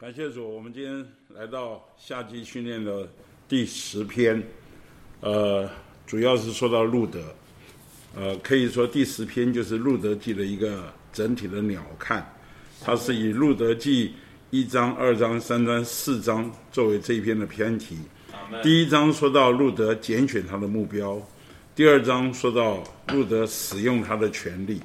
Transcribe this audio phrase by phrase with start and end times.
[0.00, 3.06] 感谢主，我们今天来到夏季训练的
[3.46, 4.42] 第十篇，
[5.20, 5.68] 呃，
[6.06, 7.22] 主要是说到路德，
[8.16, 12.22] 呃，可以说第十篇就是路德记的一个整体的鸟瞰，
[12.80, 14.14] 它是以路德记
[14.48, 17.98] 一章、二章、三章、四章作为这一篇的篇题。
[18.62, 21.20] 第一章说到路德拣选他的目标，
[21.74, 22.82] 第二章说到
[23.12, 24.80] 路德使用他的权利，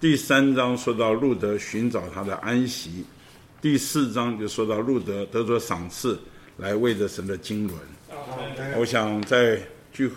[0.00, 3.04] 第三章说到路德寻找他的安息。
[3.64, 6.18] 第四章就说到路德得着赏赐，
[6.58, 7.74] 来为着神的经纶。
[8.76, 9.58] 我想在
[9.90, 10.10] 聚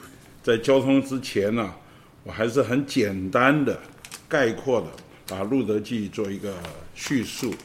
[0.44, 1.78] 在交通之前呢、啊，
[2.26, 3.80] 我还是很简单的
[4.28, 4.88] 概括的
[5.30, 6.54] 把路德记做一个
[6.94, 7.56] 叙述。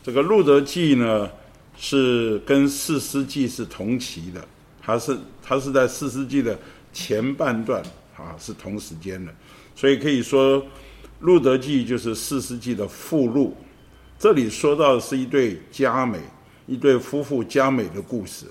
[0.00, 1.28] 这个路德记呢
[1.76, 4.46] 是跟四世纪是同期的，
[4.80, 6.56] 它是它是在四世纪的
[6.92, 7.82] 前半段
[8.16, 9.34] 啊，是同时间的，
[9.74, 10.64] 所以可以说
[11.18, 13.56] 路德记就是四世纪的附录。
[14.18, 16.18] 这里说到的是一对佳美，
[16.66, 18.46] 一对夫妇佳美的故事。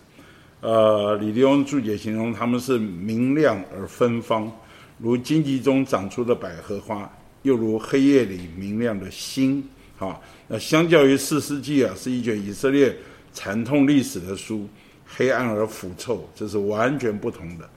[0.62, 4.52] 呃，李弟兄注解形容他们是明亮而芬芳，
[5.00, 9.68] 如荆棘中长出的百合花，又如黑夜里明亮的星。
[9.98, 12.96] 哈，那相较于四世纪啊，是一卷以色列
[13.34, 14.68] 惨痛历史的书，
[15.04, 17.68] 黑暗而腐臭，这是完全不同的。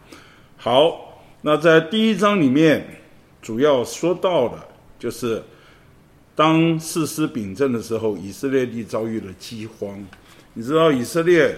[0.59, 2.87] 好，那在第一章里面
[3.41, 4.59] 主要说到的
[4.99, 5.43] 就是。
[6.39, 10.01] 当四师秉政的时候，以色列地遭遇了饥荒。
[10.55, 11.53] 你知道以色列，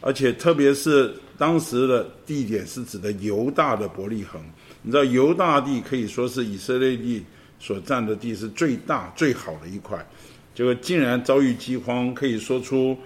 [0.00, 4.42] 而且特别是当时的地点是指的犹大的伯利恒。
[4.82, 7.24] 你知道犹大地可以说是以色列地
[7.60, 10.04] 所占的地是最大最好的一块，
[10.56, 12.98] 结果竟然遭遇饥荒，可以说出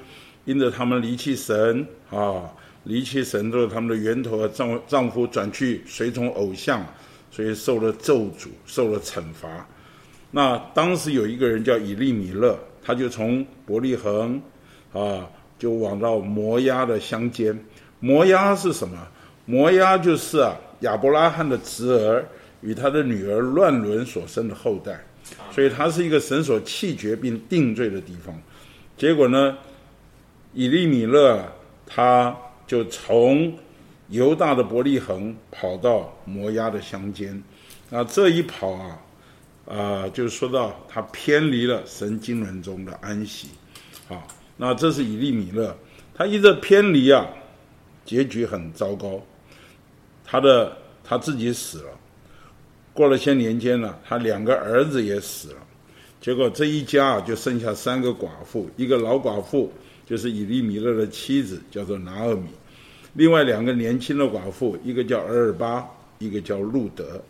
[0.47, 2.51] 因着他们离弃神啊，
[2.85, 6.83] 离弃神之后，他们的源头和丈丈夫转去随从偶像，
[7.31, 9.69] 所以受了咒诅，受了惩罚。
[10.37, 14.43] 那当时有一个人叫以利米勒，他就从伯利恒，
[14.93, 17.57] 啊，就往到摩押的乡间。
[18.01, 18.99] 摩押是什么？
[19.47, 22.27] 摩押就是啊亚伯拉罕的侄儿
[22.63, 24.99] 与他的女儿乱伦所生的后代，
[25.53, 28.35] 所以他是一个神所弃绝并定罪的地方。
[28.97, 29.57] 结果呢，
[30.53, 31.45] 以利米勒
[31.87, 32.37] 他
[32.67, 33.57] 就从
[34.09, 37.41] 犹大的伯利恒跑到摩押的乡间，
[37.89, 38.99] 那这一跑啊。
[39.67, 43.49] 啊、就是说到他偏离了神经人中的安息，
[44.07, 45.75] 好，那这是以利米勒，
[46.15, 47.27] 他一直偏离啊，
[48.05, 49.23] 结局很糟糕，
[50.23, 51.91] 他的他自己死了，
[52.93, 55.57] 过了些年间了，他两个儿子也死了，
[56.21, 59.73] 结果这一家啊就剩下三个寡妇，一个老寡妇
[60.05, 62.51] 就是以利米勒的妻子，叫做拿俄米，
[63.15, 65.89] 另外两个年轻的寡妇，一个叫俄珥巴，
[66.19, 67.23] 一个叫路德。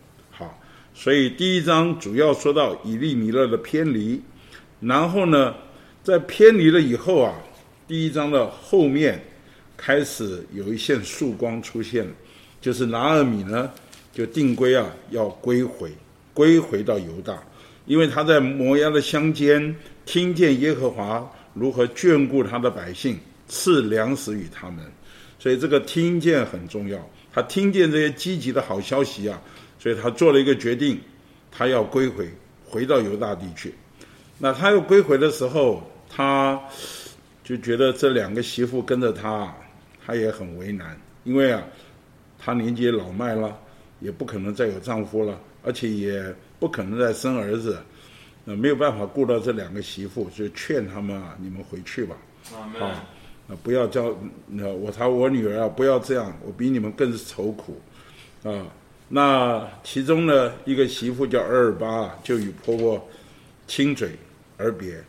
[0.97, 4.23] 所以第一章主要说到以利米勒的偏离，
[4.81, 5.53] 然后呢，
[6.05, 7.35] 在偏离了以后啊，
[7.89, 9.21] 第一章的后面
[9.77, 12.07] 开始有一线曙光出现，
[12.61, 13.69] 就是拿俄米呢
[14.13, 15.91] 就定规啊要归回，
[16.33, 17.43] 归回到犹大，
[17.87, 19.75] 因为他在摩押的乡间
[20.07, 23.19] 听见耶和华如何眷顾他的百姓，
[23.49, 24.79] 赐粮食与他们，
[25.41, 29.43] 所以这个听见很重要，他听见这些积极的好消息啊。
[29.85, 30.99] 所以他做了一个决定，
[31.51, 32.27] 他要归回，
[32.65, 33.75] 回到犹大地去。
[34.39, 36.59] 那他要归回的时候，他
[37.45, 39.55] 就觉得这两个媳妇跟着他，
[40.03, 41.63] 他也很为难，因为啊，
[42.39, 43.61] 他年纪老迈了，
[44.01, 47.79] 也不可能再有丈夫了，而且也不可能再生儿子，
[48.43, 52.17] 那没有办法顾到这两个媳妇，就劝他们啊，你们回去吧，
[52.81, 53.05] 啊，
[53.47, 54.17] 那不要叫
[54.47, 57.79] 那我他我女儿啊，不要这样，我比你们更愁苦，
[58.45, 58.65] 啊。
[59.09, 63.09] 那其中呢，一个媳妇叫俄珥巴，就与婆婆
[63.67, 64.11] 亲嘴
[64.57, 65.03] 而别。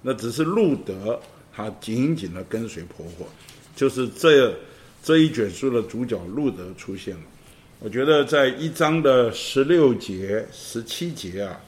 [0.00, 1.20] 那只是路德，
[1.54, 3.28] 她紧紧的跟随婆婆，
[3.76, 4.52] 就是这
[5.02, 7.22] 这一卷书的主角路德出现了。
[7.78, 11.60] 我觉得在一章的十六节、十七节啊，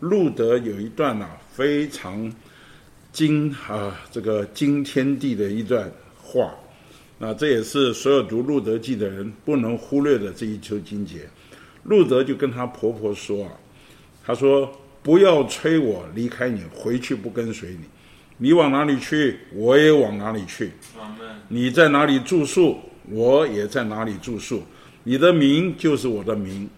[0.00, 2.32] 路德有一段啊非常
[3.12, 5.90] 惊啊这个惊天地的一段
[6.22, 6.54] 话。
[7.18, 11.28] 那这也是所有读《路德记》的人不能忽略的这一秋经节。
[11.84, 13.50] 路德就跟她婆婆说啊，
[14.24, 14.70] 她说
[15.02, 17.80] ：“不要催我离开你，回去不跟随你。
[18.38, 20.70] 你往哪里去，我也往哪里去。
[21.48, 22.78] 你在哪里住宿，
[23.10, 24.62] 我也在哪里住宿。
[25.04, 26.68] 你的名就是我的名，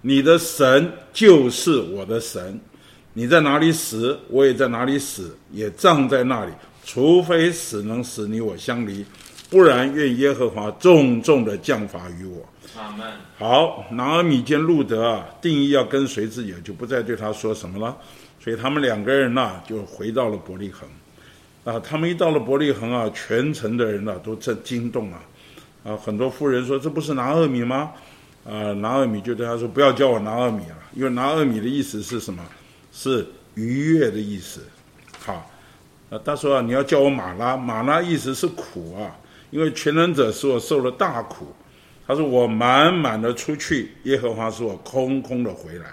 [0.00, 2.58] 你的神就是我的神。
[3.12, 6.52] 你在哪里死，我也在哪里死，也葬在那里。
[6.84, 9.04] 除非死能使你我相离。”
[9.50, 12.44] 不然，愿耶和华重重的降罚于我。
[13.38, 17.96] 好，拿俄米见路德啊，定义要跟随自己，就不再对他说什么了。
[18.40, 20.88] 所以他们两个人呢、就回到了伯利恒。
[21.64, 25.18] 啊，他们一到了伯利恒啊，全城的人啊都震惊动了，
[25.84, 27.92] 啊，很多妇人说：“这不是拿俄米吗？”
[28.44, 32.44] 啊，拿俄米就对他说：“不要叫我拿俄米啊，因为拿俄米的意思是什么？
[32.92, 34.60] 是愉悦的意思。”
[35.24, 35.50] 好，
[36.10, 39.16] 啊，他说啊，你要叫我马拉，马拉意思是苦啊，
[39.50, 41.46] 因为全能者使我受了大苦。
[42.06, 45.86] 他说：“我满满的出去，耶和华说我空空的回来。”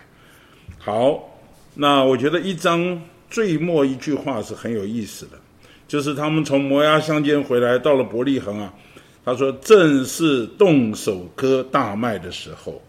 [0.77, 1.39] 好，
[1.75, 5.31] 那我觉得一章最末一句话是很有意思的，
[5.87, 8.73] 就是他们从摩押乡间回来，到了伯利恒啊。
[9.23, 12.81] 他说：“正是动手割大麦的时候。”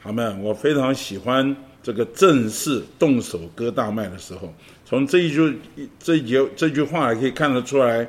[0.00, 4.52] 好们，我非常喜欢这个“正是动手割大麦的时候”。
[4.86, 5.58] 从这一句、
[5.98, 8.08] 这一节、这句话也可以看得出来，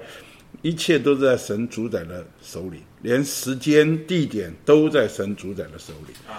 [0.61, 2.81] 一切都在神主宰的手里。
[3.01, 6.13] 连时间、地点都在神主宰的手里。
[6.27, 6.33] 阿。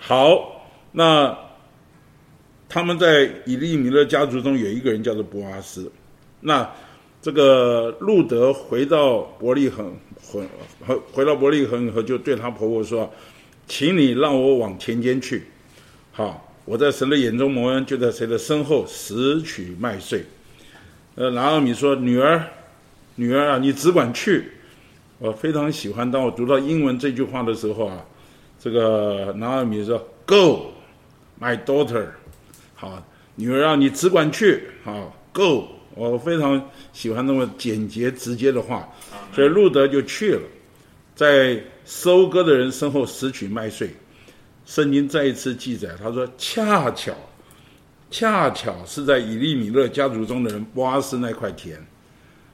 [0.00, 1.36] 好，那
[2.68, 5.90] 他们在以利米勒家族中有一个人叫做博阿斯。
[6.40, 6.68] 那
[7.22, 10.42] 这个路德回到伯利恒，回
[10.86, 13.12] 回回到伯利恒以后，就对他婆婆说
[13.68, 15.44] ：“请你让我往田间去。
[16.12, 20.24] 好，我在神的眼中蒙恩，就在谁的身后拾取麦穗。”
[21.16, 22.42] 呃，拿俄米说：“女儿，
[23.16, 24.52] 女儿啊，你只管去。”
[25.20, 28.02] 我非常喜欢，当我读到英文这句话的时候啊，
[28.58, 30.72] 这个拿尔米说：“Go,
[31.38, 32.06] my daughter。”
[32.74, 34.62] 好，女儿啊，你只管去。
[34.82, 35.64] 好，Go。
[35.94, 38.88] 我非常喜欢那么简洁直接的话，
[39.34, 40.42] 所以路德就去了，
[41.14, 43.90] 在收割的人身后拾取麦穗。
[44.64, 47.12] 圣经再一次记载，他说：“恰巧，
[48.10, 51.78] 恰巧是在以利米勒家族中的人波阿斯那块田。”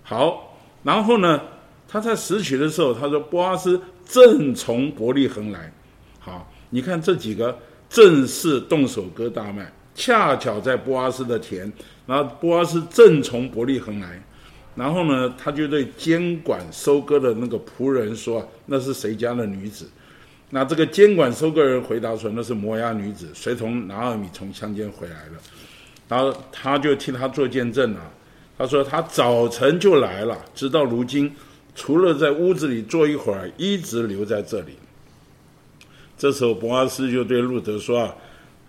[0.02, 1.40] 好，然后呢？
[1.88, 5.72] 他在拾取的时候，他说：“波阿斯正从伯利恒来。”
[6.18, 7.56] 好，你看这几个
[7.88, 11.72] 正是动手割大麦，恰巧在波阿斯的田。
[12.06, 14.20] 然后波阿斯正从伯利恒来，
[14.74, 19.88] 然后呢，他就对监管收割的那个仆人说：“那是谁家的女子？”
[20.50, 25.32] 那这个监管收割人回答说：“那是摩押女子，随同拿俄米从乡间回来了。”
[26.08, 28.00] 然后他就替他做见证了。
[28.58, 31.32] 他说：“他早晨就来了，直到如今。”
[31.76, 34.72] 除了在屋子里坐一会儿，一直留在这里。
[36.18, 38.16] 这时候，博阿斯就对路德说：“啊，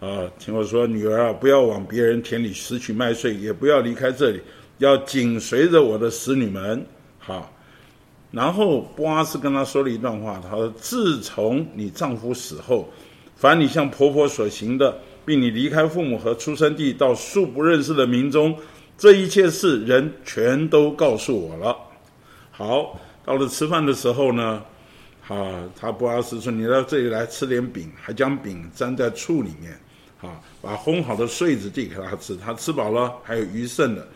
[0.01, 4.41] 啊，听我说，女儿啊，不要往别人田里拾取麦穗，也不要离开这里，
[4.79, 6.85] 要紧随着我的使女们。”
[7.17, 7.49] 好，
[8.29, 12.89] 然后博阿斯跟他说了一段话，他说：“自从你丈夫死后，
[13.37, 18.53] 凡你向婆婆所行的，并你离开父母和出生地到素不认识的民中，
[18.97, 21.73] 这一切事，人全都告诉我了。”
[22.57, 24.63] 好，到了吃饭的时候呢，
[25.27, 29.79] 啊，他波阿斯说：“你到这里来吃点饼，还将饼沾在醋里面，
[30.19, 32.35] 啊，把烘好的穗子递给他吃。
[32.35, 34.07] 他吃饱了，还有余剩的。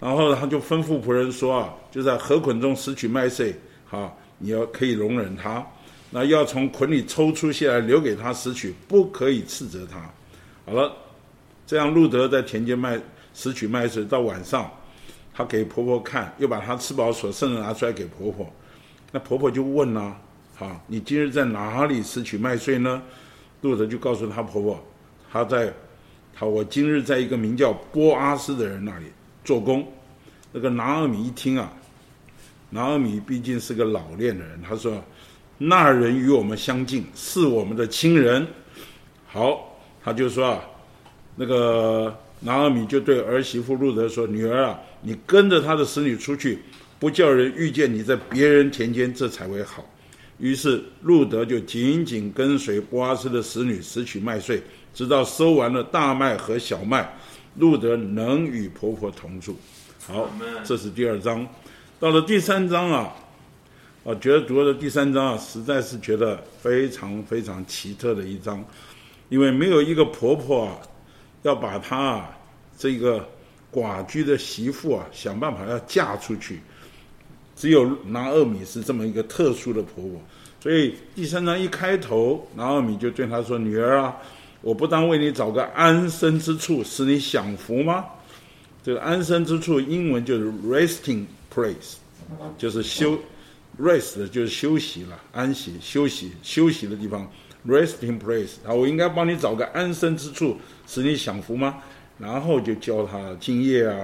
[0.00, 3.54] 然后他就吩咐仆人说：啊，就在禾捆中拾取麦穗，
[3.90, 5.62] 啊，你要可以容忍他，
[6.08, 10.10] 那要从捆里抽出些来留给他拾取，不可以斥责他。
[10.64, 10.90] 好了，
[11.66, 12.98] 这样路德在田间麦
[13.34, 14.70] 拾取麦穗，到晚上。”
[15.38, 18.44] 他给婆婆看，又把她吃饱所剩的拿出来给婆婆。
[19.12, 20.16] 那婆婆就问了
[20.56, 23.00] ：“好，你今日在哪里拾取麦穗呢？”
[23.62, 24.84] 路得就告诉她婆婆
[25.30, 25.72] ：“他在，
[26.34, 29.04] 他我今日在一个名叫波阿斯的人那里
[29.44, 29.86] 做工。”
[30.50, 31.72] 那个拿俄米一听啊，
[32.70, 35.00] 拿俄米毕竟是个老练的人，他说
[35.56, 38.44] ：“那人与我们相近，是我们的亲人。”
[39.28, 40.60] 好，他就说啊，
[41.36, 46.58] 那个拿俄米就对儿媳妇路德说：“女儿啊。”你跟着他的使女出去，
[46.98, 49.84] 不叫人遇见你在别人田间，这才为好。
[50.38, 54.60] 于是路德就紧紧跟随波阿斯的使女拾取麦穗，
[54.92, 57.16] 直到收完了大麦和小麦，
[57.56, 59.56] 路德能与婆婆同住。
[60.04, 60.28] 好，
[60.64, 61.46] 这是第二章。
[62.00, 63.14] 到了第三章啊，
[64.02, 68.64] 我觉得读了第三章啊，实在是觉得非常非常奇特的一章，
[69.28, 70.78] 因为没有一个婆婆啊，
[71.42, 72.38] 要把她啊
[72.76, 73.28] 这个。
[73.70, 76.58] 寡居的媳妇啊，想办法要嫁出去。
[77.54, 80.18] 只有拿二米是这么一个特殊的婆婆，
[80.58, 84.16] 所以第三章一开头，拿二米就对她说：“女儿啊，
[84.62, 88.06] 我不当为你找个安身之处，使你享福吗？”
[88.82, 91.96] 这个安身之处，英文就是 resting place，
[92.56, 93.18] 就是休
[93.78, 97.30] rest 就是休息了，安息、休息、休息的地方
[97.68, 98.54] ，resting place。
[98.66, 100.56] 啊，我应该帮你找个安身之处，
[100.86, 101.76] 使你享福吗？
[102.18, 103.94] 然后就教他敬业啊，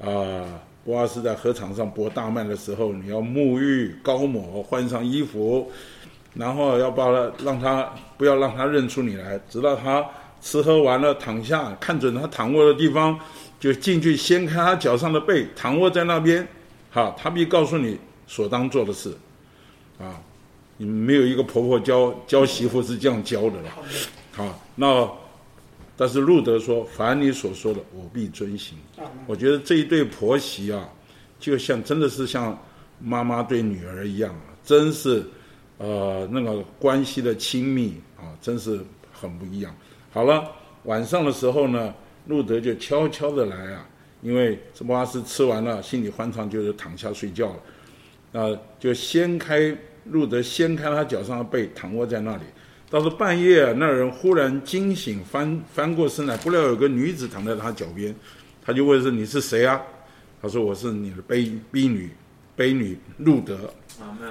[0.00, 5.70] 啊、呃，波阿斯在禾场上播大麦的时候，你要沐浴、高抹、换上衣服，
[6.34, 10.04] 然后要把他让他不要让他认出你来，直到他
[10.40, 13.16] 吃喝完了躺下，看准他躺卧的地方，
[13.60, 16.46] 就进去掀开他脚上的被，躺卧在那边。
[16.90, 17.96] 好，他必告诉你
[18.26, 19.16] 所当做的事。
[20.00, 20.20] 啊，
[20.76, 23.70] 你没有一个婆婆教教媳妇是这样教的了。
[24.32, 25.10] 好，那
[25.96, 28.76] 但是路德说：“凡你所说的，我必遵行。”
[29.26, 30.88] 我觉得这一对婆媳啊，
[31.38, 32.58] 就像真的是像
[33.00, 35.24] 妈妈对女儿一样啊，真是
[35.78, 38.80] 呃那个关系的亲密啊，真是
[39.12, 39.74] 很不一样。
[40.12, 40.50] 好了，
[40.84, 41.94] 晚上的时候呢。
[42.26, 43.86] 路德就悄悄的来啊，
[44.22, 47.52] 因为这波阿斯吃完了，心里欢畅，就是躺下睡觉
[48.32, 48.40] 了。
[48.40, 49.76] 啊，就掀开
[50.10, 52.42] 路德掀开他脚上的被，躺卧在那里。
[52.90, 58.14] 到了半夜啊，那人忽然惊醒，翻翻过身来，不料有个女子躺在他脚边，
[58.64, 59.80] 他就问说：“你是谁啊？”
[60.40, 62.10] 他说：“我是你的婢婢女，
[62.56, 63.72] 婢女路德。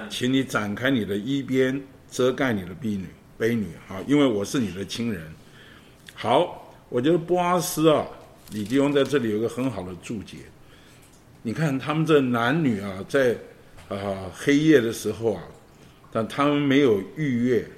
[0.08, 3.06] 请你展开你的衣边，遮盖你的婢女，
[3.38, 5.22] 婢女啊，因为我是你的亲人。”
[6.14, 6.60] 好。
[6.90, 8.06] 我觉得波阿斯啊，
[8.52, 10.36] 李弟兄在这里有一个很好的注解。
[11.42, 13.32] 你看他们这男女啊，在
[13.88, 15.42] 啊、呃、黑夜的时候啊，
[16.14, 17.68] 但他们没有逾越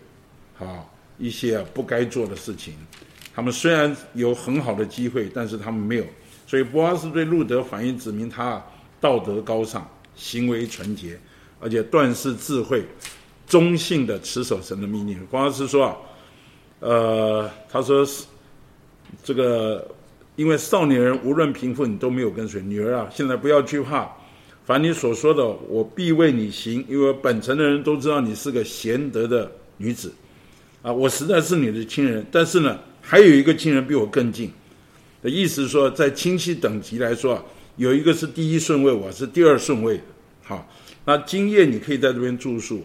[0.58, 0.84] 啊
[1.16, 2.74] 一些不该做的事情。
[3.34, 6.04] 他们虽然有很好的机会，但是他们没有。
[6.46, 8.62] 所以波阿斯对路德反应指明他
[9.00, 11.18] 道德高尚，行为纯洁，
[11.58, 12.84] 而且断事智慧，
[13.46, 15.24] 忠信的持守神的命令。
[15.30, 15.96] 波阿斯说啊，
[16.80, 18.26] 呃，他说是。
[19.22, 19.88] 这个，
[20.34, 22.60] 因为少年人无论贫富，你都没有跟随。
[22.60, 24.10] 女儿啊，现在不要惧怕，
[24.66, 26.84] 凡你所说的，我必为你行。
[26.88, 30.12] 因为本城的人都知道你是个贤德的女子，
[30.82, 32.26] 啊，我实在是你的亲人。
[32.32, 34.50] 但是呢，还有一个亲人比我更近。
[35.22, 37.44] 的意思说，在亲戚等级来说啊，
[37.76, 40.00] 有一个是第一顺位，我是第二顺位。
[40.42, 40.68] 好，
[41.04, 42.84] 那今夜你可以在这边住宿，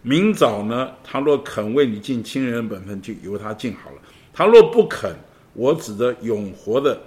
[0.00, 3.96] 明早呢，他若肯为你尽亲人的本分，就由他尽好了。
[4.32, 5.14] 他若不肯，
[5.52, 6.98] 我指着永活的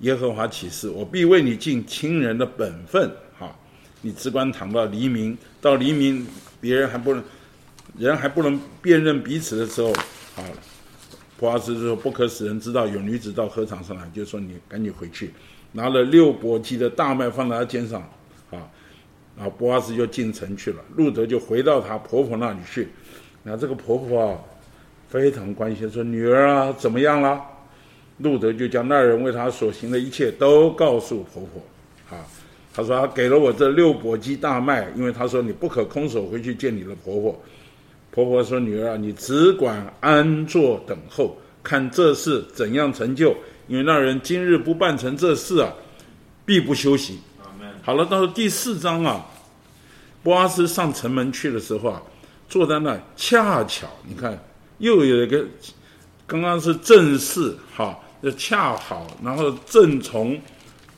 [0.00, 3.10] 耶和华起誓，我必为你尽亲人的本分。
[4.02, 6.26] 你只管躺到黎明，到黎明，
[6.60, 7.22] 别人还不能，
[7.96, 9.92] 人还不能辨认彼此的时候，
[10.36, 10.44] 啊，
[11.36, 15.32] 波阿斯说不可使人知道有女子到禾场上来，就说你赶紧回去，
[15.72, 18.00] 拿了六簸箕的大麦放在他肩上，
[18.50, 18.62] 啊，
[19.36, 22.88] 然后波阿斯就进城去了，路德就回到他婆婆那里去，
[23.42, 24.38] 那这个婆婆啊，
[25.08, 27.40] 非常关心，说女儿啊怎么样了？
[28.18, 31.62] 路德就将那人为他所行的一切都告诉婆婆，
[32.78, 37.42] 他说他给了我这六簸箕大麦，因为他说你不可空手回去见你的婆婆。
[38.12, 43.36] 婆婆说：“女儿啊，你只管安坐等候，看这事怎样成就。
[43.66, 45.72] 因为那人今日不办成这事啊，
[46.46, 47.18] 必不休息。”
[47.82, 49.26] 好了，到了第四章啊，
[50.22, 52.00] 波阿斯上城门去的时候啊，
[52.48, 54.40] 坐在那恰巧你看
[54.78, 55.44] 又有一个，
[56.28, 57.98] 刚刚是正事哈。
[58.22, 60.38] 就恰好，然后正从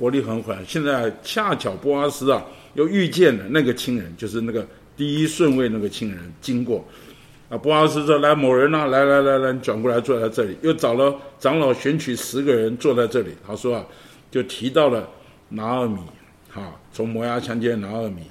[0.00, 2.42] 伯利恒回来，现在恰巧波阿斯啊
[2.72, 4.66] 又遇见了那个亲人，就是那个
[4.96, 6.82] 第一顺位那个亲人经过，
[7.50, 13.32] 啊，波阿斯说：“来，某人啊，来来来来，转过来坐在这里。”又找了长老选取十个人坐在这里。
[13.46, 13.84] 他说啊，
[14.30, 15.06] 就提到了
[15.50, 15.98] 拿俄米，
[16.48, 18.22] 哈，从摩押强奸拿俄米。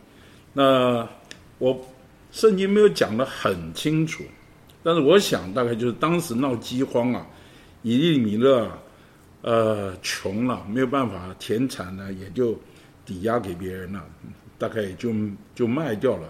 [0.54, 1.08] 那
[1.60, 1.80] 我
[2.32, 4.24] 圣经没有讲得很清楚，
[4.82, 7.24] 但是我想大概就是当时闹饥荒啊。
[7.84, 8.78] 以利米勒啊，
[9.42, 12.60] 呃，穷了，没有办法田产呢，也就
[13.06, 14.04] 抵押给别人了，
[14.58, 15.14] 大概也就
[15.56, 16.30] 就卖掉了，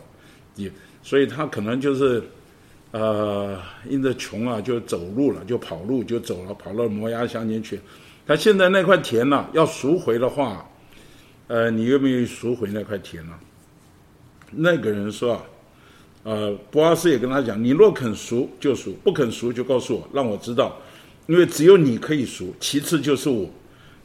[0.56, 2.24] 也，所以他可能就是，
[2.92, 7.80] 呃，因着穷啊，就走路了，就跑路，就走了，跑到摩押乡间去。
[8.28, 10.70] 他现在那块田呢、要赎回的话，
[11.48, 13.34] 呃，你愿不愿意赎回那块田呢？
[14.52, 15.44] 那个人说啊，
[16.22, 20.78] 呃，波阿斯也跟他讲，你若肯赎就赎，不肯赎就告诉我，让我知道。
[21.30, 23.48] 因为只有你可以赎，其次就是我。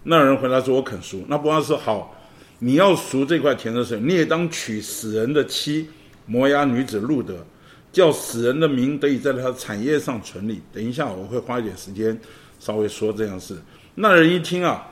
[0.02, 2.14] 那人回答说：“我肯赎。”那波阿说：“好，
[2.59, 5.88] 你要赎这块田的时候，你也当娶死人的妻，
[6.26, 7.43] 摩押女子路德，
[7.90, 10.61] 叫死人的名得以在他的产业上存立。
[10.71, 12.14] 等一下，我会花一点时间
[12.61, 13.57] 稍微说这样事。”
[13.97, 14.87] 那人一听啊，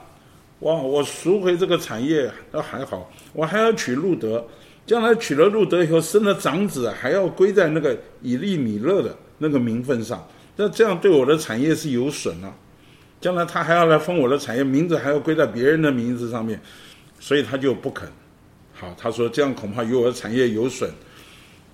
[0.60, 4.42] 哇，我赎回这个产业那还好，我还要娶路德，
[4.86, 10.26] 将来娶了路德以后生了长子，还要归在那个以利米勒的那个名分上。
[10.56, 12.52] 那这样对我的产业是有损啊，
[13.20, 16.60] 将来他还要来分我的产业，名字还要归在别人的名字上面，
[17.18, 18.08] 所以他就不肯。
[18.74, 20.90] 好，他说这样恐怕与我的产业有损。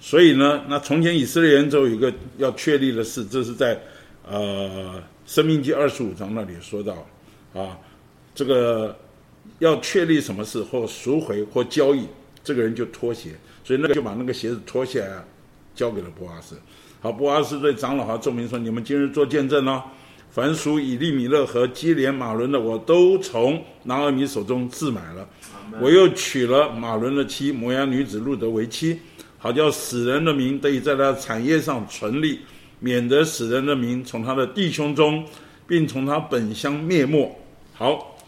[0.01, 3.81] 所以呢，那从前以色列人就有一个要确立的事，这是在
[4.25, 4.95] 呃
[5.27, 7.05] 《申命记》二十五章那里说到
[7.53, 7.77] 啊，
[8.33, 8.97] 这个
[9.59, 12.07] 要确立什么事或赎回或交易，
[12.45, 13.31] 这个人就脱鞋，
[13.65, 15.25] 所以那个就把那个鞋子脱下来，
[15.75, 16.55] 交给了波阿斯。
[17.01, 19.81] 好，波阿斯对长老和众民说：“你们今日做见证哦，
[20.33, 25.29] 凡属以利米勒和基连马伦的，我都从拿俄米手中自买了。
[25.81, 28.99] 我又娶了马伦的妻摩押女子路德为妻，
[29.39, 32.41] 好叫死人的名得以在他产业上存立，
[32.81, 35.25] 免得死人的名从他的弟兄中，
[35.69, 37.33] 并从他本乡灭没。
[37.75, 38.19] 好，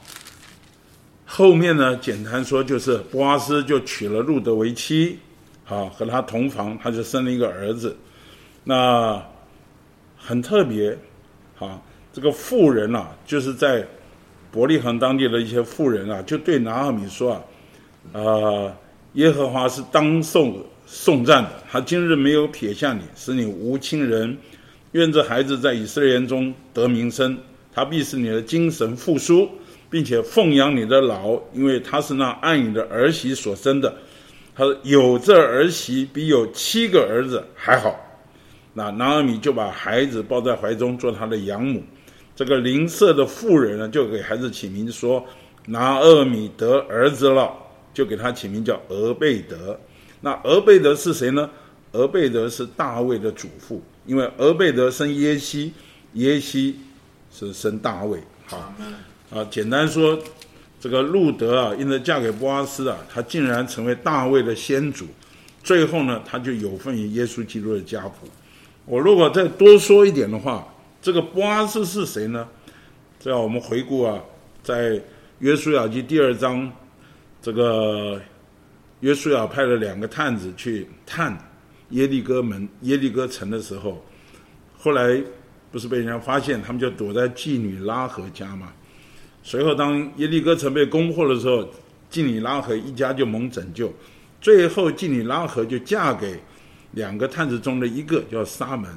[1.25, 5.19] 后面呢，简单说就是波阿斯就娶了路德为妻，
[5.65, 7.97] 好和他同房，他就生了一个儿子。
[8.71, 9.21] 那
[10.17, 10.97] 很特别，
[11.59, 13.85] 啊，这个妇人啊，就是在。
[14.53, 17.43] 伯利恒当地的一些妇人啊，就对拿俄米说啊，
[18.12, 18.77] 呃，
[19.12, 20.53] 耶和华是当受
[20.85, 24.37] 颂赞的，他今日没有撇下你，使你无亲人。
[24.91, 27.39] 愿这孩子在以色列人中得名声，
[27.73, 29.49] 他必是你的精神复苏，
[29.89, 33.95] 并且奉养你的老，因为他是那爱你的儿媳所生的。
[34.57, 37.95] 他说有这儿媳比有七个儿子还好。
[38.73, 41.83] 那拿俄米就把孩子抱在怀中，做他的养母。
[42.37, 45.25] 这个邻舍的妇人呢，就给孩子起名说
[45.67, 47.53] ：“拿俄米得儿子了，
[47.93, 49.79] 就给他起名叫俄贝德。
[50.21, 51.50] 那俄贝德是谁呢？
[51.93, 55.73] 俄贝德是大卫的祖父，因为俄贝德生耶西，
[56.15, 56.79] 耶西
[57.33, 58.23] 是生大卫。
[58.47, 58.73] 好，
[59.31, 60.19] 啊，简单说，
[60.79, 65.05] 这个路德啊，因为嫁给波阿斯啊，他竟然成为大卫的先祖。
[65.65, 68.29] 最后呢，他就有份于耶稣基督的家谱。
[68.85, 70.67] 我如果再多说一点的话。
[71.03, 72.47] 这个波阿斯是谁呢？
[73.19, 74.21] 这要我们回顾啊，
[74.63, 75.01] 在
[75.39, 76.71] 约书亚记第二章，
[77.41, 78.21] 这个
[79.01, 81.35] 约书亚派了两个探子去探
[81.89, 84.05] 耶利哥门、耶利哥城的时候，
[84.77, 85.23] 后来
[85.73, 88.71] 不是被人家发现，他们就躲在妓女拉合家嘛。
[89.43, 91.67] 随后当耶利哥城被攻破的时候，
[92.11, 93.91] 妓女拉合一家就蒙拯救。
[94.39, 96.39] 最后妓女拉合就嫁给
[96.92, 98.90] 两个探子中的一个，叫沙门。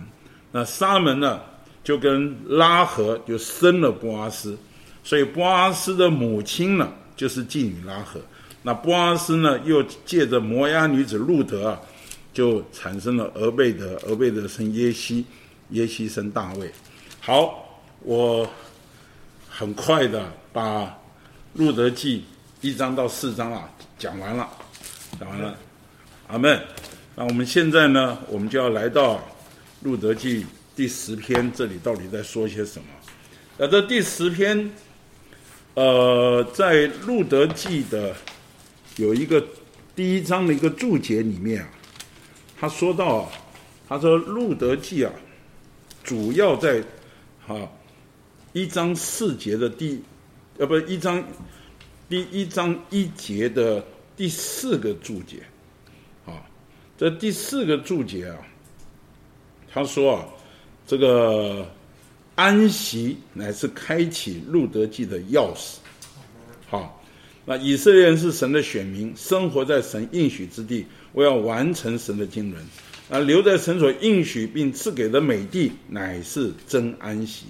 [0.51, 1.39] 那沙门呢？
[1.83, 4.57] 就跟拉合就生了波阿斯，
[5.03, 8.21] 所以波阿斯的母亲呢就是妓女拉合。
[8.61, 11.81] 那波阿斯呢又借着摩押女子路德啊，
[12.33, 15.25] 就产生了俄贝德，俄贝德生耶西，
[15.71, 16.71] 耶西生大卫。
[17.19, 18.49] 好，我
[19.49, 20.97] 很快的把
[21.55, 22.23] 路德记
[22.61, 24.49] 一章到四章啊讲完了，
[25.19, 25.57] 讲完了，
[26.29, 26.57] 阿门。
[27.15, 29.23] 那我们现在呢，我们就要来到
[29.81, 30.45] 路德记。
[30.75, 32.87] 第十篇这里到底在说些什么？
[33.59, 34.71] 那这第十篇，
[35.75, 38.15] 呃，在路德记的
[38.95, 39.45] 有一个
[39.95, 41.69] 第一章的一个注解里面啊，
[42.59, 43.31] 他说到，
[43.87, 45.13] 他说路德记啊，
[46.03, 46.83] 主要在
[47.45, 47.71] 哈
[48.51, 50.01] 一章四节的第，
[50.57, 51.23] 呃，不一章
[52.09, 53.85] 第一章一节的
[54.17, 55.43] 第四个注解，
[56.97, 58.37] 这第四个注解啊，
[59.71, 60.25] 他说啊。
[60.85, 61.65] 这个
[62.35, 65.77] 安息乃是开启路德记的钥匙。
[66.67, 67.01] 好，
[67.45, 72.59] 那以色列人是神的选民，生活在神应许之地，我要完成神的经纶。
[73.09, 77.45] 啊，留在神所应许并赐给的美地，乃是真安息。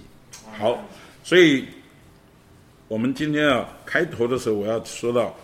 [0.55, 0.79] 好，
[1.23, 1.65] 所以
[2.87, 5.35] 我们今天啊，开头的时候我要说到，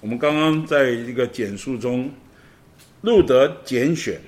[0.00, 2.10] 我们刚刚在一个简述中，
[3.06, 4.20] 路德拣选，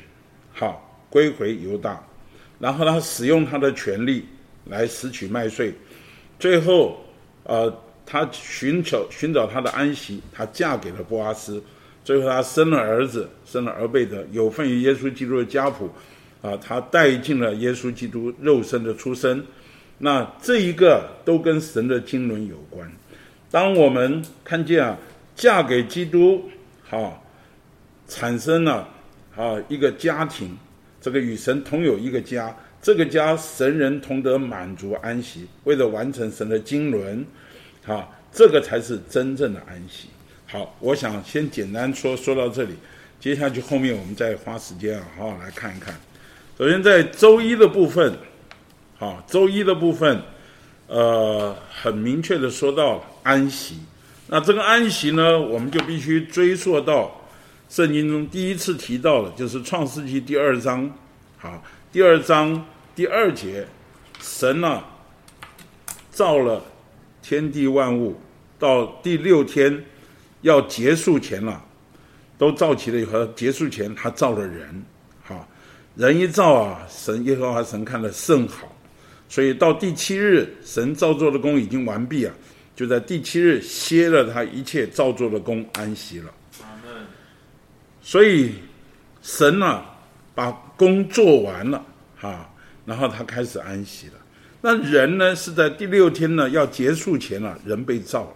[0.53, 2.01] 好归回犹大。
[2.61, 4.25] 然后他使用他的权力
[4.67, 5.75] 来拾取麦穗，
[6.39, 7.01] 最后，
[7.43, 11.61] 呃，他寻求寻找他的安息，他嫁给了波阿斯，
[12.05, 15.91] 最后他生了儿子，生了儿贝德，有份于耶稣基督的家谱，
[16.41, 19.45] 啊、他带进了耶稣基督肉身的出生，
[19.99, 22.89] 那这一个都跟神的经纶有关。
[23.51, 24.97] 当我们看见啊，
[25.35, 26.49] 嫁给基督，
[26.89, 27.25] 好、
[28.09, 28.89] 产生了
[29.37, 30.57] 啊一个家庭。
[31.01, 37.25] 这个与神同有一个家，这个家神人同得满足安息，为了完成神的经纶，
[37.87, 40.09] 啊，这个才是真正的安息。
[40.49, 42.75] 好，我想先简单说说到这里，
[43.21, 45.95] 接下去后面我们再花时间啊，好好来看一看。
[46.59, 48.13] 首先在周一的部分，
[48.99, 50.21] 好，周一的部分，
[50.89, 53.79] 呃，很明确的说到安息。
[54.27, 57.15] 那这个安息呢，我们就必须追溯到。
[57.69, 60.91] 圣经中第一次提到的，就是创世纪第二章，
[61.37, 63.67] 好，第二章第二节，
[64.21, 64.85] 神呢、啊、
[66.11, 66.65] 造了
[67.23, 68.19] 天地万物，
[68.59, 69.85] 到第六天
[70.41, 71.63] 要结束前了，
[72.39, 74.83] 都造齐了以后，结束前他造了人，
[75.23, 75.47] 好，
[75.95, 78.75] 人一造啊，神耶和华神看了甚好，
[79.29, 82.35] 所以到第七日，神造作的工已经完毕啊，
[82.75, 86.31] 就在第七日歇了他一切造作的工，安息了。
[88.09, 88.55] 所以，
[89.21, 89.99] 神呢、啊，
[90.35, 91.85] 把工做完了，
[92.17, 92.51] 哈，
[92.87, 94.15] 然后他开始安息了。
[94.63, 98.33] 那人呢是在第六天呢要结束前啊，人被造了，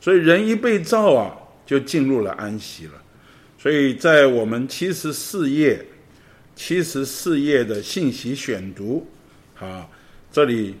[0.00, 1.36] 所以人一被造啊，
[1.66, 2.92] 就进入了安息了。
[3.58, 5.84] 所以在我们七十四页、
[6.54, 9.04] 七十四页的信息选读，
[9.58, 9.88] 啊，
[10.30, 10.76] 这里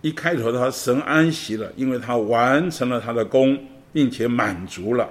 [0.00, 3.56] 一开头他神安息了，因为他完成了他的工，
[3.92, 5.08] 并且满足了，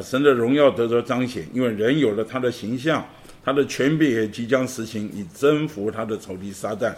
[0.00, 3.06] 神的荣耀得着彰显，因为人有了他的形象，
[3.44, 6.94] 他的权柄也即将实行，以征服他的仇敌撒旦。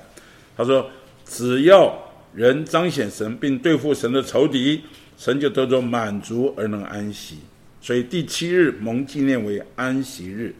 [0.57, 0.91] 他说。
[1.31, 1.95] 只要
[2.35, 4.81] 人彰显神，并对付神的仇敌，
[5.19, 7.37] 神就得着满足而能安息。
[7.83, 10.55] 所以第七日蒙纪念为安息日。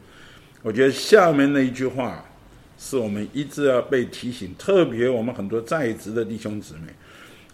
[0.61, 2.23] 我觉得下面那一句话
[2.79, 6.93] 是我们一直要被提醒，特别我们很多在职的弟兄姊妹，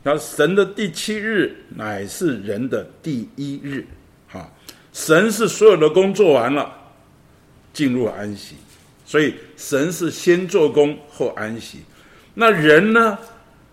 [0.02, 3.86] 他神的第七日乃是人的第一日。
[4.34, 4.52] 哈，
[4.92, 6.70] 神是所有的工作完了，
[7.72, 8.56] 进入安息，
[9.06, 11.78] 所以神是先做工后安息。
[12.34, 13.16] 那人呢？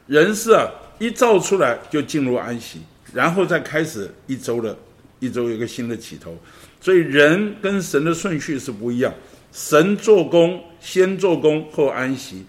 [0.07, 0.69] 人是啊，
[0.99, 2.81] 一造出来就进入安息，
[3.13, 4.77] 然后再开始一周的，
[5.19, 6.37] 一周有一个新的起头。
[6.79, 9.13] 所以人跟神的顺序是不一样。
[9.53, 12.45] 神做工，先做工后安息。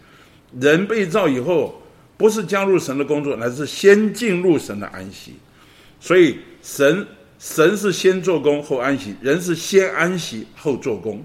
[0.61, 1.81] 人被造以后，
[2.17, 5.35] 不是加入神的工作，乃是先进入神的安息。
[6.01, 7.07] 所以神
[7.43, 11.21] 神是先做工后安息，人是先安息后做工。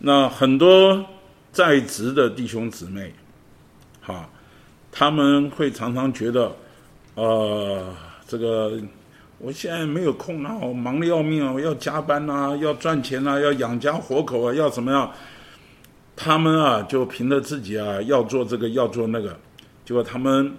[0.00, 1.06] 那很多
[1.52, 3.14] 在职的弟兄姊妹。
[4.00, 4.28] 哈，
[4.90, 6.50] 他们会常常觉得，
[7.14, 7.94] 呃，
[8.26, 8.80] 这个
[9.38, 15.12] 我现在没有空啊，我忙得要命啊，我要加班啊，要赚钱啊，要养家活口啊，要怎么样？
[16.16, 19.38] 他们啊，就凭着自己啊，要做这个，要做那个，
[19.84, 20.52] 结果他们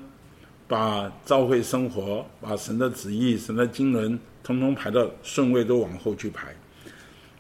[0.67, 6.56] 把教会生活、把神的旨意、神的经纶，通通排到顺位都往后去排。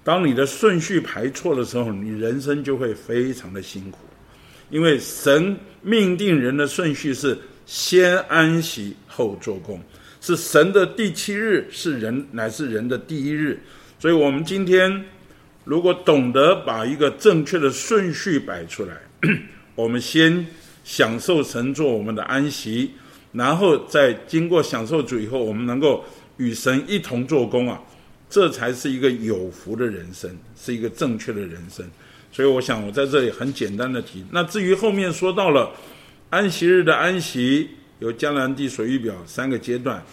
[0.03, 3.99] 当你的顺序排错的时候，你人生就会非常的辛苦。
[4.69, 9.81] 因为神命定人的顺序是先安息后做工，
[10.21, 13.59] 是神的第七日是人乃是人的第一日，
[13.99, 15.05] 所以我们今天
[15.63, 18.97] 如果懂得把一个正确的顺序摆出来，
[19.75, 20.45] 我们先
[20.83, 22.91] 享受神做我们的安息，
[23.37, 26.03] 然后再经过享受主以后，我们能够
[26.37, 27.79] 与神一同做工啊，
[28.27, 31.85] 这才是一个有福的人生，是一个正确的人生。
[32.31, 34.25] 所以我想，我在这里很简单的提。
[34.31, 35.71] 那至于后面说到了
[36.31, 37.69] 安息日的安息，
[37.99, 40.03] 有江南地水预表三个阶段。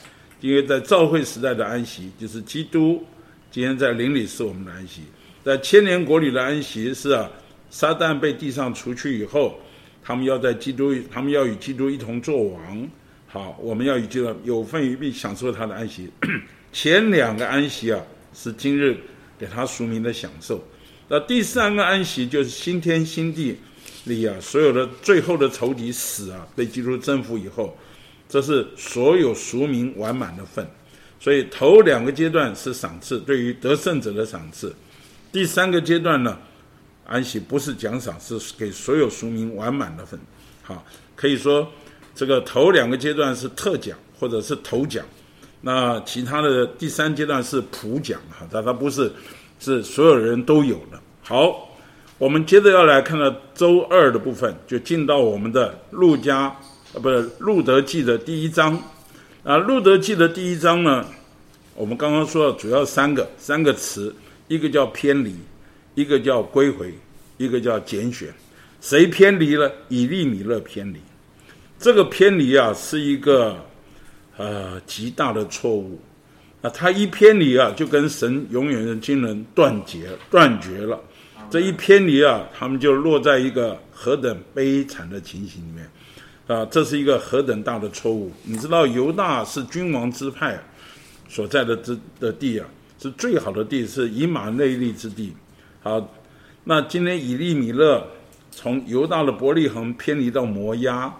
[0.40, 3.02] 因为在教会时代的安息，就是基督
[3.50, 5.00] 今天在灵里是我们的安息；
[5.42, 7.30] 在千年国里的安息是啊，
[7.70, 9.58] 撒旦被地上除去以后，
[10.02, 12.86] 他们要在基督，他们要与基督一同作王。
[13.34, 16.08] 好，我们要与基督有份于并享受他的安息。
[16.72, 18.00] 前两个安息啊，
[18.32, 18.96] 是今日
[19.36, 20.62] 给他赎民的享受。
[21.08, 23.58] 那第三个安息就是新天新地
[24.04, 27.76] 里啊，所有的最后的仇敌死啊，被基督征服以后，
[28.28, 30.64] 这是所有赎民完满的份。
[31.18, 34.68] 所以头两个阶段是赏赐，对于得胜者的赏赐；
[35.32, 36.38] 第三个阶段呢，
[37.04, 40.20] 安息不是奖赏，是给所有赎民完满的份。
[40.62, 41.68] 好，可以说
[42.14, 45.04] 这个头两个阶段是特奖或者是头奖，
[45.60, 49.12] 那其他的第三阶段是普奖哈，但它不是。
[49.60, 51.00] 是所有人都有的。
[51.22, 51.70] 好，
[52.18, 56.56] 我们接着要来看到周二的部分，就进到我们的路加，啊，
[57.00, 58.78] 不是路德记的第一章。
[59.42, 61.06] 啊，路德记的第一章呢，
[61.74, 64.14] 我们刚刚说了主要三个三个词，
[64.48, 65.34] 一个叫偏离，
[65.94, 66.92] 一个叫归回，
[67.38, 68.28] 一个叫拣选。
[68.82, 69.72] 谁偏离了？
[69.88, 70.98] 以利米勒偏离。
[71.84, 73.54] 这个偏离啊，是一个
[74.38, 76.00] 呃极大的错误。
[76.62, 80.98] 啊，他一偏离啊，就跟神永远的经纶断绝断绝了。
[81.50, 85.86] 这一偏离啊，他们就落在一个何等悲惨的情形里面
[86.46, 86.64] 啊！
[86.70, 88.32] 这是一个何等大的错误。
[88.44, 90.58] 你知道犹大是君王之派
[91.28, 92.66] 所在的之的地啊，
[92.98, 95.34] 是最好的地，是以马内利之地。
[95.82, 96.14] 好，
[96.64, 98.02] 那今天以利米勒
[98.50, 101.14] 从犹大的伯利恒偏离到摩押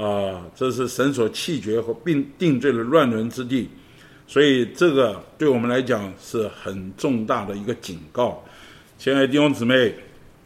[0.00, 3.68] 啊，这是神所弃绝和并定罪的乱伦之地。
[4.26, 8.42] 所以这个对我们来讲是很重大的一个警告，
[8.96, 9.94] 亲爱的弟兄姊妹，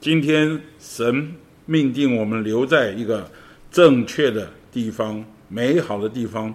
[0.01, 1.33] 今天神
[1.67, 3.31] 命定我们留在一个
[3.71, 6.53] 正确的地方、美好的地方。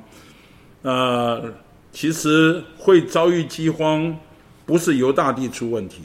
[0.81, 1.53] 呃，
[1.91, 4.17] 其实会遭遇饥荒，
[4.65, 6.01] 不是犹大地出问题，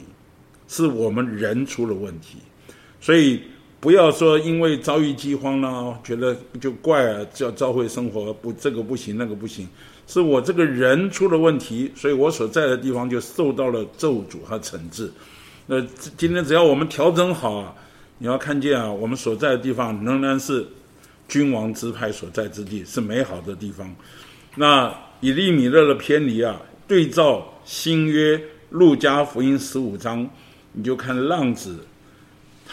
[0.67, 2.37] 是我们人出了问题。
[3.01, 3.41] 所以
[3.85, 9.69] 不要说因为遭遇饥荒呢，觉得就怪啊，叫教会生活不这个不行，那个不行。
[10.07, 15.11] 是我这个人出了问题，所以我所在的地方就受到了咒诅和惩治。
[15.67, 15.79] 那
[16.17, 17.75] 今天只要我们调整好啊，
[18.17, 20.65] 你要看见啊，我们所在的地方仍然是
[21.27, 23.87] 君王之派所在之地，是美好的地方。
[24.55, 30.27] 那以利米勒的偏离啊，对照新约路加福音十五章，
[30.71, 31.77] 你就看浪子，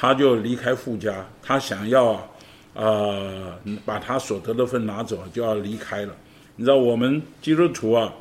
[0.03, 2.23] 他就离开富家，他想要啊，
[2.75, 6.12] 呃，把他所得的份拿走，就要离开了。
[6.57, 8.12] 你知道我们基督徒啊，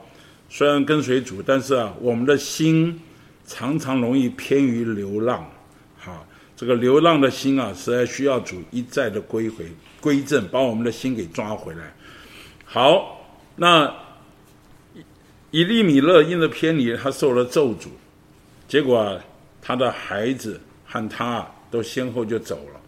[0.47, 3.01] 虽然跟随主，但是啊，我们的心
[3.47, 5.43] 常常容易偏于流浪，
[5.97, 6.23] 哈，
[6.55, 9.65] 这个流浪的心啊，实在需要主一再的归回、
[9.99, 11.91] 归正，把我们的心给抓回来。
[12.63, 13.17] 好。
[13.55, 13.91] 那
[15.49, 17.87] 以利米勒因着偏离，他受了咒诅，
[18.67, 19.19] 结果，
[19.63, 22.79] 他的孩子和他都先后就走了，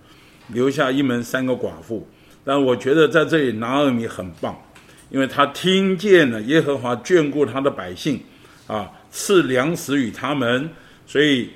[0.50, 2.08] 留下一门三个寡妇。
[2.44, 4.62] 但我觉得在这里拿俄米很棒，
[5.10, 8.22] 因为他听见了耶和华眷顾他的百姓，
[8.68, 10.70] 啊，赐粮食与他们，
[11.08, 11.50] 所以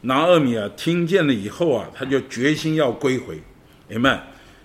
[0.00, 3.38] 拿俄米啊听见了以后啊，他就决心要归回。
[3.90, 4.18] 阿们，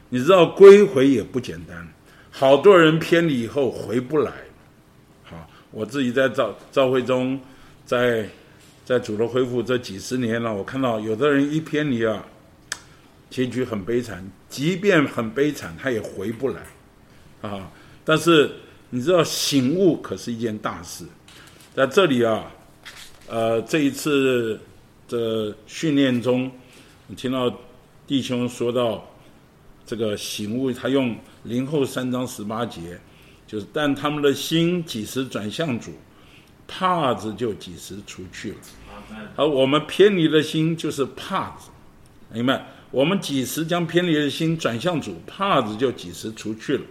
[0.10, 1.86] 你知道归回也不简单。
[2.32, 4.32] 好多人偏离以后回不来，
[5.24, 7.40] 好，我自己在召召会中，
[7.86, 8.30] 在
[8.86, 12.26] 在主的恢复这几十年了，我看到有的人一偏离啊，
[13.30, 16.62] 结局很悲惨，即便很悲惨，他也回不来，
[17.42, 17.72] 啊，
[18.06, 18.50] 但是
[18.92, 21.04] 你知道醒悟可是一件大事，
[21.74, 22.52] 在这里啊，
[23.28, 24.60] 呃，这一次
[25.10, 26.50] 的训练中，
[27.08, 27.52] 我听到
[28.08, 29.06] 弟兄说到
[29.86, 31.14] 这个醒悟，他用。
[31.46, 33.00] 林后三章十八节，
[33.46, 35.92] 就是但他们的心几时转向主，
[36.68, 38.58] 帕子就几时除去了。
[39.36, 41.70] 而我们偏离的心就是帕子，
[42.32, 42.66] 明白？
[42.92, 46.84] 我们几时将偏离的心转向主，帕子就几时除去了，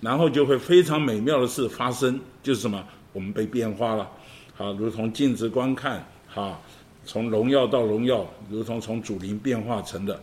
[0.00, 2.82] 然后就会非常美妙的事发生，就是什么？
[3.12, 4.08] 我们被变化了，
[4.56, 6.58] 好，如同镜子观看，哈，
[7.04, 10.20] 从荣耀到荣耀，如同从主灵变化成的。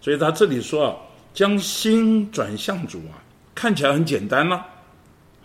[0.00, 0.96] 所以他这里说啊。
[1.34, 3.16] 将心转向主啊，
[3.54, 4.66] 看起来很简单了，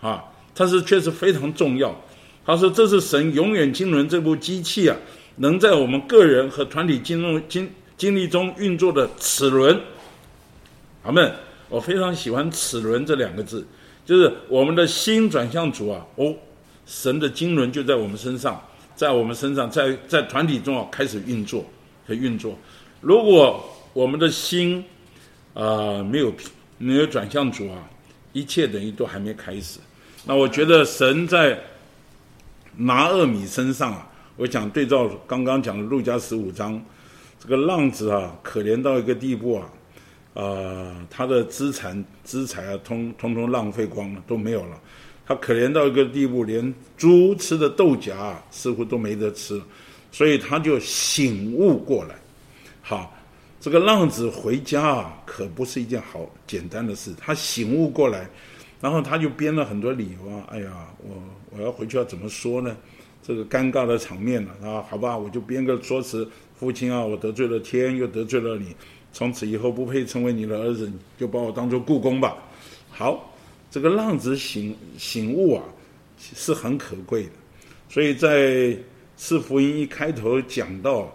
[0.02, 1.96] 啊，但是确实非常重要。
[2.48, 4.96] 他说：“这是神永远经纶这部机器啊，
[5.36, 9.78] 能在我们个人和团体经历经经历中运作的齿轮。”
[11.04, 11.30] 阿们，
[11.68, 13.66] 我非常喜欢“齿轮”这两个字，
[14.06, 16.34] 就是我们的心转向主啊，哦，
[16.86, 18.58] 神的经纶就在我们身上，
[18.96, 21.62] 在我们身上，在在团体中啊开始运作
[22.06, 22.56] 和运作。
[23.02, 24.82] 如果我们的心，
[25.52, 26.32] 啊、没有
[26.78, 27.86] 没有转向主啊，
[28.32, 29.78] 一切等于都还没开始。
[30.24, 31.60] 那我觉得神在
[32.78, 36.80] 拿二米身上啊，我想对照刚刚讲的路加十五章，
[37.40, 39.70] 这个浪子啊，可怜到一个地步啊，
[40.34, 44.80] 啊、他的资产资财啊，通通通浪费光了，都没有了。
[45.26, 49.60] 他可怜到一个地步，连猪吃的豆荚啊，似乎都没得吃，
[50.12, 52.14] 所以他就醒悟过来，
[52.80, 53.14] 好。
[53.60, 57.12] 这个浪子回家啊，可不是一件好简单的事。
[57.18, 58.24] 他醒悟过来，
[58.80, 60.44] 然后他就编了很多理由啊。
[60.50, 61.16] 哎呀，我
[61.50, 62.76] 我要回去要怎么说呢？
[63.22, 64.84] 这个尴尬的场面了啊。
[64.88, 66.28] 好吧，我就编个说辞。
[66.58, 68.74] 父亲啊，我得罪了天，又得罪了你，
[69.12, 72.36] 从此以后不配成为你的儿子，你就把我当做雇工吧。
[72.90, 73.32] 好，
[73.70, 75.64] 这个浪子醒醒悟啊，
[76.18, 77.30] 是很可贵的。
[77.88, 78.76] 所以在
[79.16, 81.12] 四福音一开头讲到。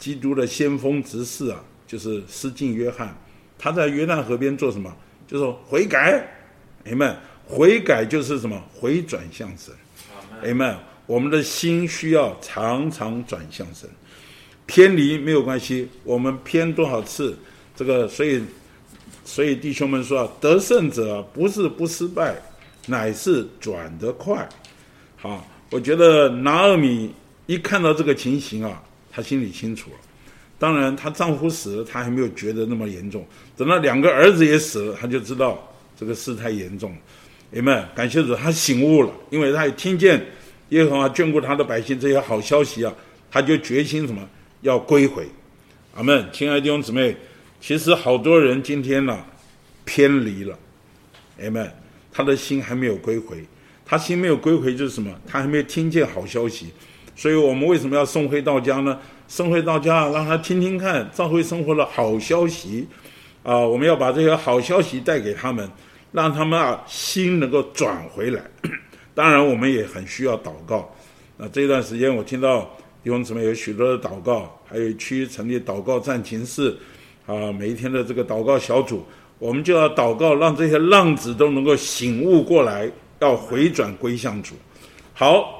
[0.00, 3.14] 基督的先锋执事啊，就是施浸约翰，
[3.58, 4.90] 他在约旦河边做什么？
[5.26, 6.26] 就是悔改，
[6.90, 8.62] 阿们，悔改就是什么？
[8.74, 9.74] 回转向神，
[10.42, 10.76] 阿们。
[11.06, 13.88] 我们的心需要常常转向神，
[14.66, 17.36] 偏离没有关系，我们偏多少次，
[17.74, 18.40] 这个所以
[19.24, 22.36] 所以弟兄们说，得胜者不是不失败，
[22.86, 24.48] 乃是转得快。
[25.16, 27.12] 好，我觉得拿尔米
[27.46, 28.82] 一看到这个情形啊。
[29.12, 29.96] 她心里清楚了，
[30.56, 33.26] 当然，她丈夫死了，她还没有觉得那么严重。
[33.56, 35.68] 等到两个儿子也死了，她就知道
[36.00, 36.96] 这个事态严重了。
[37.54, 40.24] 阿们，感谢主，他醒悟了，因为他也听见
[40.70, 42.90] 耶和华眷顾他的百姓这些好消息啊，
[43.30, 44.26] 他就决心什么
[44.62, 45.28] 要归回。
[45.94, 47.14] 阿门，亲爱的弟兄姊妹，
[47.60, 49.22] 其实好多人今天呢、
[49.84, 50.58] 偏离了，
[51.42, 51.70] 阿们，
[52.10, 53.44] 他的心还没有归回，
[53.84, 55.14] 他心没有归回就是什么？
[55.26, 56.68] 他还没有听见好消息。
[57.14, 58.98] 所以我们为什么要送回到家呢？
[59.28, 62.86] 送回到家，让他听听看教会生活的好消息，
[63.42, 65.68] 啊，我们要把这些好消息带给他们，
[66.12, 68.42] 让他们啊心能够转回来。
[69.14, 70.90] 当然，我们也很需要祷告。
[71.36, 72.62] 那这段时间，我听到
[73.02, 76.76] 弟兄姊妹有许多的祷告，还有区成立祷告战情室，
[77.26, 79.04] 啊，每一天的这个祷告小组，
[79.38, 84.54] 我们就要祷告，让这些浪子都能够醒悟过来，要回转归向主。
[85.12, 85.56] 好。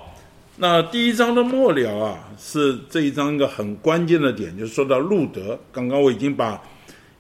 [0.62, 5.58] 那第一章的末了啊，是这一章一个很关键的点，就是说到路德。
[5.72, 6.60] 刚刚我已经把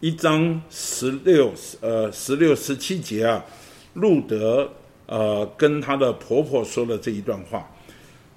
[0.00, 3.44] 一章十六呃十六十七节啊，
[3.92, 4.66] 路德
[5.04, 7.70] 呃跟她的婆婆说了这一段话。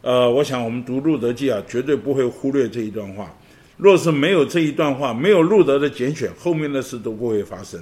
[0.02, 3.34] 呃，我想我们读路德记啊，绝对不会忽略这一段话。
[3.78, 7.82] 若是没有这一段话，没有路德的拣选，后面的事都不会发生。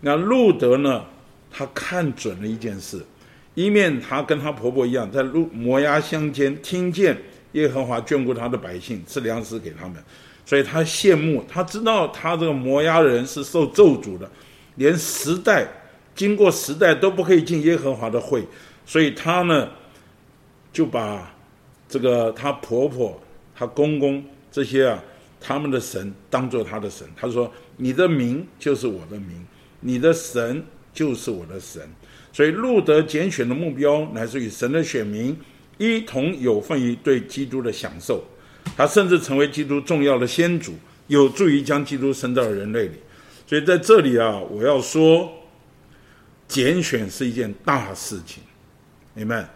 [0.00, 1.04] 那路德呢，
[1.52, 3.00] 他看准了一件事，
[3.54, 7.16] 一面他跟他婆婆一样，在路摩押乡间听见
[7.52, 10.02] 耶和华眷顾他的百姓，赐粮食给他们，
[10.44, 14.30] 所以他羡慕，他知道他这个摩押人是受咒诅的，
[14.76, 15.66] 连时代
[16.14, 18.44] 经过时代都不可以进耶和华的会，
[18.84, 19.68] 所以他呢
[20.72, 21.30] 就把。
[21.86, 23.20] 这个他婆婆、
[23.54, 25.00] 她公公这些啊，
[25.40, 27.06] 他们的神当做他的神。
[27.14, 29.46] 他说：“你的名就是我的名，
[29.78, 31.80] 你的神就是我的神。”
[32.32, 35.38] 所以路德拣选的目标乃是与神的选民
[35.78, 38.24] 一同有份于对基督的享受。
[38.76, 40.74] 他甚至成为基督重要的先祖，
[41.06, 42.94] 有助于将基督生到人类里。
[43.46, 45.30] 所以在这里啊，我要说，
[46.48, 48.42] 拣选是一件大事情，
[49.14, 49.48] 明白？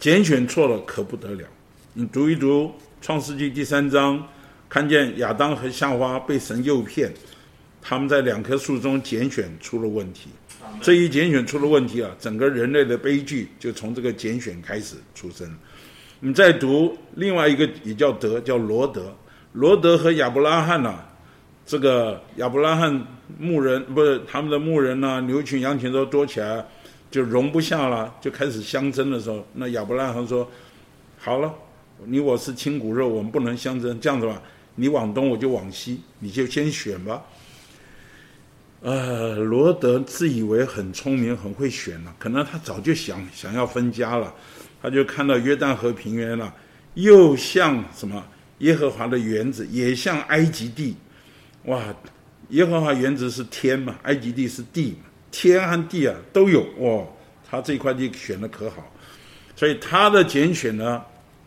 [0.00, 1.46] 拣选错了可不得了。
[1.92, 2.66] 你读一读
[3.00, 4.26] 《创世纪》第三章，
[4.68, 7.12] 看见亚当和夏娃被神诱骗，
[7.80, 10.30] 他们在两棵树中拣选出了问题。
[10.80, 15.48] 这一拣选出了问题啊，整个人类的悲剧就从这个拣选开始出生。
[16.26, 19.14] 你再读另外一个也叫德，叫罗德，
[19.52, 21.06] 罗德和亚伯拉罕呐、啊，
[21.66, 23.06] 这个亚伯拉罕
[23.38, 26.64] 牧人不是他们的牧人呐、啊，牛群羊群都多起来，
[27.10, 30.50] 就容不下了，就开始相争的时候，那亚伯拉罕说
[31.20, 31.52] ：“好了。”
[32.06, 34.40] 你我是亲骨肉，我们不能相争，这样子吧，
[34.74, 37.22] 你往东，我就往西，你就先选吧。
[38.80, 44.34] 呃，罗德自以为很聪明，很会选了，可能他早就想想要分家了，
[44.84, 46.54] 他就看到约旦河平原了，
[46.92, 48.22] 又像什么
[48.58, 50.94] 耶和华的园子，也像埃及地，
[51.64, 51.82] 哇，
[52.50, 57.02] 耶和华园子是天嘛，埃及地是地嘛，天和地啊都有，哇，
[57.50, 58.92] 他这块地选的可好，
[59.56, 61.02] 所以他的拣选呢。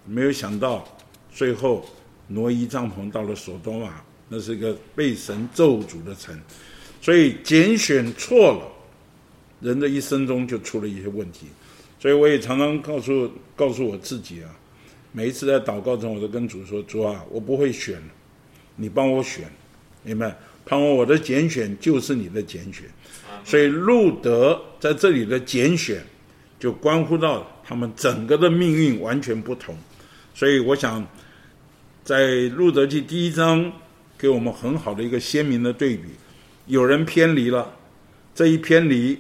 [0.10, 0.88] 没有想到，
[1.30, 1.86] 最后
[2.28, 6.34] 挪移帐篷到了所多玛，那是一个被神咒诅的城，
[7.02, 8.72] 所以拣选错了，
[9.60, 11.48] 人的一生中就出了一些问题。
[12.08, 14.48] 所以我也常常告诉告诉我自己啊，
[15.12, 18.02] 每一次在祷告中，我都跟主说：“主啊，我不会选，
[18.78, 19.44] 你帮我选，
[20.04, 20.34] 明白？
[20.66, 22.86] 盼望我的拣选就是你的拣选。”
[23.44, 26.02] 所以路德在这里的拣选，
[26.58, 29.76] 就关乎到他们整个的命运完全不同。
[30.34, 31.06] 所以我想，
[32.06, 33.70] 在《路德记》第一章
[34.18, 36.04] 给我们很好的一个鲜明的对比。
[36.68, 37.76] 有人偏离了，
[38.34, 39.20] 这一偏离，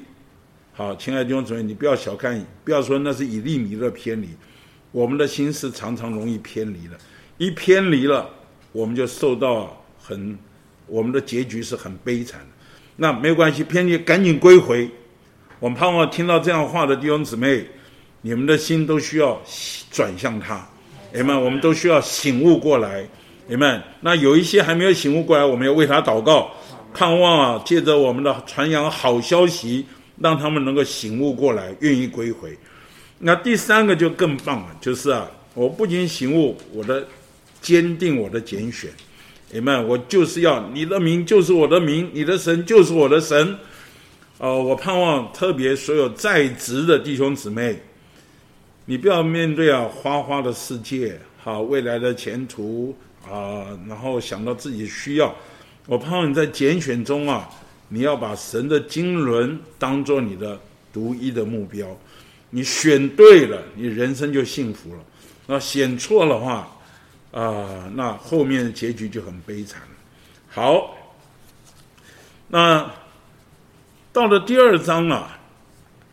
[0.78, 4.28] 好，亲爱的弟兄姊妹，你不要小看，不要说那是以利米勒偏离，
[4.92, 6.96] 我们的心是常常容易偏离的。
[7.40, 8.30] 一偏离了，
[8.72, 10.38] 我们就受到很，
[10.86, 12.46] 我们的结局是很悲惨的。
[12.96, 14.88] 那没有关系，偏离赶紧归回。
[15.60, 17.66] 我们盼望听到这样话的弟兄姊妹，
[18.22, 19.42] 你们的心都需要
[19.90, 20.63] 转向他。
[21.16, 23.04] 阿们，我们都需要醒悟过来。
[23.50, 26.52] 阿们，那有一些还没有醒悟过来，我们要为他祷告，
[26.94, 29.84] 盼望啊，借着我们的传扬好消息，
[30.19, 32.58] 让他们能够醒悟过来，愿意归回。
[33.19, 37.06] 那第三个就更棒了，就是啊，我不仅醒悟，我的
[37.62, 38.89] 坚定我的拣选。
[39.49, 43.58] 你们，我就是要你的名就是我的名，你的神就是我的神。
[44.39, 47.80] 哦、我盼望特别所有在职的弟兄姊妹。
[48.86, 52.95] 你不要面对啊花花的世界，好未来的前途
[53.27, 55.36] 啊，然后想到自己需要。
[55.88, 57.49] 我盼望你在拣选中啊，
[57.89, 60.60] 你要把神的经纶当做你的
[60.91, 61.88] 独一的目标。
[62.50, 65.00] 你选对了，你人生就幸福了。
[65.47, 66.67] 那选错了话，
[67.32, 69.82] 啊，那后面的结局就很悲惨。
[70.50, 70.95] 好，
[72.47, 72.91] 那
[74.12, 75.39] 到了第二章啊，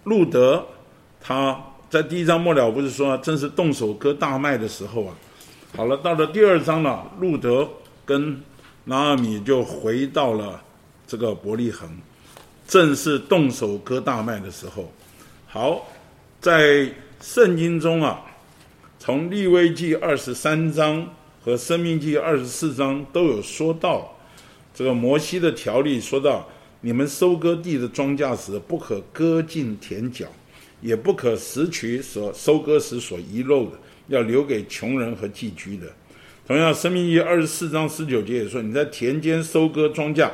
[0.04, 0.66] 路德
[1.20, 1.60] 他。
[1.90, 5.14] 在第一章末了，不是说正是动手割大麦的时候啊。
[5.76, 7.68] 好了，到了第二章了，路德
[8.04, 8.42] 跟
[8.82, 10.60] 拿俄米就回到了
[11.14, 11.88] 这个伯利恒，
[12.66, 14.92] 正是动手割大麦的时候。
[15.46, 15.86] 好，
[16.40, 16.90] 在
[17.20, 18.20] 圣经中啊，
[18.98, 21.08] 从利未记二十三章
[21.40, 24.12] 和生命记二十四章都有说到，
[24.74, 26.48] 这个摩西的条例说到，
[26.80, 30.26] 你们收割地的庄稼时，不可割尽田角。
[30.80, 35.86] 也不可拾取所收割时所遗漏的，要留给穷人和寄居的。
[36.46, 40.28] 同样，《生命记》二十四章十九节也说：“你在田间收割庄稼，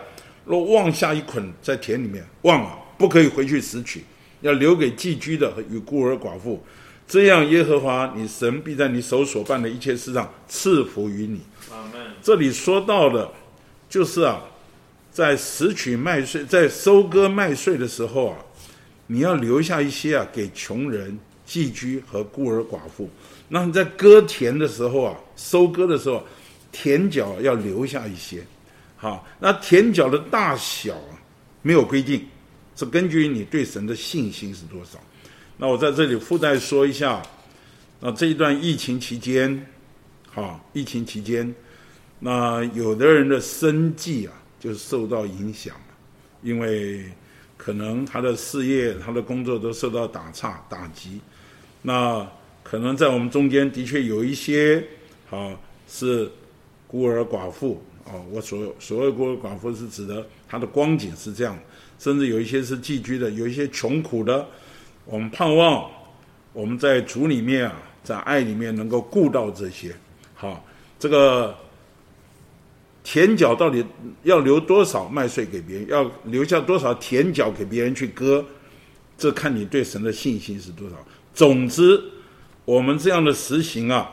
[0.50, 4.02] 若忘下一捆在田里面，忘了不可以回去拾取，
[4.40, 6.60] 要留给寄居的和与孤儿寡妇。
[7.06, 11.40] 这样，耶和华你神必在你手所办的一切事上赐福于你。”
[12.20, 13.30] 这里说到的，
[13.88, 14.42] 就是啊，
[15.12, 18.36] 在拾取麦穗，在收割麦穗的时候啊，
[19.06, 23.08] 你要留下一些啊，给穷人、寄居和孤儿寡妇。
[23.48, 26.22] 那你在割田的时候啊，收割的时候，
[26.72, 28.44] 田角要留下一些。
[29.02, 31.16] 好，那田角的大小啊，
[31.62, 32.22] 没有规定，
[32.76, 35.00] 是根据你对神的信心是多少。
[35.56, 37.22] 那我在这里附带说一下，
[37.98, 39.66] 那这一段疫情期间，
[40.30, 41.54] 好，疫情期间，
[42.18, 45.74] 那有的人的生计啊，就受到影响，
[46.42, 47.06] 因为
[47.56, 51.18] 可能他的事业、他的工作都受到打岔、打击。
[51.80, 52.30] 那
[52.62, 54.84] 可能在我们中间的确有一些，
[55.30, 56.30] 好，是
[56.86, 57.82] 孤儿寡妇。
[58.12, 61.56] 哦，我所所谓孤儿寡妇是指的他的光景是这样，
[61.96, 64.44] 甚至有一些是寄居的，有一些穷苦的。
[65.04, 65.88] 我们盼望
[66.52, 69.94] 我们在主里面啊，在爱里面能够顾到这些。
[70.34, 70.64] 好，
[70.98, 71.56] 这个
[73.04, 73.84] 田角到底
[74.24, 78.44] 要留多少麦穗给别人，要留下多少田角给别人去割，
[79.16, 80.96] 这看你对神的信心是多少。
[81.32, 82.02] 总之，
[82.64, 84.10] 我们这样的实行啊，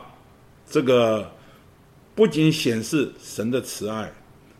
[0.70, 1.32] 这个。
[2.18, 4.10] 不仅显示神的慈爱，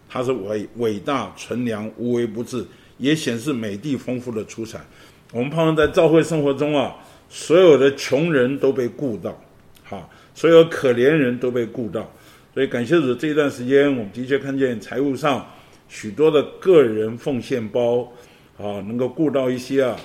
[0.09, 2.65] 他是伟伟大、纯良、无微不至，
[2.99, 4.87] 也显示美地丰富的出产。
[5.33, 6.95] 我们盼望在教会生活中啊，
[7.29, 9.37] 所有的穷人都被顾到，
[9.83, 12.09] 好，所有可怜人都被顾到。
[12.55, 15.45] 所以感谢主，这一段时间我们的确看见财务上
[15.89, 18.09] 许多的个人奉献包
[18.57, 19.97] 啊，能够顾到一些啊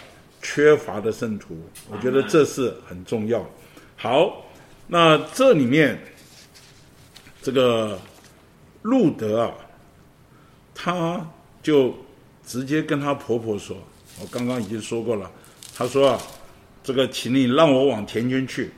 [0.42, 1.56] 缺乏的圣徒，
[1.92, 3.48] 我觉得这是很重要。
[3.96, 4.44] 好，
[4.88, 5.96] 那这里面。
[7.44, 8.00] 这个
[8.84, 9.52] 路德啊，
[10.74, 11.30] 他
[11.62, 11.94] 就
[12.46, 13.76] 直接跟他婆婆说
[14.22, 15.30] ：“我刚刚已经说过了，
[15.76, 16.22] 他说啊，
[16.82, 18.72] 这个请你让我往田间去，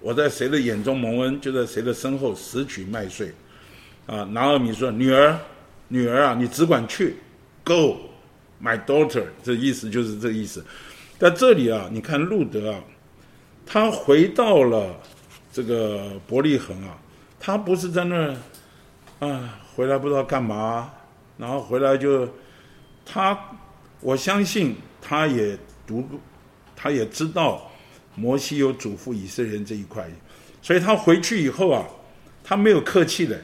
[0.00, 3.32] 我在谁的眼中蒙恩，就在谁的身后拾取麦穗。”
[4.06, 5.36] 啊，拿俄米说：“女儿，
[5.88, 7.16] 女儿啊，你只管去
[7.64, 7.96] ，Go,
[8.62, 10.64] my daughter。”这意思就是这意思。
[11.18, 12.80] 在这里啊，你看路德啊，
[13.66, 14.94] 他回到了
[15.52, 16.96] 这个伯利恒啊。
[17.46, 20.90] 他不是在那儿，啊，回来不知道干嘛，
[21.36, 22.26] 然后回来就，
[23.04, 23.38] 他，
[24.00, 25.54] 我相信他也
[25.86, 26.08] 读，
[26.74, 27.70] 他也知道
[28.14, 30.08] 摩西有嘱咐以色列人这一块，
[30.62, 31.84] 所以他回去以后啊，
[32.42, 33.38] 他没有客气的，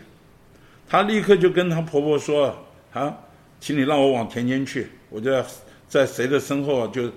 [0.89, 2.57] 他立刻就跟他婆婆说
[2.95, 3.15] 啊，
[3.61, 5.45] 请你让我往田间去，我就要
[5.91, 7.13] 在谁的身后啊，就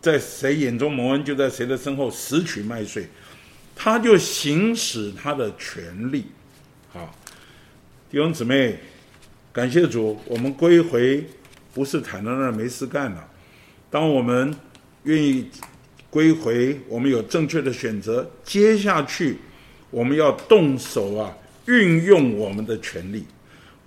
[0.00, 3.08] 在谁眼中蒙恩，就在谁的身后拾取麦穗。
[3.78, 6.24] 他就行使他的权利，
[6.90, 7.14] 好，
[8.10, 8.78] 弟兄姊妹，
[9.52, 11.24] 感谢主，我们归回
[11.74, 13.28] 不是躺在那儿没事干了。
[13.90, 14.52] 当我们
[15.04, 15.48] 愿意
[16.08, 19.36] 归回，我们有正确的选择，接下去
[19.90, 23.26] 我们要动手啊，运用我们的权利。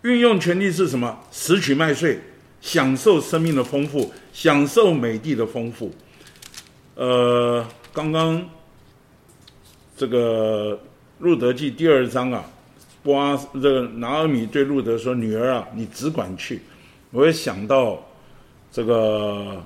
[0.04, 1.20] 运用权利是什么？
[1.32, 2.18] 拾取麦穗，
[2.62, 5.92] 享受生命的丰富，享受美地的丰富。
[6.94, 8.48] 呃，刚刚。
[10.00, 10.80] 这个
[11.18, 12.46] 路德记第二章啊，
[13.04, 16.62] 波阿这个拿尔米对路德说：“女儿啊，你只管去。”
[17.12, 18.02] 我也想到
[18.72, 19.62] 这个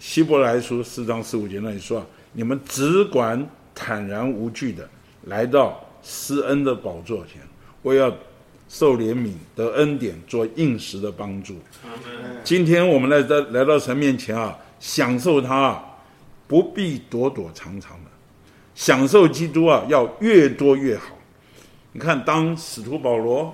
[0.00, 2.02] 希伯来书四章十五节那里说
[2.32, 4.88] ：“你们只管坦然无惧的
[5.24, 7.42] 来到施恩的宝座前，
[7.82, 8.10] 我要
[8.70, 11.54] 受怜悯得恩典，做应时的帮助。”
[12.42, 15.78] 今天我们来到来到神面前啊，享受他，
[16.46, 18.00] 不必躲躲藏藏。
[18.78, 21.18] 享受基督啊，要越多越好。
[21.90, 23.52] 你看，当使徒保罗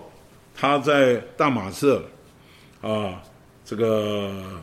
[0.55, 2.05] 他在大马色
[2.83, 3.23] 啊，
[3.65, 4.61] 这个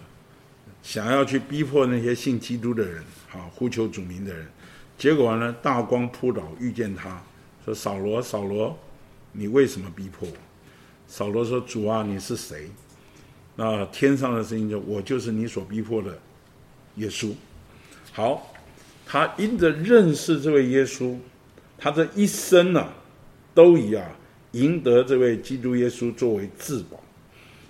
[0.84, 3.04] 想要去逼迫那些信基督的人
[3.34, 4.48] 啊，呼求主名的人，
[5.00, 7.20] 结果呢，大光扑倒，遇见他
[7.66, 8.78] 说：“扫罗，扫罗，
[9.32, 10.36] 你为什么逼迫我？”
[11.08, 12.70] 扫罗说：“主啊，你是谁？”
[13.58, 16.20] 那天上的声音说：“我就是你所逼迫的
[16.98, 17.34] 耶稣。”
[18.14, 18.51] 好。
[19.12, 21.18] 他因着认识这位耶稣，
[21.78, 22.88] 他这一生呢、
[23.54, 24.06] 都以啊
[24.54, 26.98] 赢得这位基督耶稣作为至宝，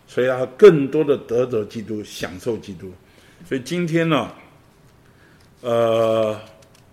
[0.05, 2.91] 所以他更多的得着基督，享受基督。
[3.43, 4.31] 所以今天呢，
[5.61, 6.39] 呃，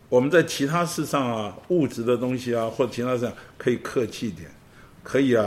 [0.09, 4.51] 我们在其他事上啊，物质的东西啊，或者其他上可以客气一点，
[5.03, 5.47] 可以啊，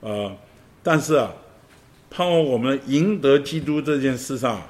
[0.00, 0.36] 呃，
[0.84, 1.32] 但是啊，
[2.08, 4.62] 盼望我们赢得基督这件事上，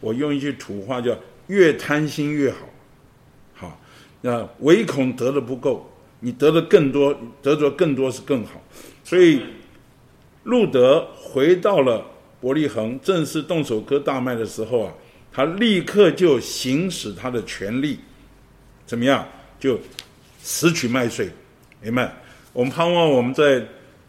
[0.00, 1.16] 我用一句土话叫。
[1.48, 2.58] 越贪心越好，
[3.54, 3.80] 好，
[4.20, 5.90] 那唯恐得的不够，
[6.20, 8.62] 你得的更多，得着更多是更好。
[9.02, 9.42] 所以，
[10.44, 12.04] 路德回到了
[12.40, 14.92] 伯利恒，正式动手割大麦的时候啊，
[15.32, 17.98] 他立刻就行使他的权利，
[18.86, 19.26] 怎么样？
[19.60, 19.78] 就
[20.42, 21.28] 拾取麦穗。
[21.82, 22.14] 明白？
[22.52, 23.66] 我们盼望我们在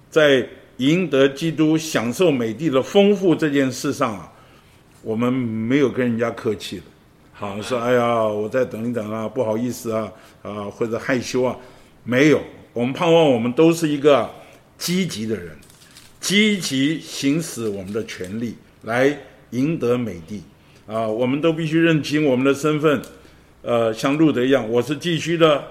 [0.09, 4.31] 在赢得基督、享受美地的丰富这件事上啊，
[5.01, 6.83] 我们没有跟人家客气的。
[7.37, 10.09] 好说，哎呀，我再等一等啊，不好意思啊，
[10.41, 11.53] 啊或者害羞啊，
[12.05, 12.41] 没有。
[12.71, 14.29] 我们盼望我们都是一个
[14.77, 15.53] 积极的人，
[16.21, 19.17] 积极行使我们的权利来
[19.49, 20.41] 赢得美帝
[20.87, 21.05] 啊！
[21.05, 23.01] 我们都必须认清我们的身份，
[23.61, 25.61] 呃，像路德一样，我是寄居的，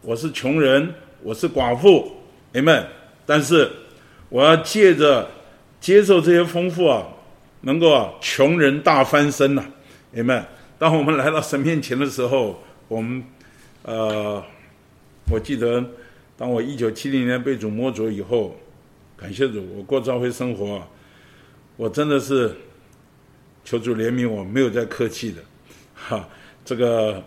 [0.00, 2.10] 我是穷人，我是寡妇
[2.54, 2.84] ，Amen。
[3.26, 3.70] 但是
[4.30, 5.28] 我要借着
[5.80, 7.06] 接受这些丰富啊，
[7.60, 9.62] 能够啊，穷人大翻身呐
[10.14, 10.44] ，Amen。
[10.80, 12.58] 当我们来到神面前的时候，
[12.88, 13.22] 我们
[13.82, 14.42] 呃，
[15.30, 15.84] 我记得。
[16.38, 18.56] 当我一九七零年被主摸着以后，
[19.14, 20.82] 感谢主，我过教会生活，
[21.76, 22.56] 我真的是
[23.62, 25.42] 求主怜悯我，没有再客气的，
[25.94, 26.26] 哈，
[26.64, 27.22] 这个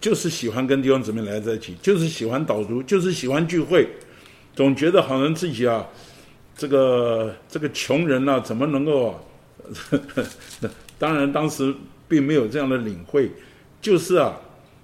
[0.00, 3.86] 就是喜欢跟弟兄姊妹来在一起，就是喜欢导读，就是喜欢聚会，
[4.54, 5.86] 总觉得好像自己啊，
[6.56, 9.20] 这个这个穷人呐、怎么能够啊？
[10.98, 11.74] 当然当时
[12.08, 13.30] 并没有这样的领会，
[13.80, 14.38] 就是啊，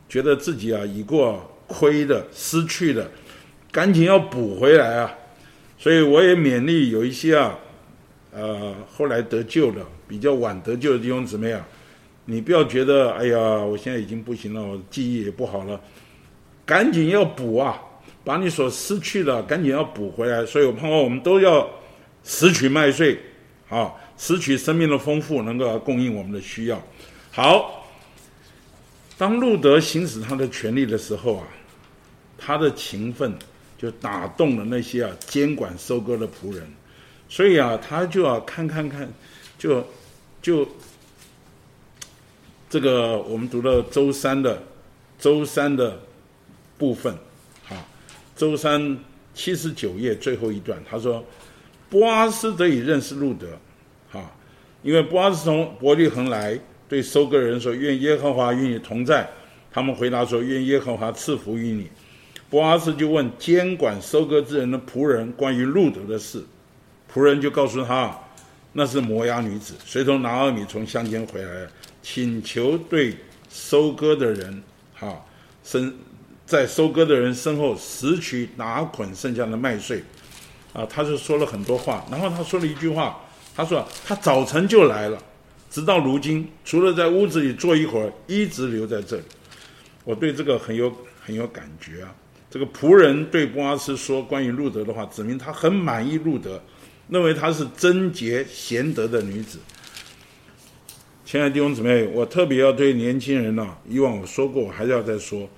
[0.09, 3.11] 觉得自己啊已过、亏的、失去的，
[3.71, 5.15] 赶紧要补回来啊！
[5.79, 7.59] 所以我也勉励有一些啊，
[8.33, 11.67] 呃，后来得救的、比较晚得救的弟兄姊妹啊，
[12.25, 15.81] 你不要觉得哎呀，我现在已经不行了，我记忆也不好了，
[16.65, 17.81] 赶紧要补啊！
[18.25, 20.47] 把你所失去的赶紧要补回来。
[20.47, 21.69] 所以我盼望我们都要
[22.23, 23.19] 拾取麦穗，
[23.69, 26.81] 啊，拾取生命的丰富，能够供应我们的需要。
[27.33, 27.89] 好，
[29.19, 31.47] 当路德行使他的权利的时候啊。
[32.45, 33.33] 他的勤奋
[33.79, 36.67] 就打动了那些啊监管收割的仆人，
[37.29, 39.09] 所以啊，他就要看看看，
[39.57, 39.87] 就
[40.43, 40.67] 就
[42.69, 44.61] 这个我们读了周三的
[45.21, 46.01] 周三的
[46.77, 47.15] 部分，
[47.69, 47.87] 啊，
[48.35, 48.99] 周三
[49.35, 51.25] 七十九页最后一段，他说，
[51.89, 53.57] 波阿斯得以认识路德，
[54.19, 54.33] 啊，
[54.83, 56.59] 因为波阿斯从伯利恒来，
[56.93, 59.27] 对收割人说，愿耶和华与你同在。
[59.73, 61.89] 他们回答说，愿耶和华赐福于你。
[62.51, 66.45] 波阿斯就问监管收割之人的仆人关于路得的事，
[67.11, 68.15] 仆人就告诉他，
[68.75, 71.67] 那是摩押女子，随从拿俄米从乡间回来，
[72.03, 73.17] 请求对
[73.49, 74.63] 收割的人，
[74.93, 75.19] 哈，
[75.65, 75.95] 身
[76.45, 80.05] 在收割的人身后拾取拿捆剩下的麦穗，
[80.75, 83.19] 啊，他就说了很多话，然后他说了一句话，
[83.57, 85.19] 他说他早晨就来了，
[85.73, 89.23] 直到如今，除了在屋子里坐一会儿，一直留在这里。
[90.05, 92.15] 我对这个很有很有感觉啊。
[92.51, 96.63] 这个仆人对波阿斯说关于路德的话，指明他很满意路德，
[97.09, 99.59] 认为她是贞洁贤德的女子。
[101.25, 105.49] 亲爱的弟兄姊妹，我特别要对年轻人呢、以往我说过，我还是要再说。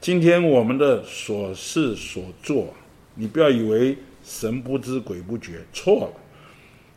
[0.00, 2.74] 今天我们的所事所做，
[3.14, 6.12] 你不要以为神不知鬼不觉，错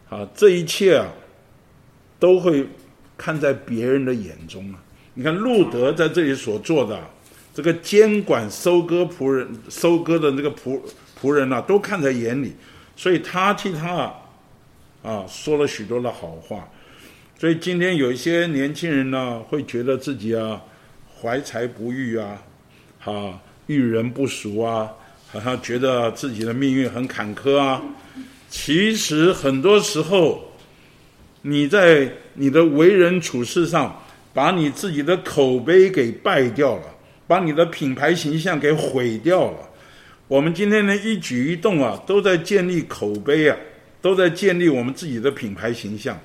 [0.09, 0.17] 了。
[0.17, 1.05] 啊，这一切啊，
[2.19, 2.67] 都会
[3.17, 4.79] 看在别人的眼中啊。
[5.13, 6.99] 你看路德在这里所做的。
[7.53, 10.79] 这个监管收割仆人、收割的那个仆
[11.19, 12.53] 仆人呐、都看在眼里，
[12.95, 14.13] 所以他替他啊，
[15.01, 16.69] 啊说了许多的好话。
[17.39, 20.61] 所以今天有一些年轻人呢，会觉得自己啊
[21.19, 22.39] 怀才不遇啊，
[23.03, 24.91] 啊遇人不淑啊，
[25.31, 27.81] 好像觉得自己的命运很坎坷啊。
[28.51, 30.46] 其实很多时候，
[31.49, 36.83] 你在你的为人处事上，把你自己的口碑给败掉了。
[37.27, 39.57] 把你的品牌形象给毁掉了。
[40.29, 43.57] 我们今天的一举一动啊，都在建立口碑啊，
[44.01, 46.17] 都在建立我们自己的品牌形象。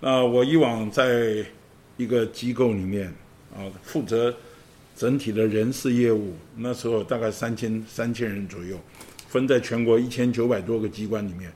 [0.00, 1.44] 啊，我以往在
[1.96, 3.12] 一个机构里面
[3.52, 4.32] 啊，负责
[4.96, 8.78] 整体的人事业务，那时候大概三千三千人左右，
[9.26, 11.50] 分在全国一千九百多个机关里面，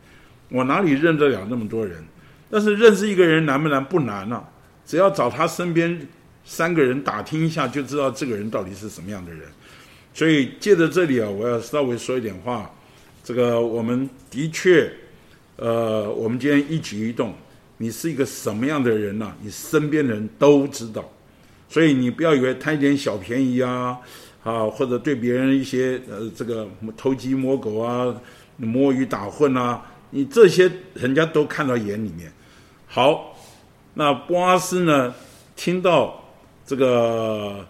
[0.49, 2.03] 我哪里认得了那么多人？
[2.55, 3.85] 但是认识一个人难不难？
[3.85, 4.45] 不难啊，
[4.87, 6.07] 只要找他身边。
[6.47, 9.41] 三个人打听一下就知道这个人到底是什么样的人，
[10.13, 12.71] 所以借着这里啊，我要稍微说一点话。
[13.25, 14.89] 这个我们的确，
[15.57, 17.35] 呃，我们今天一举一动，
[17.79, 19.37] 你是一个什么样的人呢、啊？
[19.41, 21.11] 你身边的人都知道，
[21.67, 23.99] 所以你不要以为贪一点小便宜啊，
[24.45, 28.15] 啊，或者对别人一些呃这个偷鸡摸狗啊、
[28.59, 32.31] 摸鱼打混啊，你这些人家都看到眼里面。
[32.95, 33.37] 好，
[33.95, 35.13] 那波阿斯呢，
[35.57, 36.21] 听到。
[36.65, 37.67] 这个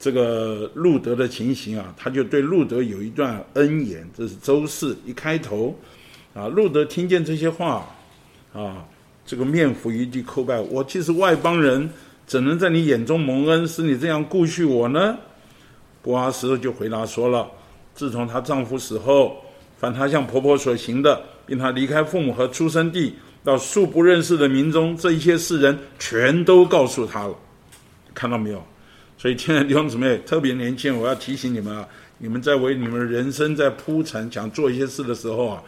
[0.00, 5.78] 这个路德的情形啊，他就对路德有一段恩言，这是周四一开头
[6.34, 6.48] 啊。
[6.48, 7.86] 路德听见这些话
[8.52, 8.84] 啊，
[9.24, 10.60] 这个面伏于地叩拜。
[10.60, 11.88] 我既是外邦人，
[12.26, 15.16] 怎能在你眼中蒙恩，使你这样顾恤我呢？
[16.02, 17.48] 波阿斯就回答说了：
[17.94, 19.36] 自从她丈夫死后，
[19.78, 23.14] 凡她向婆婆所行的，并她离开父母和出生地
[23.48, 27.34] 到素不认识的民中，这一些世人全都告诉他了。
[28.12, 28.62] 看到没有？
[29.16, 31.88] 所以，亲爱的弟兄姊妹，特别年轻，我要提醒你们啊，
[32.18, 35.62] 你们在为你们人生在铺陈，想做一些事的时候啊，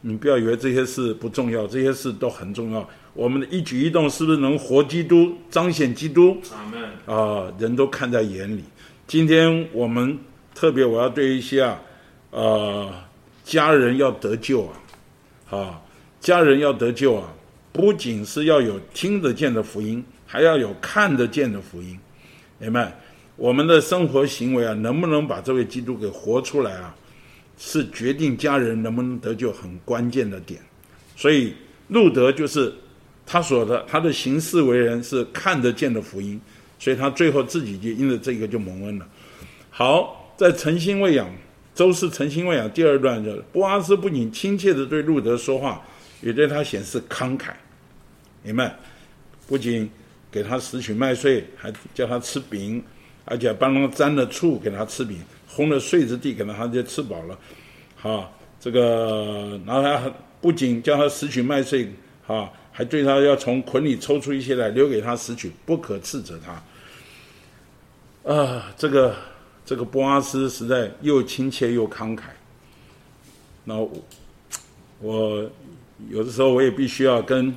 [0.00, 2.88] 你不要以为这些事不重要，这些事都很重要。
[3.14, 6.40] 我们的一举一动是不是能活基督、彰显基督？
[6.52, 7.18] 阿门。
[7.18, 8.62] 啊，人都看在眼里。
[9.08, 10.16] 今天我们
[10.54, 11.80] 特别，我要对一些啊，
[12.30, 12.94] 呃，
[13.42, 14.72] 家人要得救啊，
[15.50, 15.80] 啊，
[16.24, 17.28] 家人要得救啊，
[17.70, 20.02] 不仅是要有听得见的福音。
[20.26, 21.96] 还要有看得见的福音，
[22.58, 22.92] 明白？
[23.36, 26.92] 我们的生活行为啊，能不能把这位基督给活出来啊，
[27.56, 30.60] 是决定家人能不能得救很关键的点。
[31.14, 31.54] 所以
[31.86, 32.72] 路德就是
[33.24, 36.40] 他所的，他的行事为人是看得见的福音，
[36.80, 39.06] 所以他最后自己就因着这个就蒙恩了。
[39.70, 41.30] 好，在诚心喂养，
[41.76, 45.80] 周四诚心喂养第二段就是，波阿斯不仅亲切地对路德说话，
[46.24, 47.50] 也对他显示慷慨，
[48.42, 48.74] 明白？
[49.46, 49.90] 不仅
[50.32, 52.82] 给他拾取麦穗，还叫他吃饼，
[53.26, 55.22] 而且帮他沾了醋给他吃饼，
[55.54, 57.38] 烘了穗子递给他，他就吃饱了。
[57.94, 60.10] 好，这个然后他
[60.40, 61.92] 不仅叫他拾取麦穗，
[62.26, 66.40] 哈，还对他要从捆里抽出一些来留给他拾取，不可斥责
[68.24, 68.32] 他。
[68.32, 69.14] 啊，这个
[69.66, 72.22] 这个波阿斯实在又亲切又慷慨。
[73.62, 73.92] 那我，
[75.00, 75.50] 我
[76.08, 77.54] 有的时候我也必须要跟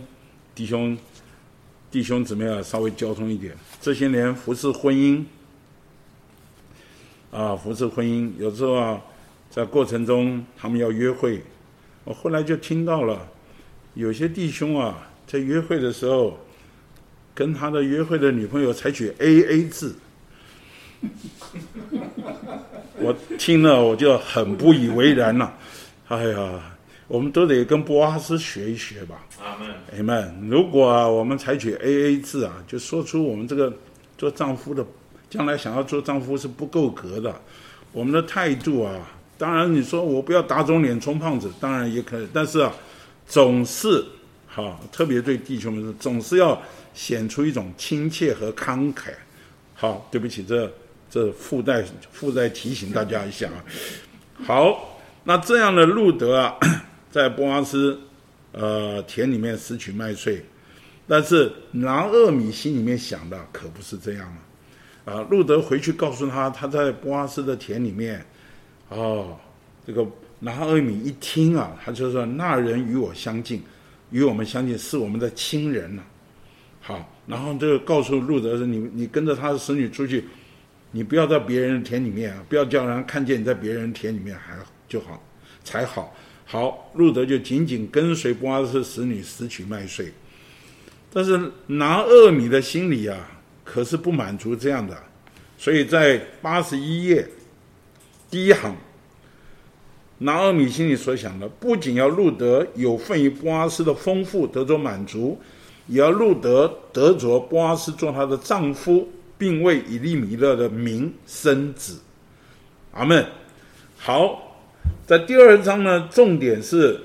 [0.53, 0.97] 弟兄。
[1.89, 3.55] 弟兄姊妹啊，稍微交通一点。
[3.79, 5.23] 这些年服侍婚姻，
[7.31, 9.01] 啊，服侍婚姻，有时候啊，
[9.49, 11.41] 在过程中他们要约会，
[12.03, 13.25] 我后来就听到了，
[13.93, 16.37] 有些弟兄啊，在约会的时候，
[17.33, 19.95] 跟他的约会的女朋友采取 AA 制，
[22.99, 25.53] 我听了我就很不以为然了，
[26.09, 26.76] 哎呀。
[27.07, 29.25] 我们都得跟波阿斯学一学吧。
[29.41, 30.49] 阿门，阿门。
[30.49, 33.73] 如果啊，我们采取 AA 制啊，就说出我们这个
[34.17, 34.85] 做丈夫的，
[35.29, 37.33] 将来想要做丈夫是不够格的。
[37.93, 38.93] 我们的态度啊，
[39.37, 42.27] 当然你说我不要打肿脸充胖子，当然也可以。
[42.33, 42.73] 但是啊，
[43.25, 44.03] 总是
[44.45, 46.61] 好，特别对弟兄们说，总是要
[46.93, 49.11] 显出一种亲切和慷慨。
[49.75, 50.69] 好，对不起，这
[51.09, 51.81] 这附带
[52.11, 53.63] 附带提醒大家一下啊。
[54.43, 56.53] 好，那这样的路德啊。
[57.09, 57.99] 在波阿斯，
[58.51, 60.43] 呃，田里面拾取麦穗，
[61.07, 64.27] 但是拿厄米心里面想的可不是这样
[65.05, 65.13] 啊！
[65.13, 68.25] 啊，路德回去告诉他，他在波阿斯的田里面，
[68.89, 69.37] 哦，
[69.85, 70.05] 这个
[70.39, 73.63] 拿厄米一听啊，他就说：“那人与我相近，
[74.11, 76.03] 与我们相近，是我们的亲人呐、”
[76.81, 80.25] 好，然后就告诉路德说：“你你跟着他的使女出去，
[80.91, 84.57] 你不要在别人田里面啊，不要叫人看见你在别人田里面还
[84.89, 85.23] 就好
[85.63, 86.13] 才好。”
[86.49, 90.09] 好，路德就紧紧跟随波阿斯使女拾取麦穗，
[91.11, 93.17] 但是拿厄米的心里啊，
[93.65, 94.97] 可是不满足这样的，
[95.57, 97.27] 所以在八十一页
[98.31, 98.73] 第一行，
[100.19, 105.37] 拿厄米心里所想的，不仅要路德有份于波阿斯的丰富得着满足，
[105.87, 109.05] 也要路德得着波阿斯做他的丈夫，
[109.37, 111.99] 并为以利米勒的名生子。
[112.93, 113.25] 阿门。
[113.97, 114.46] 好。
[115.05, 116.99] 在第二章呢，重点是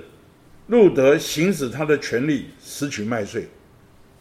[0.66, 3.47] 路德行使他的权利，拾取麦穗，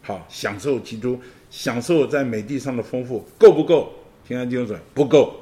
[0.02, 3.92] 好享受基督，享受在美地上的丰富，够不够？
[4.24, 5.34] 平安弟兄说不够。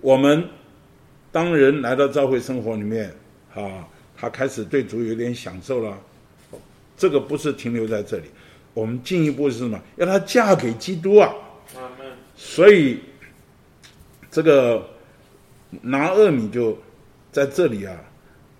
[0.00, 0.42] 我们
[1.30, 3.14] 当人来到教会生活里面，
[3.54, 5.98] 啊，他开始对主有点享受了，
[6.96, 8.24] 这个不是停留在这里，
[8.72, 9.78] 我们进一步是什么？
[9.96, 11.30] 要他嫁给基督啊。
[12.36, 13.00] 所以
[14.30, 14.88] 这个
[15.82, 16.78] 拿厄米就。
[17.34, 17.96] 在这里啊，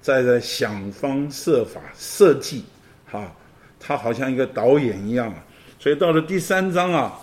[0.03, 2.65] 在在想方设法设计，
[3.07, 3.33] 哈，
[3.79, 5.37] 他好像一个导演一样啊。
[5.79, 7.17] 所以到了第三章啊，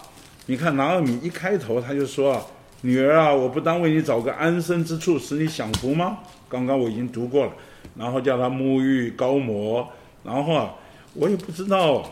[0.45, 2.41] 你看拿尔米一开头他就说啊
[2.79, 7.51] ：“女儿啊，我不当为你找个安身之处，使你享福吗？”刚刚我已经读过了，
[7.97, 9.85] 然后叫他沐浴高摩，
[10.23, 10.73] 然后啊，
[11.15, 12.09] 我也不知道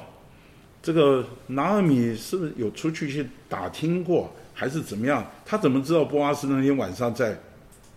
[0.83, 5.25] 这个拿尔米是不是有出去去打听过，还是怎么样？
[5.45, 7.39] 他怎么知道波阿斯那天晚上在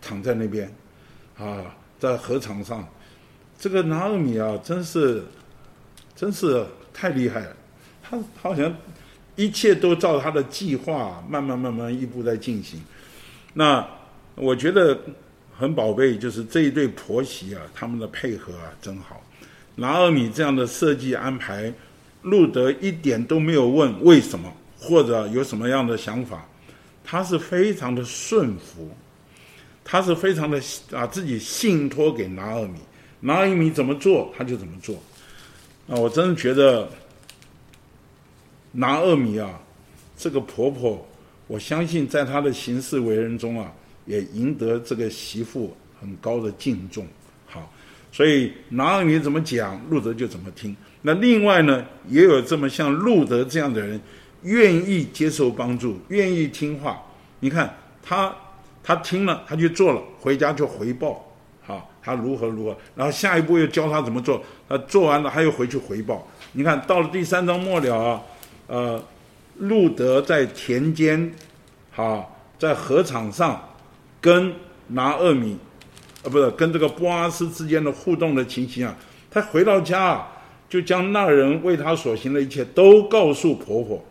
[0.01, 0.72] 躺在那边？
[1.39, 2.87] 啊，在禾场上，
[3.59, 5.22] 这个拿俄米啊，真是，
[6.14, 7.57] 真是太厉害了。
[8.03, 8.74] 他他好像
[9.37, 12.83] 一切都照他的计划，慢慢慢慢一步在进行。
[13.55, 13.87] 那
[14.35, 14.99] 我觉得
[15.57, 19.22] 很宝贝，就是这一对婆媳啊，他们的配合啊，真好。
[19.74, 21.72] 拿俄米这样的设计安排，
[22.22, 26.47] 路德一点都没有问为什么，或者有什么样的想法，
[27.03, 28.91] 他是非常的顺服。
[29.85, 30.61] 他是非常的
[30.91, 32.78] 把自己信托给拿俄米，
[33.20, 34.97] 拿俄米怎么做他就怎么做。
[35.89, 36.89] 啊，我真的觉得
[38.70, 39.61] 拿俄米啊，
[40.16, 41.07] 这个婆婆，
[41.49, 43.72] 我相信在她的行事为人中啊，
[44.07, 47.07] 也赢得这个媳妇很高的敬重。
[47.47, 47.70] 好，
[48.12, 50.74] 所以拿俄米怎么讲，路德就怎么听。
[51.03, 54.01] 那另外呢，也有这么像路德这样的人，
[54.45, 57.03] 愿意接受帮助，愿意听话。
[57.41, 58.35] 你看他，
[58.83, 61.24] 他听了，他就做了，回家就回报。
[61.64, 64.43] 好他如何如何，然后下一步又教他怎么做。
[64.68, 66.26] 他做完了，他又回去回报。
[66.53, 68.20] 你看到了第三章末了啊，
[68.66, 69.01] 呃，
[69.59, 71.33] 路德在田间，
[71.93, 73.62] 好，在禾场上，
[74.20, 74.53] 跟
[74.89, 75.57] 拿厄米，
[76.24, 78.97] 呃，不是跟这个波阿斯之间的互动的情形啊。
[79.30, 80.28] 他回到家啊，
[80.68, 84.05] 就将那人为他所行的一切都告诉婆婆，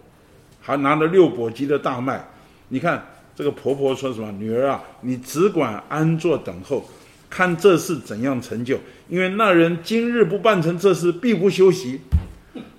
[0.61, 2.25] 还拿了六簸箕的大麦。
[2.69, 3.05] 你看
[3.35, 4.31] 这个婆婆说什么？
[4.31, 6.89] 女儿啊，你只管安坐等候。
[7.29, 8.77] 看这事怎样成就，
[9.07, 12.01] 因为那人今日不办成这事，必不休息。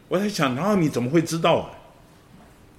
[0.08, 1.70] 我在想，拿俄米怎么会知道啊？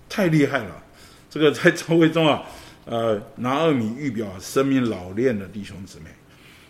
[0.07, 0.83] 太厉害了！
[1.31, 2.43] 这个在朝会中啊，
[2.85, 6.11] 呃，拿俄米预表生命老练的弟兄姊妹，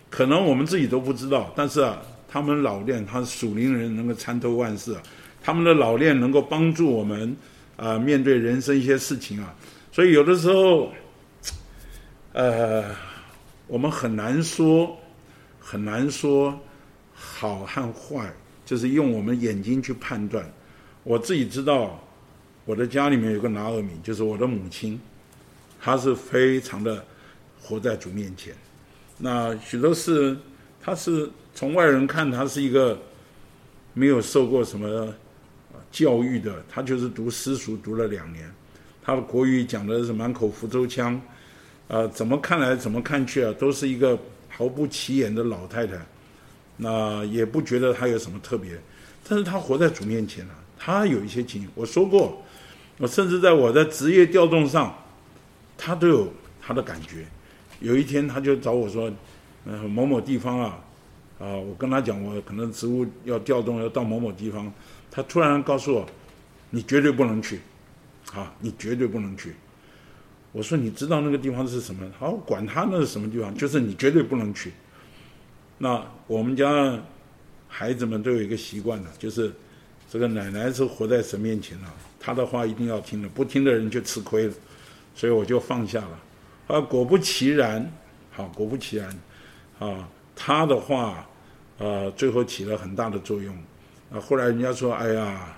[0.10, 5.04] 可能我们自己都不知道，但是啊，他们老练，他属灵人能够参透万事啊，
[5.44, 7.36] 他们的老练能够帮助我们
[7.76, 9.54] 啊、面对人生一些事情啊，
[9.94, 10.92] 所以有的时候，
[12.34, 12.84] 呃。
[13.66, 15.00] 我们很难说，
[15.58, 16.60] 很难说
[17.14, 18.32] 好和坏，
[18.66, 20.46] 就是用我们眼睛去判断。
[21.02, 22.04] 我自己知道，
[22.66, 25.00] 我的家里面有个拿俄米，就是我的母亲，
[25.82, 27.04] 她是非常的
[27.62, 28.54] 活在主面前。
[29.18, 30.38] 那许多事，
[30.80, 33.00] 她是从外人看，她是一个
[33.94, 35.12] 没有受过什么
[35.90, 38.54] 教育的，她就是读私塾读了两年，
[39.04, 41.22] 他的国语讲的是满口福州腔。
[41.90, 44.18] 呃，怎么看来怎么看去啊，都是一个
[44.50, 45.94] 毫不起眼的老太太，
[46.78, 48.72] 那也不觉得她有什么特别，
[49.28, 51.68] 但是她活在主面前了，她有一些情。
[51.76, 52.42] 我说过，
[52.98, 54.96] 我甚至在我的职业调动上，
[55.78, 56.32] 她都有
[56.62, 57.26] 她的感觉。
[57.82, 59.12] 有一天，她就找我说，
[59.66, 60.80] 呃，某某地方啊，
[61.38, 64.72] 啊，我跟她讲，我可能职务要调动，要到某某地方，
[65.12, 66.08] 她突然告诉我，
[66.70, 67.60] 你绝对不能去，
[68.34, 69.54] 啊，你绝对不能去。
[70.52, 72.06] 我说，你知道那个地方是什么？
[72.18, 74.72] 好，管他那是什么地方，就是你绝对不能去。
[75.78, 77.00] 那我们家
[77.68, 79.52] 孩子们都有一个习惯的，就是
[80.10, 84.54] 这个奶奶是活在神面前了，她的话一定要听的，不听的人就吃亏了。
[85.16, 86.20] 所以我就放下了。
[86.68, 87.92] 啊，果不其然，
[88.32, 89.10] 好，果不其然，
[89.80, 91.28] 啊，他的话，
[91.78, 93.56] 呃，最后起了很大的作用。
[94.12, 95.58] 啊，后来人家说，哎呀，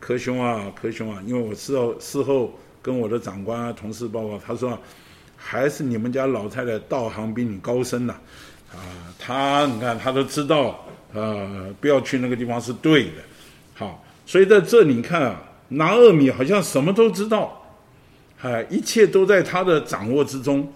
[0.00, 2.58] 柯兄啊，柯兄啊，因为我事后事后。
[2.80, 4.78] 跟我的长官啊、同事报告，他说，
[5.36, 8.14] 还是你们家老太太道行比你高深呐，
[8.72, 8.78] 啊，
[9.18, 13.12] 他你看他都知道，呃，不要去那个地方是对的，
[13.74, 17.76] 好，所以在这里你看啊，拿俄米好像什么都知道，
[18.40, 20.72] 哎，一切都在他的掌握之中，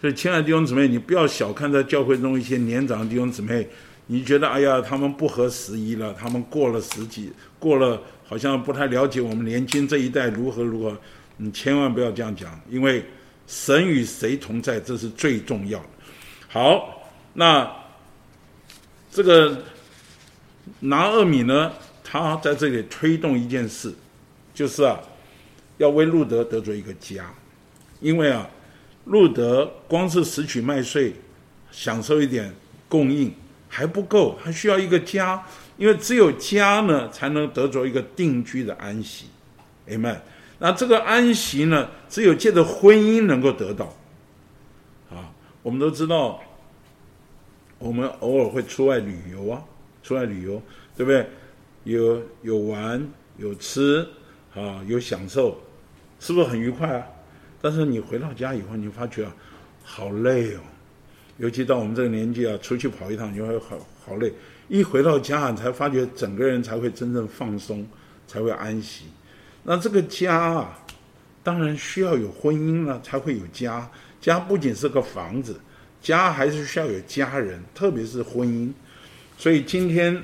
[0.00, 3.68] 所以亲爱的弟兄姊妹，你不要小看在教会中一些年长的弟兄姊妹，
[4.06, 10.96] 你觉得哎呀，他们不合时宜了，他们过了十几，过了好像不太了解我们年轻这一代如何如何。
[11.36, 13.04] 你千万不要这样讲，因为
[13.46, 15.86] 神与谁同在，这是最重要的。
[16.48, 17.02] 好，
[17.32, 17.68] 那
[19.10, 19.64] 这个
[20.78, 21.72] 拿俄米呢，
[22.04, 23.92] 他在这里推动一件事，
[24.54, 25.00] 就是啊，
[25.78, 27.34] 要为路德得罪一个家，
[28.00, 28.48] 因为啊，
[29.06, 31.12] 路德光是拾取麦穗，
[31.72, 32.54] 享受一点
[32.88, 33.34] 供应
[33.74, 35.44] 还不够，还需要一个家，
[35.76, 39.26] 因为只有家呢，才能得着一个定居的安息。
[39.88, 40.16] Amen。
[40.60, 43.86] 那这个安息呢，只有借着婚姻能够得到。
[45.10, 46.40] 啊，我们都知道，
[47.80, 49.60] 我们偶尔会出外旅游啊，
[50.04, 50.62] 出外旅游，
[50.96, 51.28] 对不对？
[51.82, 53.04] 有有玩
[53.38, 54.06] 有吃
[54.54, 55.60] 啊，有享受，
[56.20, 57.04] 是不是很愉快啊？
[57.60, 59.34] 但是你回到家以后，你发觉啊，
[59.82, 60.60] 好累哦。
[61.38, 64.32] 尤其到我们这个年纪啊，出去跑一趟，你会好好累。
[64.68, 67.86] 一回到家，才发觉整个人才会真正放松，
[68.26, 69.04] 才会安息。
[69.62, 70.78] 那这个家啊，
[71.42, 73.90] 当然需要有婚姻了，才会有家。
[74.20, 75.60] 家不仅是个房子，
[76.00, 78.72] 家还是需要有家人，特别是婚姻。
[79.36, 80.22] 所以今天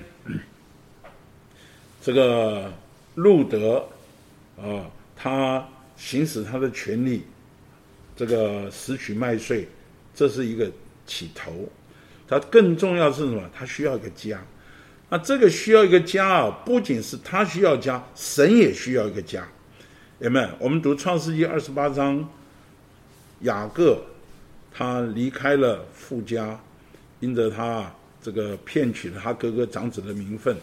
[2.00, 2.72] 这个
[3.14, 3.86] 路德
[4.56, 7.24] 啊，他行使他的权利，
[8.16, 9.68] 这个拾取麦穗，
[10.14, 10.70] 这是一个
[11.11, 11.68] 起头。
[12.28, 13.42] 他更重要是什么？
[13.52, 14.40] 他需要一个家。
[15.08, 19.44] 那这个需要一个家啊，不仅是他需要家，神也需要一个家，
[20.20, 20.48] 有没有？
[20.61, 22.24] 我们读创世纪二十八章，
[23.40, 24.00] 雅各
[24.72, 26.56] 他离开了父家，
[27.18, 27.92] 因着他
[28.22, 30.56] 这个骗取了他哥哥长子的名分，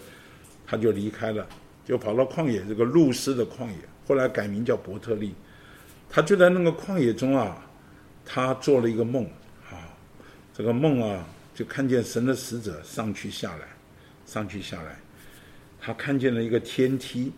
[0.65, 1.45] 他就离开了，
[1.85, 3.75] 就跑到旷野这个路斯的旷野，
[4.07, 5.35] 后来改名叫伯特利。
[6.09, 7.57] 他就在那个旷野中啊，
[8.25, 9.29] 他做了一个梦，
[10.57, 13.67] 这个梦啊，就看见神的使者上去下来，
[14.25, 14.97] 上去下来，
[15.79, 17.31] 他看见了一个天梯。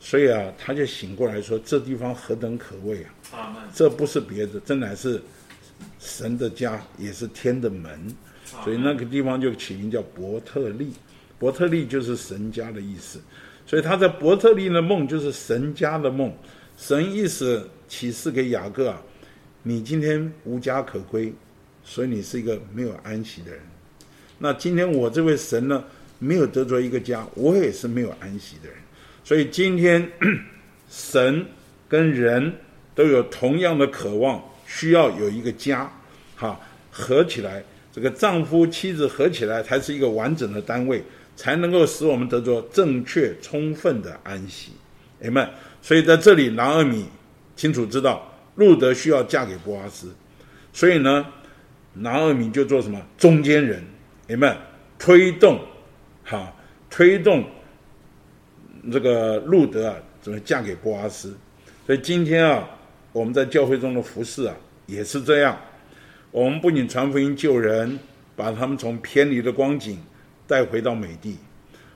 [0.00, 3.68] 所以啊，他就醒过来说：“这地方何等可畏啊！
[3.74, 5.20] 这不是别的，这乃是
[5.98, 8.14] 神的家，也是天的门。
[8.64, 10.92] 所以那个地方就起名叫伯特利。
[11.38, 13.20] 伯特利就是神家的意思。
[13.66, 16.34] 所以他在伯特利的梦就是神家的梦。
[16.78, 19.02] 神意思启示给雅各啊，
[19.62, 21.32] 你今天无家可归，
[21.84, 23.60] 所以你是一个没有安息的人。
[24.38, 25.84] 那今天我这位神呢，
[26.18, 28.78] 没有得着一个家，我也是没有安息的人。”
[29.22, 30.10] 所以今天，
[30.90, 31.46] 神
[31.88, 32.52] 跟人
[32.94, 35.90] 都有同样的渴望，需要有一个家，
[36.36, 36.60] 哈，
[36.90, 41.02] 合起来，这个丈夫妻子合起来才是一个完整的单位，
[41.36, 44.72] 才能够使我们得着正确充分的安息。
[45.22, 45.48] 阿们。
[45.80, 47.06] 所以在这里，拿俄米
[47.56, 50.14] 清楚知道路得需要嫁给波阿斯，
[50.72, 51.26] 所以呢，
[51.94, 53.82] 拿俄米就做什么中间人？
[54.28, 54.56] 阿们，
[54.98, 55.58] 推动，
[56.24, 56.52] 哈，
[56.90, 57.44] 推动。
[58.92, 61.34] 这个路德啊，怎么嫁给波阿斯？
[61.86, 62.68] 所以今天啊，
[63.12, 64.54] 我们在教会中的服侍啊，
[64.86, 65.58] 也是这样。
[66.30, 67.98] 我们不仅传福音救人，
[68.36, 69.98] 把他们从偏离的光景
[70.46, 71.36] 带回到美地；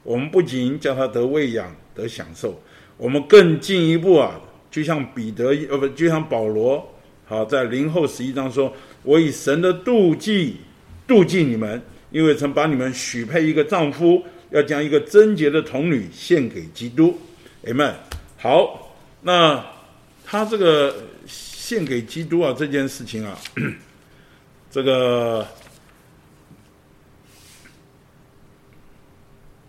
[0.02, 2.58] 我们不仅叫他得喂养、得享受，
[2.96, 4.40] 我们更进一步啊，
[4.70, 6.88] 就像彼得呃不，就像保罗，
[7.26, 8.72] 好在林后十一章说
[9.08, 10.58] ：“我以神的妒忌
[11.06, 11.80] 妒忌你们，
[12.10, 17.18] 因为曾把你们许配一个丈夫。”要将一个贞洁的童女献给基督
[17.64, 17.92] ，Amen。
[18.38, 19.62] 好，那
[20.24, 23.38] 他这个献给基督啊，这件事情啊，
[24.72, 25.46] 这个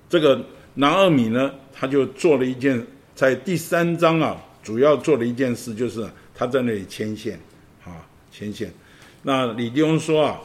[0.08, 2.82] 这个南二米呢，他就做了一件，
[3.14, 7.38] 在第三章啊，主要做了一件事，就是他在那里牵线，
[7.84, 8.72] 啊，牵线。
[9.24, 10.40] 那李弟兄说啊，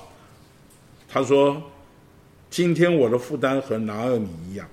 [1.08, 1.62] 他说。
[2.50, 4.64] 今天我的负担和拿尔米一样，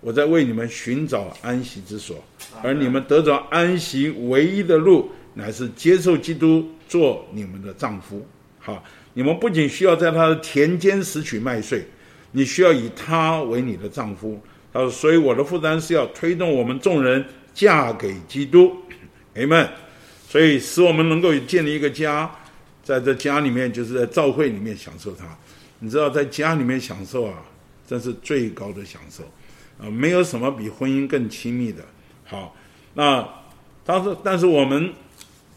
[0.00, 2.16] 我在为你们寻找安息之所，
[2.60, 8.26] 而你们得着安息唯一的路，乃是接受基督做你们的丈夫。
[8.58, 8.82] 好，
[9.14, 11.86] 你们不仅需要在他的田间拾取麦穗，
[12.32, 14.36] 你需要以他为你的丈夫。
[14.72, 17.24] 他说，所以我的负担是要推动我们众人
[17.54, 18.74] 嫁给基督。
[19.36, 19.68] 阿门。
[20.28, 22.28] 所以使我们能够建立一个家，
[22.90, 25.24] 在这家里面，就是在教会里面享受它。
[25.78, 27.40] 你知道，在家里面享受啊，
[27.86, 29.22] 这是最高的享受，
[29.78, 31.84] 啊，没有什么比婚姻更亲密的。
[32.24, 32.56] 好，
[32.94, 33.24] 那
[33.84, 34.92] 他说，但是我们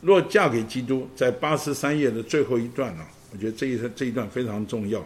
[0.01, 5.03] 若嫁给基督，在八十三页的最后一段呢，我觉得这一这一段非常重要。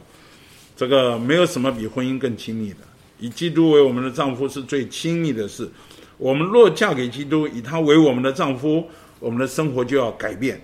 [0.75, 2.79] 这个没有什么比婚姻更亲密的，
[3.19, 5.71] 以基督为我们的丈夫是最亲密的事。
[6.17, 8.85] 我们若嫁给基督，以他为我们的丈夫，
[9.17, 10.59] 我们的生活就要改变。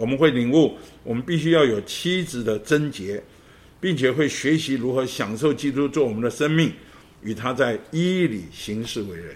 [0.00, 0.72] 我们会领悟，
[1.04, 3.22] 我们必须要有妻子的贞洁。
[3.82, 6.70] 并且会学习如何享受基督做我们的生命，
[7.22, 9.34] 与他在义里行事为人。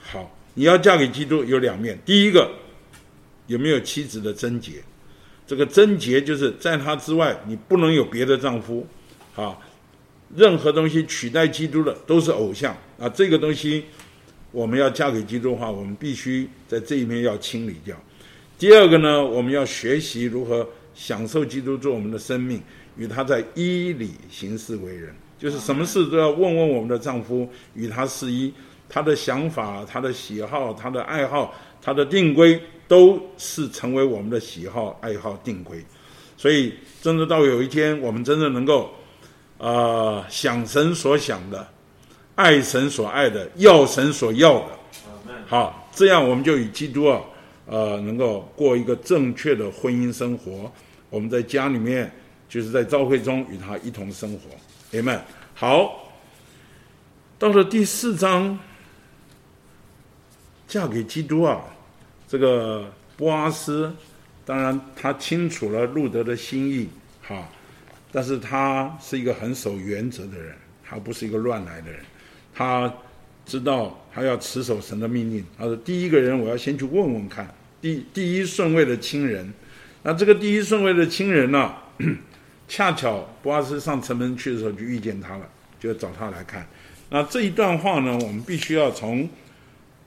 [0.00, 2.50] 好，你要嫁给基督有两面，第一个
[3.48, 4.82] 有没有妻子的贞洁？
[5.46, 8.86] 这个贞洁就是在他之外，你不能有别的丈夫。
[9.36, 9.58] 啊，
[10.34, 13.06] 任何东西取代基督的都是偶像啊。
[13.10, 13.84] 这个东西
[14.52, 17.94] 我们要嫁给基督的话，我们必须在这一面要清理掉。
[18.58, 22.62] 第二个呢，我们要学习如何享受基督做我们的生命。
[22.96, 28.54] 与他在一里行事为人，就是什么事都要问问我们的丈夫，与他是一，
[28.88, 31.52] 他的想法、他的喜好、他的爱好、
[31.82, 35.84] 他的定规，都是成为我们的喜好、爱好、定规。
[36.36, 38.84] 所以，真的到有一天，我们真的能够，
[39.58, 41.66] 啊、呃，想神所想的，
[42.36, 44.78] 爱神所爱的，要神所要的，
[45.48, 47.20] 好，这样我们就与基督啊，
[47.66, 50.70] 呃，能够过一个正确的婚姻生活。
[51.10, 52.10] 我们在家里面。
[52.46, 55.18] 就是在教会中与他一同生活，Amen。
[55.54, 56.12] 好，
[57.36, 58.56] 到了第四章，
[60.68, 61.64] 嫁给基督啊，
[62.28, 63.92] 这个波阿斯，
[64.44, 66.88] 当然他清楚了路德的心意，
[67.22, 67.48] 哈，
[68.12, 70.54] 但是他是一个很守原则的人，
[70.84, 72.04] 他不是一个乱来的人，
[72.54, 72.92] 他
[73.46, 75.44] 知道他要持守神的命令。
[75.58, 79.52] 他说：“第一个人，我要先去问问看，第第一顺位的亲人，
[80.02, 81.74] 那这个第一顺位的亲人呢？
[82.66, 85.46] ”恰巧波阿斯上城门去的时候就遇见他了，
[85.78, 86.66] 就找他来看。
[87.10, 89.24] 那这一段话呢，我们必须要从《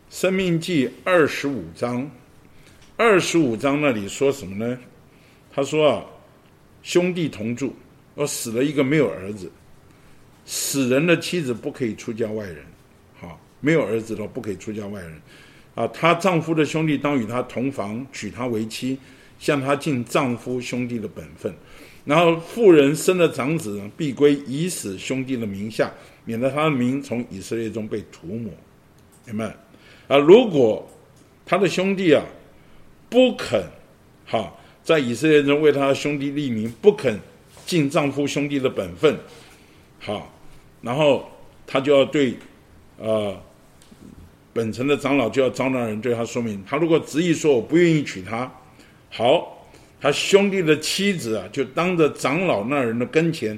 [0.10, 2.10] 生命记》二十五章，
[2.98, 4.76] 二十五章那里说什么呢？
[5.54, 6.04] 他说啊，
[6.82, 7.76] 兄弟同住，
[8.16, 9.52] 而死了一个没有儿子，
[10.46, 12.58] 死人的妻子不可以出嫁外人，
[13.60, 15.22] 没有儿子的不可以出嫁外人，
[15.76, 18.98] 啊，她丈夫的兄弟当与她同房，娶她为妻，
[19.40, 21.54] 向她尽丈夫兄弟的本分。
[22.06, 25.92] 然后妇人生了长子呢，必归已死兄弟的名下，
[26.24, 28.50] 免得他的名从以色列中被涂抹。
[29.26, 29.54] 明白？
[30.08, 30.90] 啊，如果
[31.46, 32.24] 他的兄弟啊
[33.10, 33.62] 不肯，
[34.26, 34.54] 哈，
[34.84, 37.20] 在以色列中为他的兄弟立名，不肯
[37.66, 39.18] 尽丈夫兄弟的本分，
[40.00, 40.34] 好，
[40.82, 41.30] 然后
[41.66, 42.38] 他就要对，
[42.98, 43.36] 呃，
[44.54, 48.52] 本城的长老就要招那人对他说明，他如果执意说我不愿意娶她，
[49.10, 49.54] 好。
[50.00, 53.58] 他兄弟的妻子啊，就当着长老那人的跟前，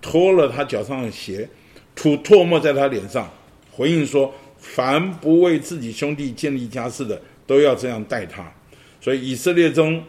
[0.00, 1.48] 脱了他脚上的鞋，
[1.96, 3.28] 吐唾沫在他脸上，
[3.72, 8.48] 回应说：凡不为自己兄弟建立家室的，都要这样待他。
[9.00, 10.00] 所以以色列中，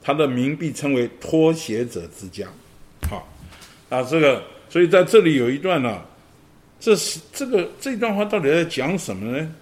[0.00, 2.46] 他的名必称为脱鞋者之家。
[3.10, 3.26] 好，
[3.88, 6.00] 啊，这个，所以在这里有一段呢、
[6.86, 9.52] 这是这个这段话到底在讲什么呢？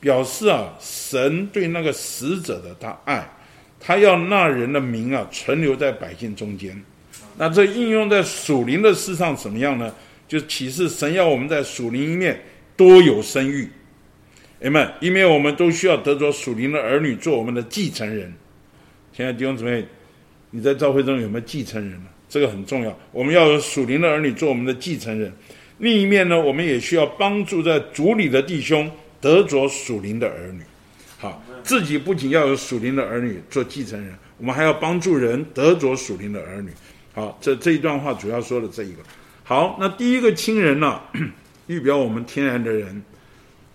[0.00, 3.30] 表示啊，神对那个死者的他爱。
[3.78, 6.82] 他要那人的名啊存留在百姓中间，
[7.36, 9.94] 那这应用在属灵的事上怎么样呢？
[10.26, 12.40] 就启示神要我们在属灵一面
[12.74, 13.68] 多有生育，
[14.62, 18.32] 阿们，因为我们都需要得着属灵的儿女做我们的继承人。
[19.12, 19.84] 现在弟兄姊妹，
[20.50, 22.06] 你在教会中有没有继承人呢？
[22.30, 25.30] 这个很重要，我们要有属灵的儿女做我们的继承人。
[25.82, 28.88] 另一面呢，我们也需要帮助在主里的弟兄
[29.20, 30.62] 得着属灵的儿女。
[31.18, 36.70] 好，自己不仅要有属灵的儿女做继承人，我们还要帮助人得着属灵的儿女。
[37.12, 38.98] 好，这这一段话主要说的这一个。
[39.42, 41.00] 好，那第一个亲人呢，
[41.66, 43.02] 预表我们天然的人，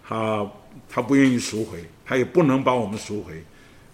[0.07, 0.49] 他
[0.89, 3.33] 他不愿意赎回，他也不能把我们赎回。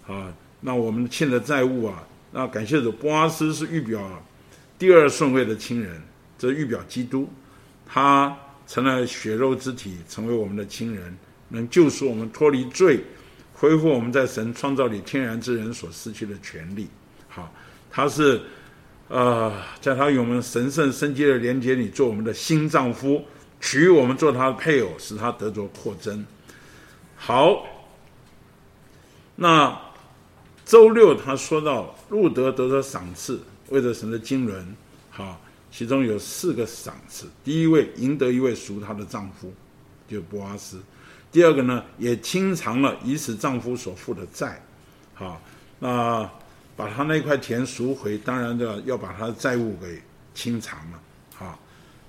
[0.06, 4.00] 啊，那我们欠的债务啊，那感谢主，波阿斯是预表
[4.78, 6.00] 第二顺位的亲人，
[6.38, 7.28] 这预表基督，
[7.94, 8.36] 他
[8.66, 11.16] 成了血肉之体，成为我们的亲人，
[11.50, 12.98] 能救赎我们脱离罪。
[13.52, 16.88] 恢复我们在神创造里天然之人所失去的权利。
[17.28, 17.54] 好，
[17.88, 18.40] 他是，
[19.06, 23.24] 呃，在他与我们神圣生机的连接里做我们的新丈夫，
[23.60, 26.26] 娶我们做他的配偶，使他得着扩增。
[27.14, 27.64] 好，
[29.36, 29.80] 那
[30.64, 34.74] 周六他说到路得得着赏赐，为了神的经纶，
[35.10, 35.40] 好，
[35.76, 37.26] 其中有四个赏赐。
[37.42, 39.52] 第一位赢得一位赎她的丈夫，
[40.06, 40.80] 就是波阿斯。
[41.32, 44.62] 第二个呢，也清偿了已死丈夫所负的债，
[45.14, 45.42] 好，
[45.80, 46.30] 那
[46.76, 50.00] 把他那块田赎回，当然的要把他的债务给
[50.32, 51.00] 清偿了，
[51.34, 51.58] 好，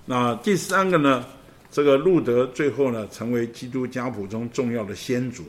[0.05, 1.25] 那第三个呢，
[1.71, 5.43] 这个路德最后呢，成为基督家谱中重要的先祖，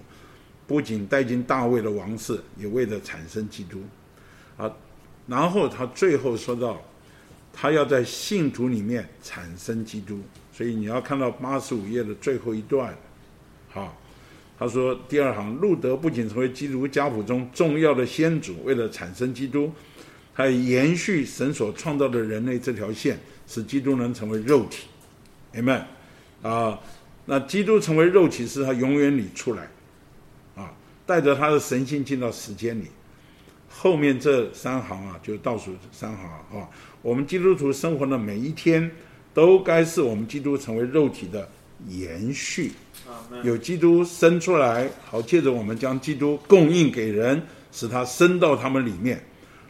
[0.66, 3.82] 不仅带进大卫的王室，也为了产生基督，
[4.56, 4.72] 啊，
[5.26, 6.80] 然后他最后说到，
[7.58, 10.20] 他要在信徒里面产生基督，
[10.52, 12.94] 所以你要看到八十五页的最后一段。
[13.72, 13.90] 啊，
[14.58, 19.72] 他说第二行，路德不仅成为基督家谱中重要的先祖，为了产生基督，
[20.34, 24.86] 还延续神所创造的人类这条线，使基督能成为肉体。
[25.54, 25.82] Amen。
[26.42, 26.78] 啊，
[27.24, 29.68] 那基督成为肉体是他永远里出来，
[30.54, 30.70] 啊，
[31.06, 32.88] 带着他的神性进到时间里。
[33.68, 36.30] 后面这三行啊，就倒数三行
[36.60, 36.68] 啊，
[37.06, 38.90] 我们基督徒生活的每一天，
[39.32, 41.48] 都该是我们基督成为肉体的
[41.86, 42.72] 延续。
[43.44, 47.40] 有基督生出来，好借着我们将基督供应给人，
[47.70, 49.22] 使他生到他们里面。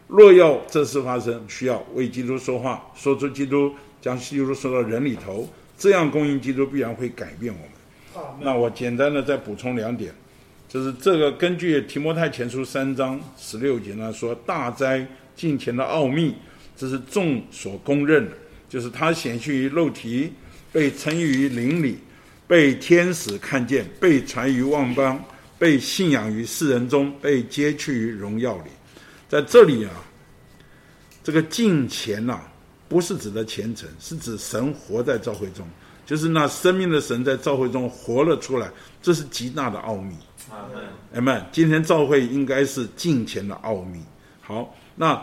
[0.08, 3.70] 若要这事发生，需要为基督说话，说出基督，
[4.00, 8.24] 将基督说到人里头，这样供应基督必然会改变我们。
[8.40, 10.10] 那我简单的再补充两点，
[10.70, 16.34] 就是这个根据提摩太前书三章十六节呢说，大灾近前的奥秘，
[16.76, 18.32] 这是众所公认的，
[18.68, 20.32] 就是他显现于肉体，
[20.72, 21.98] 被称于灵里。
[22.48, 25.20] 被天使看见，被传于万邦，
[25.58, 28.70] 被信仰于世人中，被接去于荣耀里。
[29.28, 29.90] 在这里啊，
[31.24, 32.40] 这个敬虔呐，
[32.88, 35.66] 不是指的虔诚，是指神活在教会中，
[36.06, 38.70] 就是那生命的神在教会中活了出来，
[39.02, 40.14] 这是极大的奥秘。
[41.14, 41.44] 阿门。
[41.50, 44.00] 今天教会应该是敬虔的奥秘。
[44.40, 45.20] 好，那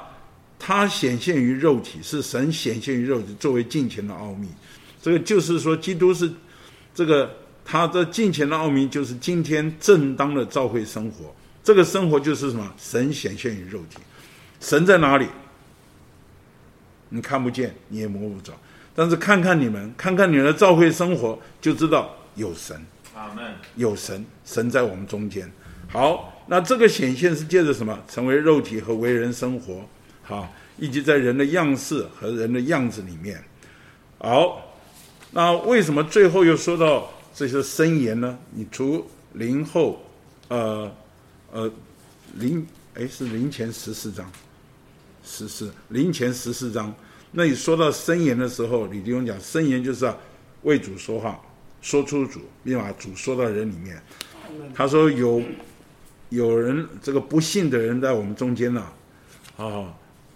[0.66, 4.48] 他显现于肉体，是神显现于肉体，作为敬虔的奥秘。
[5.02, 6.32] 这个就是说，基督是。
[6.96, 7.30] 这个
[7.66, 11.36] 他的敬虔的奥秘，就是今天正当的教会生活。
[11.62, 12.74] 这个生活就是什么？
[12.78, 13.98] 神显现于肉体。
[14.62, 15.28] 神在哪里？
[17.10, 18.54] 你看不见，你也摸不着。
[18.96, 22.82] 但是看看你们，看看你们的教会生活，就知道有神。
[23.14, 23.44] 阿门。
[23.76, 25.52] 有神，神在我们中间。
[25.92, 28.00] 好，那这个显现是借着什么？
[28.08, 29.86] 成为肉体和为人生活。
[30.24, 33.44] 好，以及在人的样式和人的样子里面。
[34.18, 34.74] 好，
[35.32, 38.40] 那为什么最后又说到这些箴言呢？
[38.52, 40.02] 你除林后，
[40.48, 40.90] 呃，
[41.52, 41.72] 呃，
[42.36, 42.66] 林，
[42.96, 44.32] 哎，是林前十四章，
[45.24, 46.94] 十四林前十四章。
[47.32, 50.18] 那你说到箴言的时候，李弟兄讲箴言就是要
[50.62, 51.42] 为主说话，
[51.82, 54.02] 说出主，并把主说到人里面。
[54.74, 55.42] 他说有
[56.30, 58.86] 有人这个不信的人在我们中间呢，
[59.58, 59.92] 啊、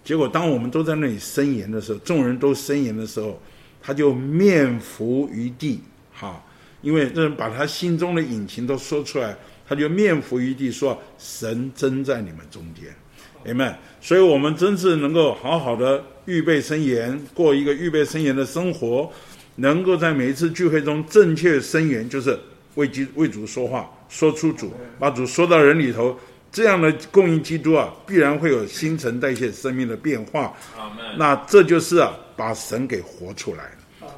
[0.08, 3.38] 结果当我们都在那里申言的时候，众人都申言的时候，
[3.82, 5.82] 他就面伏于地，
[6.14, 6.42] 哈、
[6.80, 9.36] 因为这人把他心中的隐情都说出来，
[9.68, 12.86] 他就面伏于地说，神真在你们中间。
[13.44, 19.12] Amen，所以，我们真是能够好好的预备申言，过一个预备申言的生活，
[19.56, 22.38] 能够在每一次聚会中正确申言，就是
[22.76, 26.18] 为基为主说话，说出主，把主说到人里头，
[26.50, 30.54] 这样的供应基督啊，必然会有新陈代谢生命的变化。
[31.16, 33.70] 那这就是啊，把神给活出来了。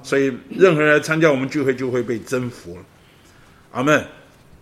[0.02, 2.82] 所以，任何人来参加我们聚会，就会被征服了。
[3.72, 4.04] 阿门。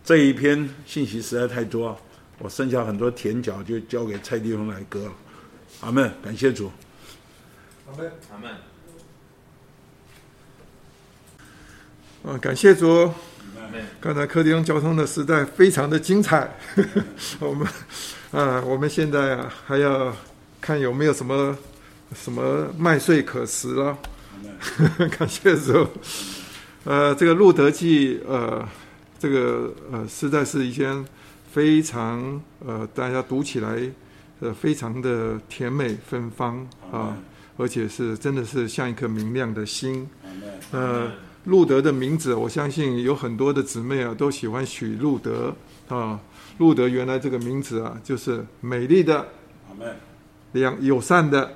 [0.04, 1.94] 这一篇信息实在太多。
[2.38, 5.12] 我剩下很多甜角，就交给蔡弟兄来割了。
[5.82, 6.70] 阿门，感谢主。
[7.86, 8.50] 阿门，阿门。
[12.34, 13.12] 啊，感谢主。
[14.00, 16.48] 刚才柯迪翁交通的时代非常的精彩。
[17.40, 17.66] 我们
[18.30, 20.14] 啊，我们现在啊，还要
[20.60, 21.56] 看有没有什么
[22.14, 23.98] 什么麦穗可食了。
[25.18, 25.86] 感谢主。
[26.84, 28.66] 呃，这个路德记，呃，
[29.18, 31.04] 这个呃，实在是一件。
[31.50, 33.80] 非常呃，大家读起来
[34.40, 37.16] 呃，非常的甜美芬芳啊，
[37.56, 40.06] 而且是真的是像一颗明亮的星。
[40.70, 41.10] 呃，
[41.44, 45.54] 路德的名字，我相信有很多的姊妹啊，都喜欢取路德
[45.88, 46.20] 啊。
[46.58, 49.26] 路德原来这个名字啊，就是美丽的，
[50.52, 51.52] 两友善的，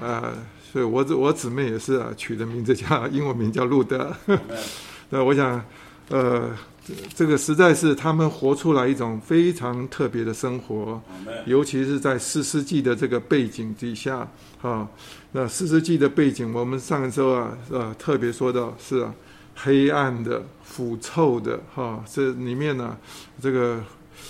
[0.00, 0.32] 啊，
[0.72, 4.14] 所以我我姊妹也是啊，取的名字叫英文名叫路德。
[5.10, 5.62] 那 我想，
[6.08, 6.50] 呃。
[7.14, 11.00] 这个实在是他们活出来一种非常特别的生活，
[11.46, 14.26] 尤其是在四世纪的这个背景底下
[14.62, 14.88] 啊。
[15.32, 19.14] 那四世纪的背景，我们上个周啊，呃，特别说到是啊，
[19.54, 22.02] 黑暗的、腐臭的哈。
[22.10, 22.96] 这里面呢，
[23.40, 23.84] 这个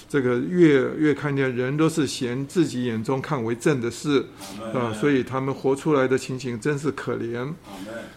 [0.09, 4.27] 这个越越看见人都是嫌自己眼中看为正的事
[4.75, 7.51] 啊，所以他们活出来的情形真是可怜。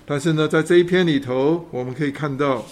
[0.06, 2.66] 但是呢，在这一篇里头，我们可以看到。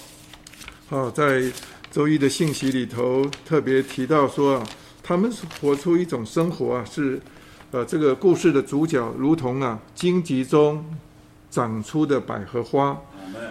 [0.91, 1.41] 啊，在
[1.89, 4.67] 周一的信息里头特别提到说啊，
[5.01, 5.31] 他们
[5.61, 7.17] 活出一种生活啊，是
[7.71, 10.85] 呃，这个故事的主角如同啊荆棘中
[11.49, 12.99] 长出的百合花，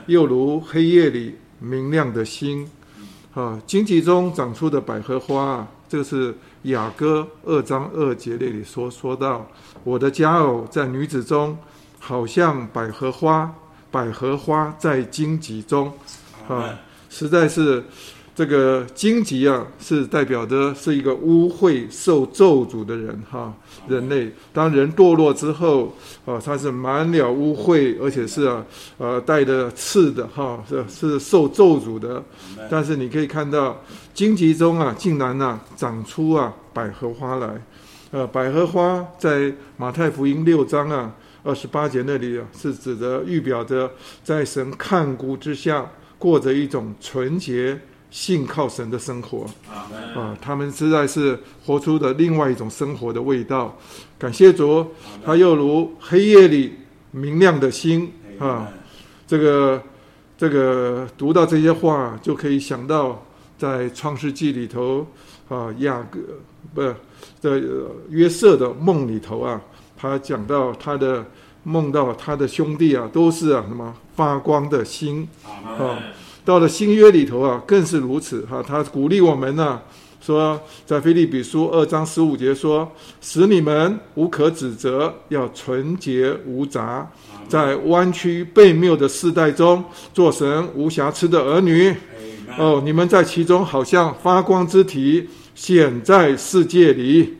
[0.05, 2.68] 又如黑夜里明亮的星。
[3.32, 6.34] 啊，荆棘中长出的百合花啊，这个是
[6.64, 9.49] 雅歌二章二节那里说说到，
[9.82, 11.57] 我的佳偶在女子中，
[11.99, 13.51] 好像百合花，
[13.91, 15.91] 百合花在荆棘中，
[16.47, 16.78] 啊。
[17.11, 17.83] 实在是，
[18.37, 23.53] 这个荆棘啊，是代表的是一个污秽、受咒诅的人哈。
[23.89, 25.93] 人类当人堕落之后
[26.25, 28.65] 啊，他是满了污秽，而且是啊，
[28.97, 32.23] 呃，带着刺的哈，是是受咒诅的。
[32.71, 33.83] 但是你可以看到，
[34.15, 37.61] 荆棘中啊，竟然呐、长出啊百合花来。
[38.13, 43.91] 呃，百合花在马太福音六章啊二十八节那里啊，是指的预表着
[44.23, 45.91] 在神看顾之下。
[46.21, 47.80] 过着一种纯洁、
[48.11, 49.47] 信靠神的生活
[50.14, 50.37] 啊！
[50.38, 53.75] 他们实在是活出的另外一种生活的味道。
[54.18, 54.87] 感谢主，
[55.25, 56.75] 他又如黑夜里
[57.11, 58.68] 明亮的星啊！
[59.26, 59.83] 这个
[60.37, 63.25] 这个读到这些话，就可以想到
[63.57, 65.07] 在创世纪里头
[65.49, 66.21] 啊，雅各
[66.75, 66.83] 不
[67.41, 67.63] 的
[68.11, 69.59] 约瑟的梦里头啊，
[69.97, 71.25] 他讲到他的。
[71.71, 75.29] 梦到他的兄弟啊，都是啊什么发光的星
[75.64, 75.97] 啊。
[76.45, 78.64] 到了新约里头啊，更是如此哈、啊。
[78.67, 79.83] 他鼓励我们呢、啊，
[80.21, 82.91] 说在腓立比书二章十五节说，
[83.21, 87.09] 使你们无可指责，要纯洁无杂，
[87.47, 91.95] 在弯曲悖谬的世代中，做神无瑕疵的儿女。
[92.59, 97.37] 哦，你们在其中好像发光之体，显在世界里。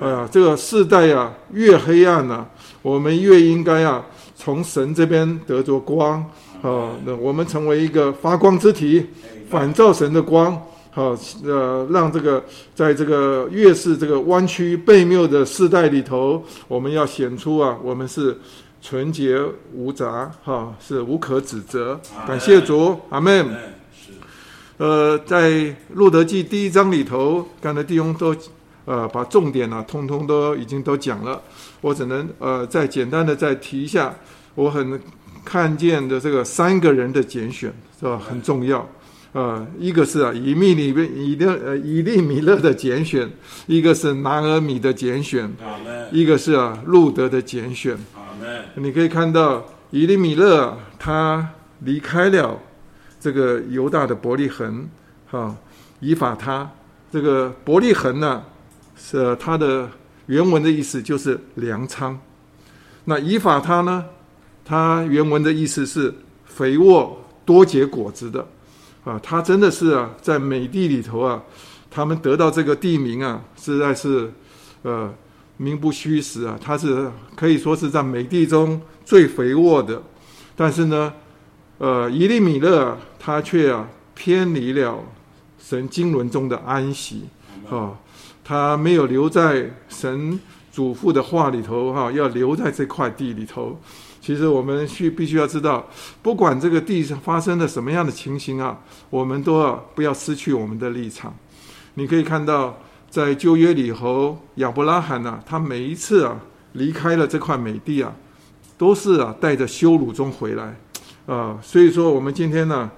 [0.00, 2.50] 哎呀，这个世代呀、啊，越黑暗呢、啊。
[2.82, 4.04] 我们越应该啊，
[4.34, 6.24] 从神这边得着光
[6.62, 9.06] 啊，那我们成为一个发光之体，
[9.50, 12.42] 反照神的光，好，呃，让这个
[12.74, 18.38] 在这个越是这个弯曲背谬的世代里头，我们要显出啊，我们是
[18.80, 19.38] 纯洁
[19.74, 22.00] 无杂，哈，是无可指责。
[22.26, 23.46] 感谢主，阿门。
[24.78, 28.34] 呃，在路德记第一章里头，刚才弟兄都。
[28.86, 31.40] 呃，把重点呢、啊，通通都已经都讲了。
[31.80, 34.14] 我只能呃，再简单的再提一下，
[34.54, 35.00] 我很
[35.44, 38.86] 看见的这个三个人的拣选是吧，很重要。
[39.32, 43.30] 呃，一个是啊，以密里边以利呃以利米勒的拣选，
[43.66, 45.48] 一个是拿尔米的拣选，
[46.10, 47.96] 一个是啊路德的拣选。
[48.74, 51.48] 你可以看到以利米勒他
[51.80, 52.58] 离开了
[53.20, 54.88] 这个犹大的伯利恒，
[55.30, 55.56] 哈、啊，
[56.00, 56.68] 以法他
[57.12, 58.42] 这个伯利恒呢，
[58.96, 59.88] 是他的
[60.30, 62.16] 原文的意思就是粮仓。
[63.06, 64.04] 那以法他呢，
[64.64, 68.46] 他原文的意思是肥沃多结果子的。
[69.02, 71.42] 啊，他真的是啊，在美地里头啊，
[71.90, 74.30] 他们得到这个地名啊，实在是，
[74.82, 75.12] 呃，
[75.56, 76.56] 名不虚实啊。
[76.62, 80.00] 他是可以说是在美地中最肥沃的，
[80.54, 81.12] 但是呢，
[81.78, 85.02] 呃，伊利米勒他却啊偏离了
[85.58, 87.24] 神经纶中的安息，
[87.70, 87.98] 啊，
[88.50, 90.36] 他没有留在神
[90.72, 93.80] 祖父的话里头哈、要留在这块地里头。
[94.20, 95.86] 其实我们需必须要知道，
[96.20, 98.76] 不管这个地上发生了什么样的情形啊，
[99.08, 101.32] 我们都要不要失去我们的立场。
[101.94, 102.76] 你可以看到，
[103.08, 106.36] 在旧约里头，亚伯拉罕啊，他每一次啊
[106.72, 108.12] 离开了这块美地啊，
[108.76, 110.76] 都是啊带着羞辱中回来
[111.26, 111.56] 啊。
[111.62, 112.90] 所以说，我们今天呢，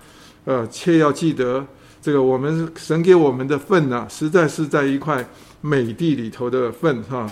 [0.47, 1.67] 呃，切要记得，
[2.03, 5.25] 这个我们神给我们的份呢，实在是在一块
[5.63, 7.31] 美地里头的份哈。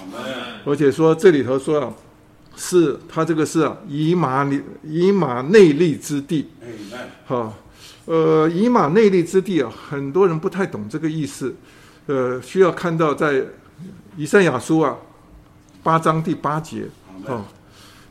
[0.65, 1.93] 而且说这里头说啊。
[2.57, 6.47] 是，他这个是啊，以马里以马内利之地，
[7.25, 7.55] 好，
[8.05, 11.55] 呃，以马内利之地啊，很多人不太懂这个意思，
[12.07, 13.43] 呃，需要看到在
[14.15, 14.95] 以赛亚书啊
[15.83, 16.85] 八章第八节，
[17.25, 17.43] 哦，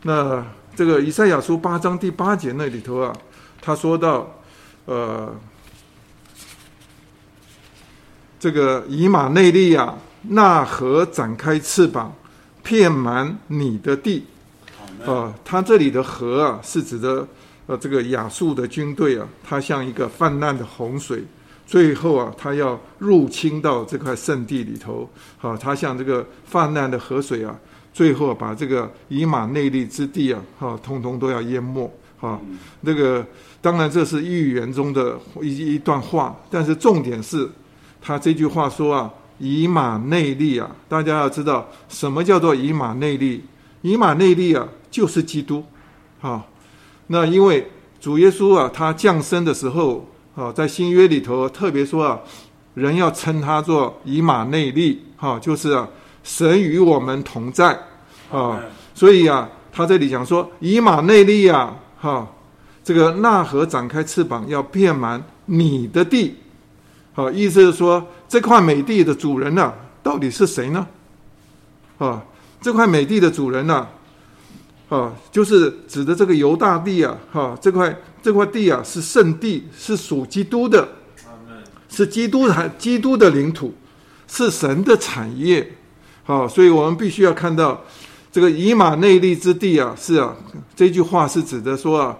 [0.02, 0.44] 那
[0.76, 3.16] 这个以赛亚书八章第八节那里头啊，
[3.62, 4.42] 他说到，
[4.86, 5.32] 呃，
[8.40, 12.14] 这个以马内利啊，那河展开翅膀，
[12.64, 14.24] 遍满你的地。
[15.06, 17.26] 啊，他这里的河啊，是指的
[17.68, 21.24] 呃这个亚述的军队啊，它像一个泛滥的洪水，
[21.66, 25.10] 最后啊，它要入侵到这块圣地里头。
[25.42, 27.56] 啊，它像这个泛滥的河水啊，
[27.94, 31.90] 最后把这个以马内利之地啊，哈，通通都要淹没。
[32.20, 32.38] 啊，
[32.82, 33.26] 那个
[33.62, 37.50] 当然这是预言中的一一段话，但是重点是，
[38.02, 43.44] 他这句话说啊，以马内利啊，大家要知道什么叫做以马内利？
[43.82, 44.68] 以马内利啊。
[44.92, 45.64] 就是基督，
[46.20, 46.44] 啊，
[47.06, 47.70] 那因为
[48.02, 50.04] 主耶稣啊，他降生的时候
[50.36, 52.20] 啊，在新约里头特别说啊，
[52.74, 55.88] 人要称他做以马内利，哈，就是啊，
[56.24, 57.78] 神与我们同在，
[58.32, 58.60] 啊，
[58.96, 62.28] 所以啊，他这里讲说以马内利啊，哈，
[62.84, 66.36] 这个那河展开翅膀要遍满你的地，
[67.20, 70.88] 好，意思是说这块美地的主人呢，到底是谁呢？
[71.98, 72.24] 啊，
[72.62, 73.86] 这块美地的主人呢？
[74.88, 77.94] 啊，就是指的这个犹大地啊，哈，这块
[78.24, 80.88] 这块地啊是圣地，是属基督的，
[81.90, 83.74] 是基督的基督的领土，
[84.26, 85.74] 是神的产业，
[86.24, 87.84] 好，所以我们必须要看到
[88.32, 90.34] 这个以马内利之地啊，是啊，
[90.74, 92.18] 这句话是指的说啊，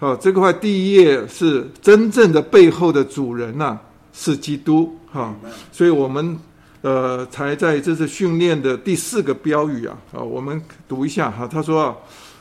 [0.00, 3.78] 啊，这块地业是真正的背后的主人呐，
[4.14, 5.34] 是基督，哈，
[5.70, 6.38] 所以我们。
[6.86, 11.48] 呃，才在这次训练的第四个标语啊，啊，我们读一下哈。
[11.48, 11.96] 他说啊，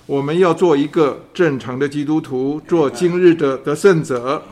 [0.05, 4.43] 我们要做一个正常的基督徒，做今日的得胜者，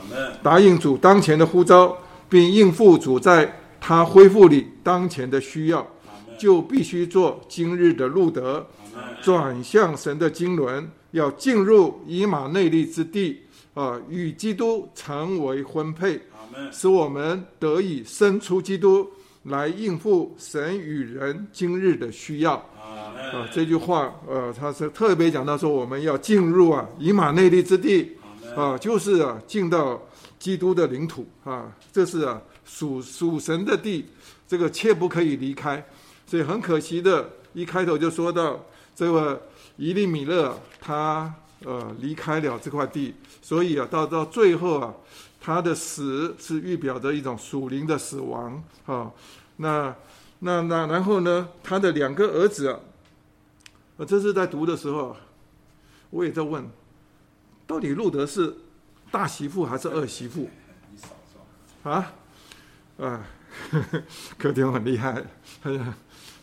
[0.41, 1.93] 答应主当前的呼召，
[2.30, 5.85] 并应付主在他恢复里当前的需要，
[6.39, 8.65] 就必须做今日的路德，
[9.22, 13.41] 转向神的经纶，要进入以马内利之地
[13.73, 16.22] 啊，与基督成为婚配，
[16.72, 19.10] 使我们得以生出基督。
[19.45, 23.49] 来应付神与人今日的需要啊！
[23.52, 28.15] 这句话，呃，他是特别讲到说，我们要进入啊以马内利之地
[28.56, 29.99] 啊，就是啊进到
[30.38, 34.06] 基督的领土啊，这是啊属属神的地，
[34.48, 35.84] 这个切不可以离开。
[36.28, 38.64] 所以很可惜的，一开头就说到
[38.95, 39.41] 这个
[39.76, 41.34] 伊利米勒他
[41.65, 43.11] 呃离开了这块地，
[43.41, 44.94] 所以啊到到最后啊。
[45.43, 49.11] 他的死是预表着一种属灵的死亡，啊，
[49.57, 49.95] 那
[50.38, 51.49] 那那然后呢？
[51.63, 52.80] 他的两个儿子啊，
[53.97, 55.18] 我这次在读的时候，
[56.11, 56.69] 我也在问，
[57.65, 58.55] 到底路德是
[59.09, 60.47] 大媳妇还是二媳妇？
[61.81, 62.13] 啊
[62.99, 63.26] 啊，
[64.38, 65.23] 柯丁很厉害，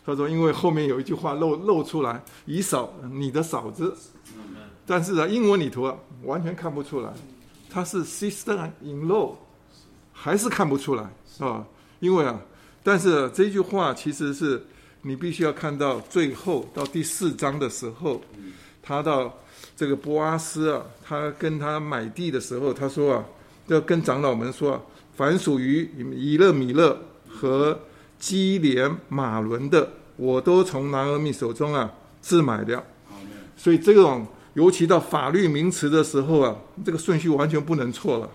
[0.05, 3.95] 他说因为后面有一句话露露出来，以嫂你的嫂子，
[4.85, 7.13] 但是啊，英文里头啊完全看不出来。
[7.69, 9.35] 他是 sister in law，
[10.11, 11.03] 还是看不出来
[11.39, 11.65] 啊？
[11.99, 12.39] 因为啊，
[12.83, 14.65] 但是这句话其实是
[15.03, 18.21] 你必须要看到最后到第四章的时候，
[18.81, 19.37] 他到
[19.75, 23.25] 这个波阿斯啊，他跟他买地的时候，他说啊，
[23.67, 24.81] 要跟长老们说啊，
[25.15, 26.97] 凡属于以勒米勒
[27.29, 27.79] 和
[28.17, 31.91] 基连马伦的，我都从拿俄米手中啊
[32.21, 32.83] 自买掉。
[33.55, 36.55] 所以这种尤其到法律名词的时候啊，
[36.85, 38.29] 这个顺序完全不能错了，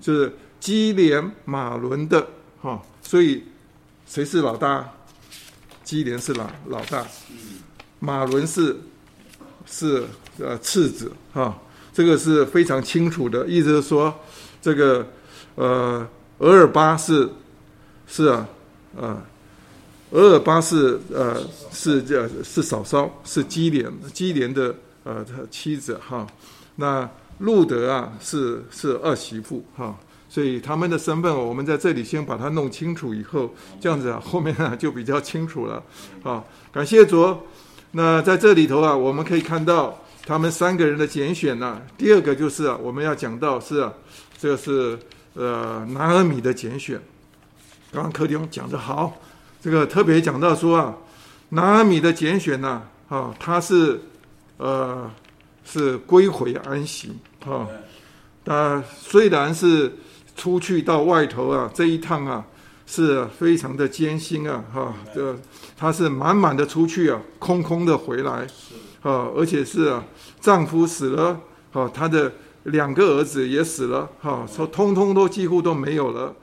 [0.00, 2.26] 就是基连马伦的
[2.60, 3.42] 哈，所以。
[4.06, 4.86] 谁是老大？
[5.82, 7.06] 基连是老老大，
[8.00, 8.76] 马伦是
[9.64, 10.04] 是
[10.38, 11.58] 呃次子哈，
[11.90, 13.46] 这个是非常清楚的。
[13.46, 14.14] 意思是说，
[14.60, 15.08] 这个
[15.54, 16.06] 呃
[16.38, 17.26] 俄尔巴是
[18.06, 18.46] 是啊
[18.94, 19.22] 呃
[20.10, 21.42] 俄珥巴是呃
[21.72, 24.72] 是这是嫂嫂，是基连基连的
[25.04, 26.26] 呃他妻子哈。
[26.76, 27.08] 那
[27.38, 29.96] 路德啊是是二媳妇哈。
[30.26, 35.80] 所以他们的身份，我们在这里先把它弄清楚，以后这样子啊， 后面啊就比较清楚了。
[36.24, 37.38] 好，感谢主。
[37.92, 43.88] 那在这里头啊，我们可以看到他们三个人的拣选呢、第二个就是啊，我们要讲到是，
[44.36, 44.98] 这个是
[45.34, 47.00] 呃拿俄米的拣选。
[47.92, 49.16] 刚刚柯丁讲得好，
[49.62, 50.96] 这个特别讲到说啊，
[51.50, 54.00] 拿阿米的拣选呢，啊，他是
[54.56, 55.10] 呃
[55.64, 57.12] 是归回安息
[57.46, 57.68] 啊，
[58.44, 59.92] 他虽然是。
[60.36, 62.44] 出去到外头啊，这一趟啊，
[62.86, 65.32] 是非常的艰辛啊，哈，这
[65.76, 68.44] 他是满满的出去啊，空空的回来，
[69.02, 70.04] 啊，而且是啊，
[70.40, 71.40] 丈夫死了，
[71.70, 72.32] 哈，他的
[72.64, 76.34] 两个儿子也死了，哈，说通通都几乎都没有了，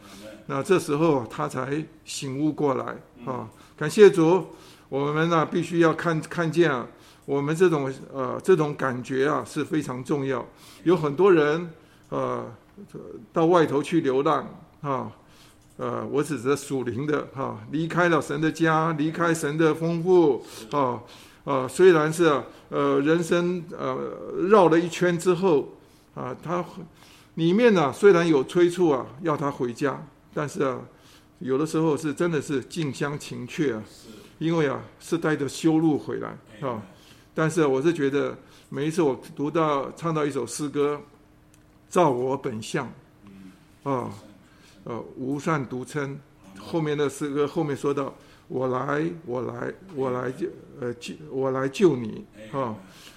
[0.46, 2.86] 那这时候他才醒悟过来，
[3.26, 4.48] 啊，感谢主，
[4.88, 6.88] 我们呢必须要看看见啊，
[7.26, 10.46] 我们这种呃这种感觉啊是非常重要，
[10.84, 11.70] 有很多人
[12.10, 12.52] 呃。
[13.32, 14.48] 到外头去流浪，
[14.82, 15.12] 啊，
[15.78, 21.00] 呃，我指着属灵的，哈，离开了神的家，离开神的丰富，啊，
[21.44, 24.00] 啊，虽然是呃人生呃
[24.50, 25.70] 绕了一圈之后，
[26.16, 26.66] 啊，他
[27.36, 30.04] 里面呢虽然有催促啊，要他回家，
[30.34, 30.80] 但是啊，
[31.38, 33.84] 有的时候是真的是近乡情怯啊，
[34.40, 36.30] 因为啊是带着羞辱回来，
[36.62, 36.82] 啊，
[37.34, 38.38] 但是我是觉得
[38.70, 41.00] 每一次我读到唱到一首诗歌。
[41.90, 42.86] 照我本相，
[43.84, 44.10] 啊，
[44.86, 46.18] 呃，无善独称。
[46.58, 48.16] 后面的诗歌后面说到
[48.48, 50.48] ：“我来，我来，我来救，
[50.80, 52.74] 呃，救我来救你。”啊，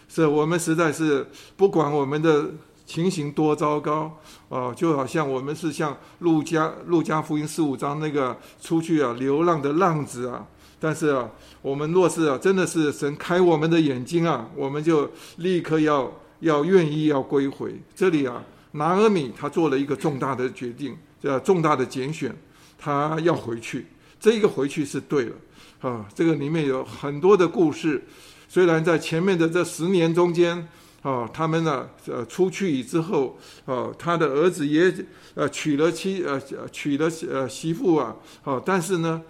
[0.08, 1.24] 是我们实在是
[1.56, 2.50] 不管我们的
[2.84, 4.18] 情形多糟糕，
[4.48, 10.44] 啊，就好像我们是像路加路加福音十五章那个出去啊流浪的浪子啊。
[10.84, 11.30] 但是啊，
[11.62, 18.44] 我们若是啊真的是神开我们的眼睛啊，我们就立刻要要愿意要归回这里啊。
[18.72, 22.36] 拿俄米他做了一个重大的决定，叫重大的拣选，
[22.76, 23.86] 他要回去。
[24.20, 25.32] 这一个回去是对了，
[25.80, 28.04] 啊，这个里面有很多的故事。
[28.46, 30.68] 虽然在前面的这十年中间，
[31.00, 34.94] 啊，他们呢，呃，出去之后，啊，他的儿子也
[35.34, 36.38] 呃娶了妻，呃，
[36.70, 39.22] 娶了呃媳妇啊，啊，但是呢。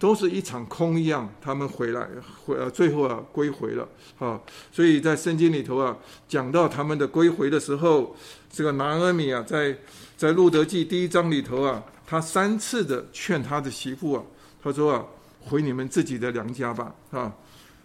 [0.00, 2.08] 都是一场空一样，他们回来
[2.42, 3.86] 回呃最后啊归回了
[4.18, 4.40] 啊，
[4.72, 5.94] 所以在圣经里头啊
[6.26, 8.16] 讲到他们的归回的时候，
[8.50, 9.76] 这个拿俄米啊在
[10.16, 14.22] 在路得记第一章里头啊，他三次的劝他的媳妇啊，
[14.62, 15.04] 他说啊
[15.38, 17.30] 回你们自己的娘家吧啊，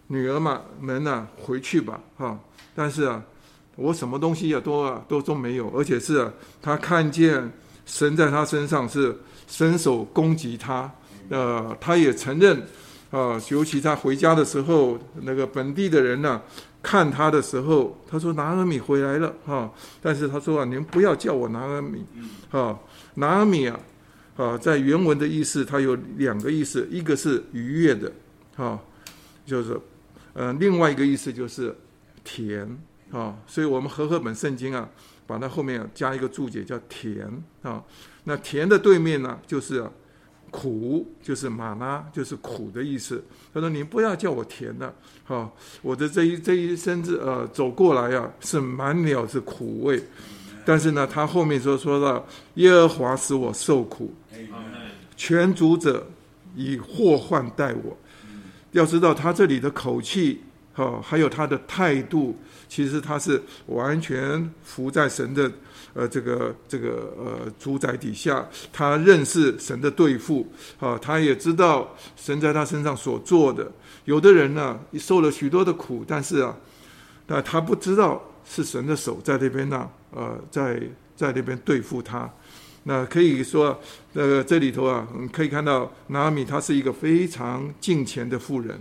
[0.08, 2.40] 女儿嘛们呐、回去吧哈，
[2.74, 3.22] 但是啊
[3.76, 6.32] 我什么东西也都啊都都没有，而且是啊
[6.62, 7.52] 他看见
[7.86, 9.14] 神在他身上是
[9.50, 10.90] 伸手攻击他。
[11.30, 12.58] 呃，他也承认，
[13.10, 16.44] 啊、呃，尤其他回家的时候，那个本地的人呢、啊，
[16.84, 22.06] 看他的时候，他说拿阿米回来了，哈、哦，但是他说啊，您不要叫我拿阿米，
[22.52, 22.80] 哈、哦，
[23.16, 23.80] 拿俄米啊，
[24.36, 28.12] 啊、呃，在原文的意思，它有两个意思，一个是愉悦的，
[28.56, 28.80] 哈、哦，
[29.46, 29.80] 就是，
[30.34, 31.76] 呃，另外一个意思就是
[32.24, 32.64] 甜，
[33.12, 34.88] 啊、哦，所以我们和合本圣经啊，
[35.26, 37.26] 把它后面加一个注解叫甜，
[37.64, 37.84] 啊、哦，
[38.26, 39.92] 那甜的对面呢，就是、啊。
[40.56, 43.22] 苦就是玛拉，就是苦的意思。
[43.53, 44.94] 他说：“你不要叫我甜的，
[45.26, 45.52] 哈，
[45.82, 50.02] 我的这一这一生子呃走过来啊，是满了是苦味。
[50.64, 54.14] 但是呢，他后面说说到耶和华使我受苦，
[55.18, 56.07] 全主者
[56.56, 57.98] 以祸患待我。
[58.72, 60.41] 要知道他这里的口气，
[60.76, 62.38] 哈，还有他的态度，
[62.70, 65.52] 其实他是完全服在神的。”
[65.96, 70.46] 呃，这个这个呃，主宰底下，他认识神的对付
[70.78, 73.72] 啊，他也知道神在他身上所做的。
[74.04, 76.54] 有的人呢，受了许多的苦，但是啊，
[77.28, 80.78] 那他不知道是神的手在那边呢，呃，在
[81.16, 82.30] 在那边对付他。
[82.84, 83.80] 那可以说，
[84.12, 88.78] 呃，这里头啊，可以看到拿米他是一个非常敬虔的妇人，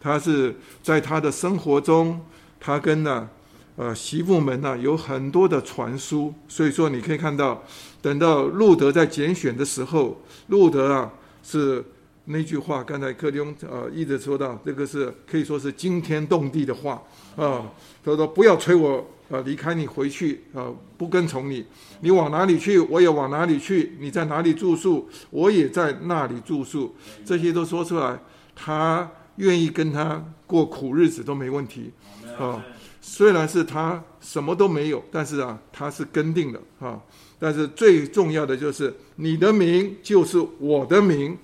[0.00, 2.20] 他是在他的生活中，
[2.60, 3.28] 他跟呢，
[3.76, 7.62] 呃，媳妇们呢有很多的传输，所以说你可以看到，
[8.00, 11.12] 等到路德在拣选的时候，路德啊
[11.42, 11.84] 是。
[12.28, 17.00] 那句话，刚才柯弟兄呃一直说到，这个是可以说是惊天动地的话
[17.36, 17.62] 啊。
[18.04, 18.96] 他说：“不要催我
[19.30, 20.66] 啊，离开你回去啊，
[20.98, 21.64] 不跟从你。
[22.00, 26.96] 你往哪里去，我也往哪里去；你在哪里住宿，我也在那里住宿。
[27.24, 28.18] 这些都说出来，
[28.56, 31.92] 他愿意跟他过苦日子都没问题。
[32.38, 32.64] 啊。
[33.08, 37.00] 虽然是他什么都没有，但是啊，他是跟定了啊。”
[37.38, 41.36] 但是最重要的就是你的名就是我的名。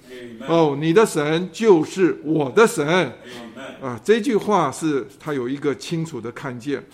[0.49, 2.85] 哦，你的神就是我的神。
[3.81, 6.85] 啊，这句话是他有一个清楚的看见。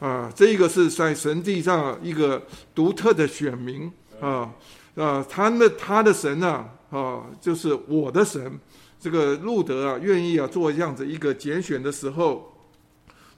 [0.00, 2.42] 啊，这个是在神地上一个
[2.74, 3.90] 独特的选民。
[4.20, 4.52] 啊，
[4.96, 8.60] 啊，他的他的神呢，啊，就是我的神，
[9.00, 12.54] 这个路德啊，愿意啊做这样子一个拣选的时候，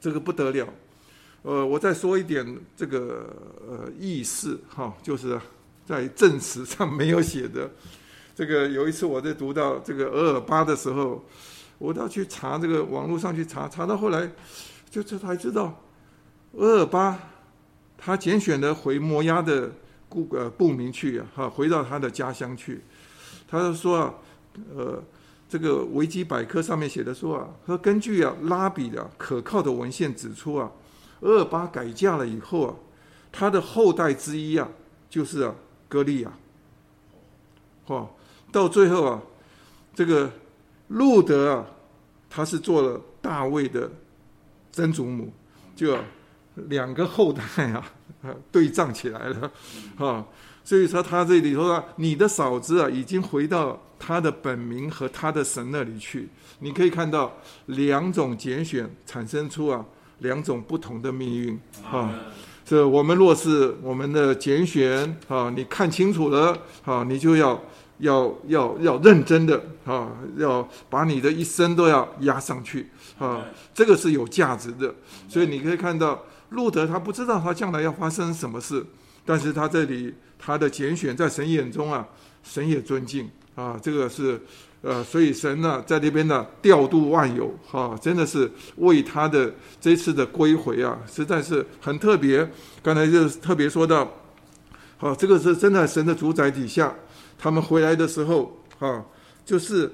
[0.00, 0.68] 这个不得了。
[1.42, 2.44] 呃，我再说一点
[2.76, 3.34] 这个
[3.66, 5.40] 呃意思哈，就是
[5.86, 7.70] 在证词上没有写的。
[8.34, 11.24] 这个有一次我在读到这个俄尔巴的时候，
[11.78, 14.30] 我都要去查这个网络上去查，查到后来
[14.90, 15.80] 就这才知道，
[16.54, 17.18] 俄尔巴
[17.96, 19.70] 他拣选的回摩押的
[20.08, 22.80] 故呃部民去啊，哈，回到他的家乡去。
[23.48, 24.14] 他就说啊，
[24.74, 25.02] 呃，
[25.52, 30.72] 这个维基百科上面写的说啊，说根据啊拉比的可靠的文献指出啊。
[31.20, 32.74] 厄尔巴改嫁了以后啊，
[33.30, 34.66] 他的后代之一啊，
[35.10, 35.54] 就是啊，
[35.90, 36.32] 歌利亚。
[37.84, 38.08] 哦，
[38.50, 39.20] 到最后啊，
[39.94, 40.32] 这个
[40.88, 41.66] 路德啊，
[42.30, 43.90] 他是做了大卫的
[44.72, 45.30] 曾祖母，
[45.76, 45.94] 就
[46.54, 47.42] 两个后代
[47.72, 47.84] 啊，
[48.50, 49.52] 对仗起来了
[49.98, 50.26] 啊。
[50.64, 56.28] 所以说他这里头啊，你的嫂子啊，已经回到他的本名和他的神那里去。
[56.58, 57.32] 你可以看到
[57.66, 59.84] 两种拣选产生出啊。
[60.18, 62.14] 两种不同的命运啊！
[62.64, 67.60] 这我们若是我们的拣选啊，你看清楚了啊，你就要
[67.98, 72.88] 要要要认真的啊，要把你的一生都要压上去
[73.18, 74.94] 啊，这个是有价值的。
[75.28, 78.86] 所以你可以看到路德他不知道他将来要发生什么事，
[79.26, 82.06] 但是他这里他的拣选在神眼中啊，
[82.44, 84.40] 神也尊敬啊，这个是。
[84.84, 92.44] 呃，所以神呢，在那边呢调度万有，哈，真的是为他的这次的归回啊，实在是很特别。
[92.82, 94.10] 刚才就特别说到，
[94.96, 96.92] 好，这个是真的神的主宰底下，
[97.38, 99.04] 他们回来的时候，哈，
[99.44, 99.88] 就是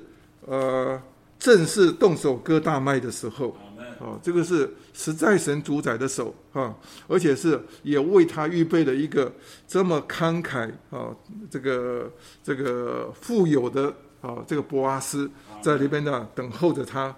[0.46, 0.98] 呃，
[1.38, 3.54] 正式动手割大麦的时候，
[3.98, 6.74] 哦，这个是实在神主宰的手，哈，
[7.06, 9.32] 而且是也为他预备了一个
[9.66, 11.14] 这么慷慨啊，
[11.50, 12.12] 这个
[12.42, 13.94] 这个富有的。
[14.20, 15.30] 啊，这个波阿斯
[15.62, 17.14] 在里边呢等候着他，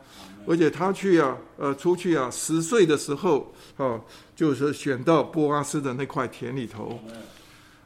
[0.47, 3.99] 而且他去啊，呃，出去啊，十岁的时候啊，
[4.37, 7.01] 就是选到波阿斯的那块田里头。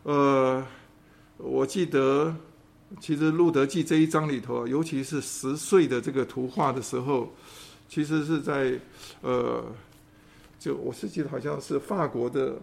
[0.03, 0.67] 呃，
[1.37, 2.35] 我记得，
[3.01, 7.33] 其实路德记这一章里头，尤其是十岁的这个图画的时候，
[7.89, 8.79] 其实是在
[9.23, 9.65] 呃，
[10.59, 12.57] 就我是记得好像是法国的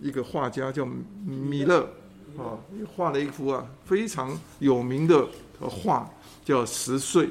[0.00, 0.86] 一个画家叫
[1.24, 1.88] 米勒
[2.36, 2.58] 啊，
[2.94, 5.26] 画了一幅啊非常有名的。
[5.60, 6.08] 画
[6.44, 7.28] 叫十岁，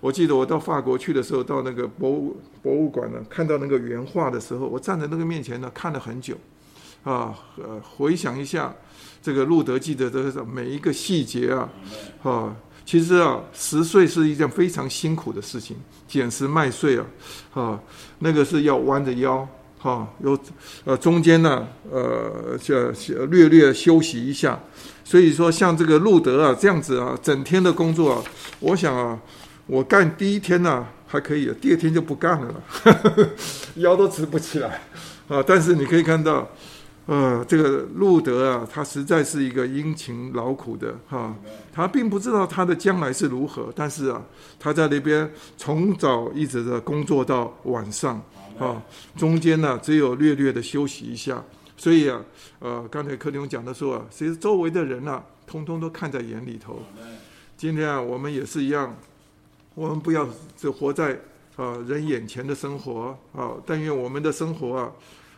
[0.00, 6.36] 我记得我到法国去的时候，到那个博物博物馆呢，看到那个原画的时候，我站在那个面前呢，看了很久，
[7.04, 8.74] 啊，呃，回想一下
[9.22, 11.70] 这个路德记的这个每一个细节啊，
[12.24, 12.56] 啊，
[12.90, 15.76] 其实啊，十岁是一件非常辛苦的事情，
[16.08, 17.06] 捡拾麦穗啊，
[17.54, 17.80] 啊，
[18.18, 19.46] 那个是要弯着腰。
[19.78, 20.36] 哈，有
[20.82, 22.90] 呃中间呢，呃，就
[23.26, 24.58] 略略休息一下。
[25.04, 28.24] 所以说，像这个路德啊，这样子啊，整天的工作啊，
[28.58, 29.16] 我想啊，
[29.68, 33.28] 我干第一天呢、还可以，第二天就不干了，呵 呵
[33.76, 34.82] 腰都直不起来
[35.28, 35.40] 啊。
[35.46, 36.50] 但是你可以看到，
[37.06, 41.34] 呃，这个路德啊，他实在是一个殷勤劳苦的哈，
[41.72, 44.22] 他并不知道他的将来是如何，但是啊，
[44.58, 48.20] 他在那边从早一直的工作到晚上。
[48.58, 48.76] 啊，
[49.16, 51.42] 中间呢只有略略的休息一下，
[51.78, 52.20] 所以啊，
[52.58, 56.82] 呃，刚才柯林讲的说啊，其实周围的人啊，通通都看在眼里头。
[57.56, 58.94] 今天啊，我们也是一样，
[59.74, 60.28] 我们不要
[60.58, 61.18] 只活在
[61.56, 64.92] 啊人眼前的生活啊，但愿我们的生活啊。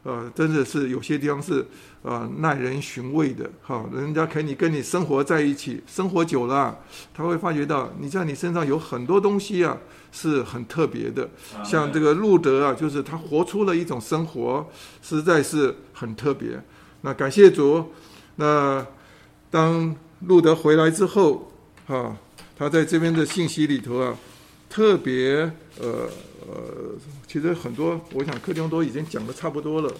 [0.05, 1.65] 呃，真的是有些地方是
[2.03, 6.77] 呃耐人寻味的哈，人家可以跟你生活在一起，生活久了，
[7.15, 9.79] 他会发觉到你在你身上有很多东西啊
[10.11, 11.31] 是很特别的，
[11.65, 14.67] 像这个路德啊，就是他活出了一种生活，
[15.01, 16.61] 实在是很特别。
[17.03, 17.85] 那感谢主，
[18.37, 18.85] 那
[19.51, 19.95] 当
[20.27, 21.53] 路德回来之后，
[21.87, 22.17] 哈，
[22.59, 24.17] 他在这边的信息里头啊，
[24.69, 25.51] 特别
[25.81, 26.09] 呃
[26.47, 26.93] 呃，
[27.33, 29.91] 其实很多，我想柯丁都已经讲的差不多了，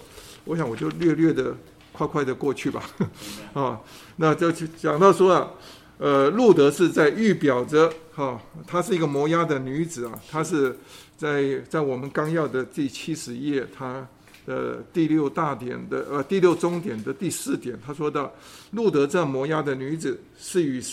[0.45, 1.55] 我想我就略略的
[1.91, 2.87] 快快的过去吧，
[3.53, 3.81] 啊，
[4.17, 5.51] 那就讲到说啊，
[5.97, 10.77] 呃，路德是在预表着哈，她是一个摩押的女子啊，她是
[11.17, 14.07] 在在我们纲要的第七十页，她。
[14.45, 18.29] 的，第六大点的呃，第六中点的第四点，他说到，
[18.71, 20.83] 路德这摩押的女子是与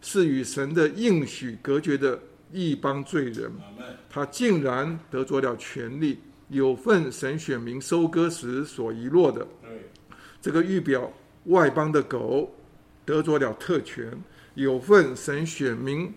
[0.00, 2.18] 是与神的应许隔绝的
[2.54, 3.50] 异邦罪人，
[4.08, 9.44] 他竟然得着了权利，有份神选民收割时所遗落的。
[10.40, 11.12] 这个预表
[11.46, 12.54] 外邦的狗
[13.04, 14.16] 得着了特权，
[14.54, 16.14] 有份神选民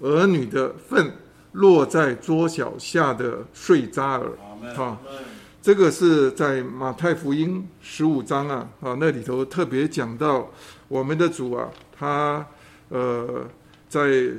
[0.00, 1.10] 儿女的份
[1.52, 4.36] 落在桌脚下的碎渣儿，
[4.76, 5.00] 啊。
[5.62, 10.50] 这个是在马太福音十五章啊啊，那里头特别讲到
[10.88, 12.44] 我们的主啊，他
[12.88, 13.46] 呃
[13.88, 14.32] 在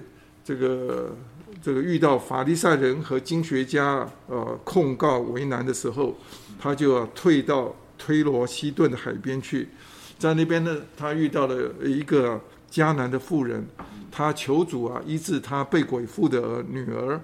[0.43, 1.15] 这个
[1.61, 6.15] 这个遇到法利赛人和经学家呃控告为难的时候，
[6.59, 9.69] 他就要退到推罗西顿的海边去，
[10.17, 12.39] 在那边呢，他遇到了一个
[12.71, 13.65] 迦南的妇人，
[14.11, 17.19] 他求主啊医治他被鬼附的女儿，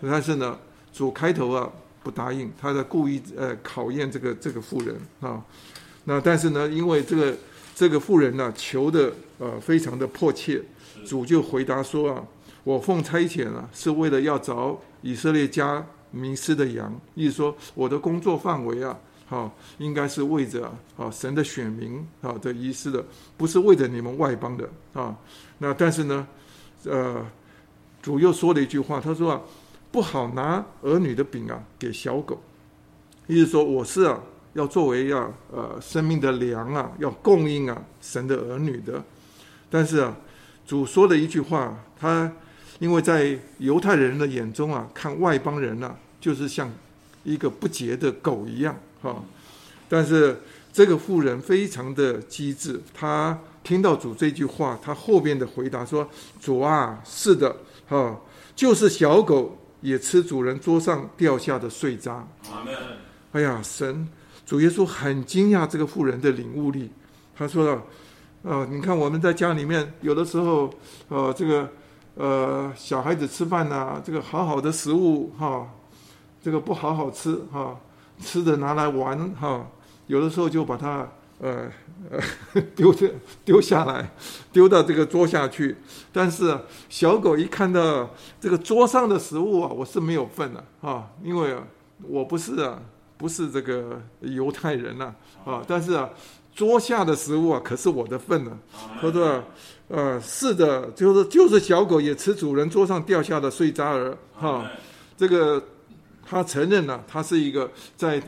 [0.00, 0.58] 但是呢，
[0.92, 1.70] 主开头啊。
[2.04, 5.42] 不答应，他在故意呃考验这个这个妇人啊。
[6.04, 7.34] 那但是呢，因为这个
[7.74, 10.60] 这个妇人呢、啊、求的呃非常的迫切，
[11.06, 12.22] 主就回答说啊，
[12.64, 16.92] 我奉差遣啊，是为了要找以色列家迷失的羊。
[17.14, 20.66] 意思说，我的工作范围啊，好、应该是为着
[20.96, 23.04] 啊神的选民啊的遗失的，
[23.36, 25.16] 不是为着你们外邦的啊。
[25.58, 26.26] 那但是呢，
[26.84, 27.24] 呃，
[28.02, 29.40] 主又说了一句话，他说啊。
[29.94, 32.42] 不好拿儿女的饼啊给小狗，
[33.28, 34.20] 意思说我是啊
[34.54, 39.00] 要作为要呃生命的粮啊，要供应啊神的儿女的。
[39.70, 40.16] 但是啊，
[40.66, 42.28] 主说了一句话，他
[42.78, 46.70] 因为在犹太人的眼中啊，看外邦人啊就是像
[47.22, 49.22] 一个不洁的狗一样哈。
[49.88, 50.40] 但是
[50.72, 56.08] 这个妇人非常的机智，他听到主这句话，他后边的回答说
[56.40, 57.56] ：“主啊，是的，
[57.88, 58.20] 哈，
[58.54, 62.26] 就是小狗。”也吃主人桌上掉下的碎渣。
[62.50, 62.74] 阿门。
[63.32, 64.08] 哎呀，神
[64.46, 66.88] 主耶稣很惊讶这个妇人的领悟力。
[67.36, 67.82] 他说了
[68.40, 70.72] ：“呃，你看我们在家里面，有的时候，
[71.10, 71.68] 呃，这个
[72.16, 75.68] 呃小孩子吃饭呐、啊，这个好好的食物哈，
[76.42, 77.76] 这个不好好吃哈，
[78.20, 79.66] 吃的拿来玩哈，
[80.06, 81.08] 有的时候就把它。”
[81.40, 81.68] 呃
[82.10, 82.20] 呃，
[82.76, 83.12] 丢这
[83.44, 84.08] 丢下来，
[84.52, 85.76] 丢到这个桌下去。
[86.12, 88.08] 但是啊，小狗一看到
[88.40, 91.62] 这个桌上的食物啊，我是没有份的啊，因为啊，
[92.08, 92.80] 我不是啊，
[93.18, 95.12] 不是这个犹太人呐
[95.44, 95.60] 啊。
[95.66, 96.08] 但是啊，
[96.54, 98.56] 桌下的食物啊，可是我的份呢。
[99.00, 99.42] 他说，
[99.94, 104.68] 呃，是的，就是就是小狗也吃主人桌上掉下的碎渣儿哈。
[105.16, 105.62] 这个
[106.26, 108.22] 他承认了，他是一个在。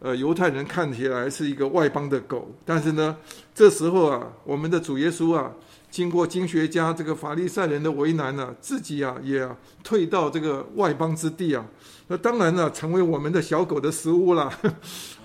[0.00, 3.16] 呃，犹太人看起来是一个外邦的狗，但是呢，
[3.52, 5.50] 这时候啊，我们的主耶稣啊，
[5.90, 11.66] 经过经学家这个法利赛人的为难呢、啊，自己啊也啊退到这个外邦之地啊，
[12.06, 14.48] 那当然了，成为我们的小狗的食物了，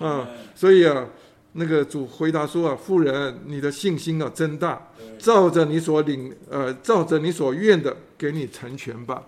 [0.00, 0.26] 啊，
[0.56, 1.06] 所以啊，
[1.52, 4.82] 那个主回答说啊，妇人，你的信心啊真大，
[5.24, 9.22] 照着你所领呃，照着你所愿的，给你成全吧，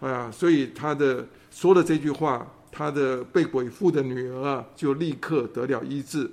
[0.00, 2.46] 啊，所以他的说的这句话。
[2.78, 6.30] 他的被鬼附的女儿啊，就立刻得了医治。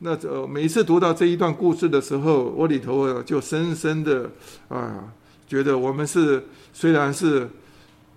[0.00, 4.30] 那呃，每一次读到这一段故事的时候，我里头啊，就深深的
[4.68, 5.10] 啊，
[5.46, 6.44] 觉得我们是
[6.74, 7.48] 虽然是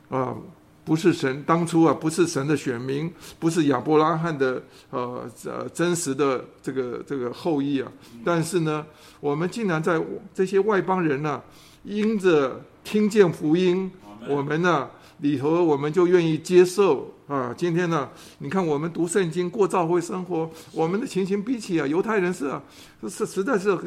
[0.09, 0.35] 啊，
[0.83, 7.91] 不是神当初啊，不是神的选民，不是亚伯拉罕的呃呃真实的这个这个后裔啊，
[8.23, 8.85] 但是呢，
[9.19, 10.01] 我们竟然在
[10.33, 11.43] 这些外邦人呢、啊，
[11.83, 13.91] 因着听见福音，
[14.27, 14.91] 我们呢、啊。
[15.21, 17.53] 里头我们就愿意接受啊！
[17.55, 18.09] 今天呢，
[18.39, 22.59] 你看我们读圣经过教会生活，我们的情形比起啊犹太人是啊，
[23.07, 23.77] 是实在是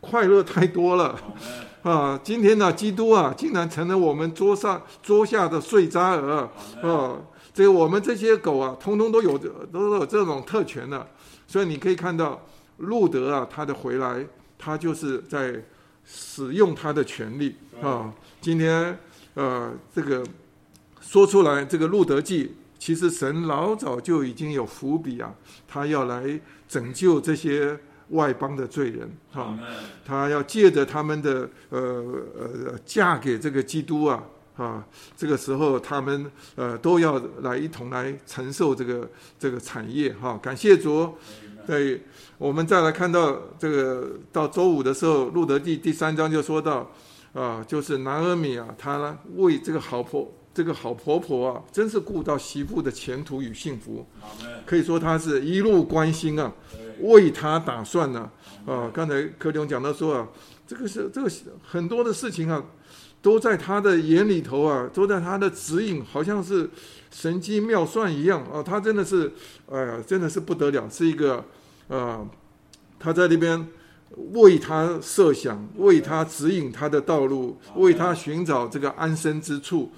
[0.00, 1.16] 快乐太多了
[1.88, 2.18] 啊！
[2.24, 6.50] 今天呢，基督啊，竟然成了我们桌上桌下的碎渣儿
[6.82, 7.16] 啊！
[7.54, 11.06] 这个我们这些狗啊，通通都有都有这种特权的，
[11.46, 12.44] 所以你可以看到
[12.78, 14.26] 路德啊，他的回来，
[14.58, 15.62] 他就是在
[16.04, 18.12] 使用他的权利啊！
[18.40, 18.98] 今天
[19.34, 20.24] 呃，这个。
[20.98, 25.32] 说出来，这个路德记，其实神老早就已经有伏笔啊，
[25.68, 27.78] 他要来拯救这些
[28.10, 29.58] 外邦的罪人啊，
[30.04, 31.80] 他要借着他们的呃
[32.38, 34.22] 呃嫁给这个基督啊
[34.56, 39.08] 啊，这个时候他们呃都要来一同来承受这个
[39.38, 41.14] 这个产业哈，感谢主，
[41.66, 42.00] 对，
[42.38, 46.90] 我们再来看到这个到周五的时候，路德记第三章就说到，
[47.34, 54.06] 啊，就是南阿米啊，她呢为这个好婆这个好婆婆啊，真是顾到媳妇的前途与幸福，
[54.64, 56.50] 可以说她是一路关心啊，
[57.00, 58.30] 为他打算呢，
[58.66, 60.28] 啊，刚才柯弟兄讲到说啊，
[60.66, 61.30] 这个是这个
[61.62, 62.64] 很多的事情啊。
[63.22, 66.70] 都在他的眼里头啊，都在他的指引，好像是
[67.10, 68.62] 神机妙算一样啊！
[68.62, 69.32] 他真的是，
[69.68, 71.44] 哎呀，真的是不得了，是一个，
[71.88, 72.24] 啊，
[73.00, 73.66] 他在那边
[74.34, 79.90] 为他设想，为他指引他的道路，为他寻找这个安身之处。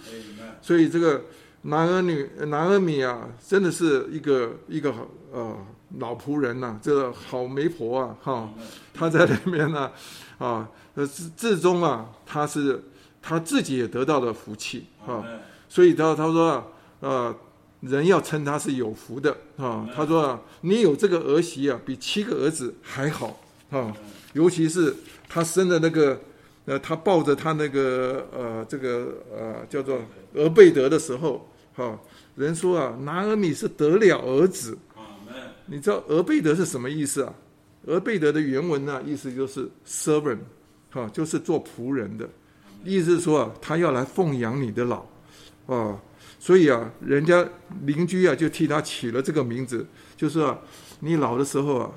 [0.63, 1.25] 所以这个
[1.63, 4.95] 男儿女男儿米啊，真的是一个一个
[5.33, 5.55] 呃
[5.97, 8.51] 老仆人呐、啊，这个好媒婆啊，哈，
[8.93, 9.91] 他在里面呢，
[10.39, 12.83] 啊，呃，至至终啊，他是。
[13.21, 15.23] 他自己也得到了福气啊，
[15.69, 16.65] 所以他他说啊，
[17.01, 17.37] 呃，
[17.81, 19.87] 人要称他是有福的啊。
[19.95, 23.39] 他说啊，你有这个儿媳啊，比七个儿子还好
[23.71, 23.93] 啊。
[24.33, 24.95] 尤其是
[25.29, 26.19] 他生的那个，
[26.65, 29.99] 呃，他抱着他那个呃，这个呃，叫做
[30.35, 31.99] 俄贝德的时候，哈，
[32.37, 34.79] 人说啊，拿俄米是得了儿子。
[35.71, 37.35] 你知道俄贝德是什么意思啊？
[37.87, 40.39] 俄贝德的原文呢，意思就是 servant，
[40.91, 42.29] 哈，就是做仆人的。
[42.85, 45.05] 意思是说啊，他要来奉养你的老，
[45.67, 46.01] 啊，
[46.39, 47.47] 所以啊，人家
[47.85, 49.87] 邻居啊就替他起了这个名字，
[50.17, 50.59] 就是啊，
[51.01, 51.91] 你老的时候啊，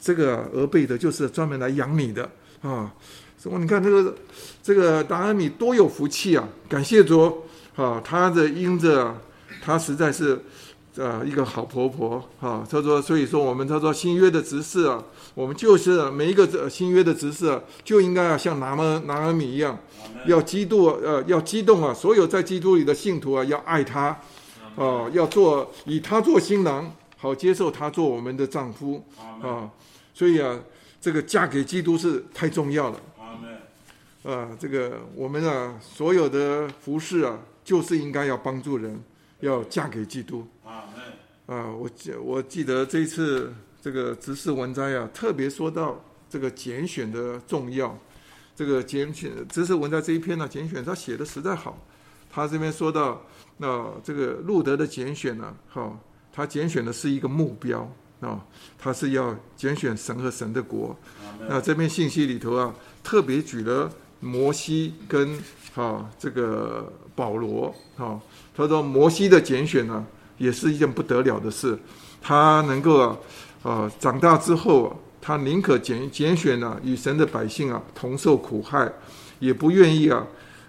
[0.00, 2.30] 这个俄贝德就是专门来养你的
[2.62, 2.94] 啊。
[3.38, 3.58] 什么？
[3.58, 4.16] 你看这个
[4.62, 6.48] 这个拿俄米多有福气啊！
[6.68, 7.42] 感谢主
[7.76, 9.20] 啊，他的因着啊，
[9.60, 10.40] 他实在是。
[10.96, 15.02] 啊，一个好婆婆啊，他说，所以说我们他说新约的执事啊，
[15.34, 19.78] 我们就是每一个新约的执事啊，就应该要像拿俄拿阿米一样，
[20.26, 24.06] 要基督呃要激动啊，所有在基督里的信徒啊，要爱他，
[24.76, 29.04] 啊，要做以他做新郎，好接受他做我们的丈夫
[29.42, 29.70] 啊，
[30.12, 30.58] 所以啊，
[31.00, 33.00] 这个嫁给基督是太重要了。
[34.24, 39.00] 啊，这个我们啊，所有的服饰啊，就是应该要帮助人，
[39.40, 40.46] 要嫁给基督。
[41.48, 43.50] 啊，我记我记得这一次
[43.80, 45.98] 这个执事文摘啊，特别说到
[46.28, 47.98] 这个拣选的重要。
[48.54, 51.78] 这个拣选执事文摘这一篇呢、啊，拣选他写的实在好。
[52.30, 53.22] 他这边说到，
[53.56, 55.98] 那这个路德的拣选呢，好，
[56.30, 58.44] 他拣选的是一个目标啊，
[58.78, 60.94] 他是要拣选神和神的国。
[61.48, 65.42] 那这篇信息里头啊，特别举了摩西跟
[65.74, 68.20] 啊这个保罗啊，
[68.54, 70.06] 他说摩西的拣选呢。
[70.38, 71.78] 也是一件不得了的事，
[72.22, 73.18] 他能够啊，
[73.62, 78.90] 啊长大之后啊，他宁可拣拣选呢、啊，与神的百姓啊同受苦害，
[79.40, 80.26] 也不愿意啊，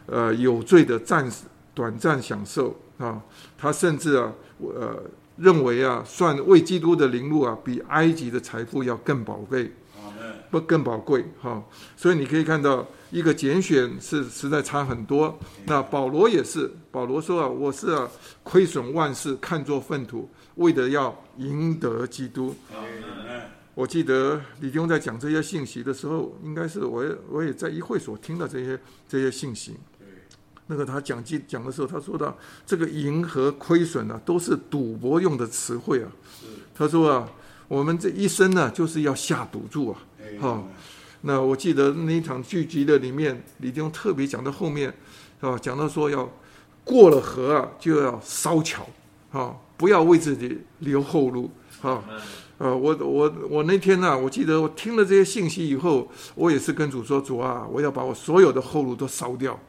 [0.08, 1.44] 呃有罪的暂时
[1.74, 3.22] 短暂享受啊，
[3.58, 5.02] 他甚至啊，呃
[5.38, 9.72] 认为啊，算为基督的灵路啊，比埃及的财富要更宝贵，
[10.50, 11.64] 不更宝贵哈，
[11.96, 12.86] 所以你可以看到。
[13.12, 15.36] 一个拣选是实在差很多。
[15.66, 18.08] 那保罗也是，保罗说啊，我是啊，
[18.44, 22.56] 亏损万事，看作粪土，为的要赢得基督。
[23.74, 29.76] 我记得李弟兄在讲这些信息的时候，应该是我也我也在一会所听到这些这些信息。
[30.68, 36.12] 那个他讲记讲的时候，他说到这个赢和亏损啊，都是赌博用的词汇啊。
[36.76, 37.28] 他说啊，
[37.68, 40.00] 我们这一生呢，就是要下赌注啊，
[40.40, 40.64] 哈。
[41.22, 44.94] 那我记得那一场剧集的里面，李弟兄特别讲到后面，
[45.42, 46.32] 啊，讲到说要
[46.86, 48.88] 过了河啊，就要烧桥，
[49.34, 51.52] 啊，不要为自己留后路，
[51.82, 52.02] 啊，
[52.58, 59.60] 呃，我我我那天呢、啊，我记得我听了这些信息以后，我也是跟主说，主啊，我要把我所有的后路都烧掉，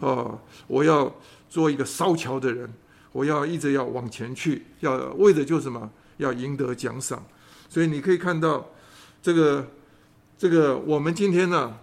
[0.00, 1.10] 啊，我要
[1.48, 2.70] 做一个烧桥的人，
[3.12, 5.90] 我要一直要往前去，要为的就是什么？
[6.18, 7.24] 要赢得奖赏，
[7.70, 8.68] 所以你可以看到
[9.22, 9.66] 这个。
[10.38, 11.76] 这个我们今天呢，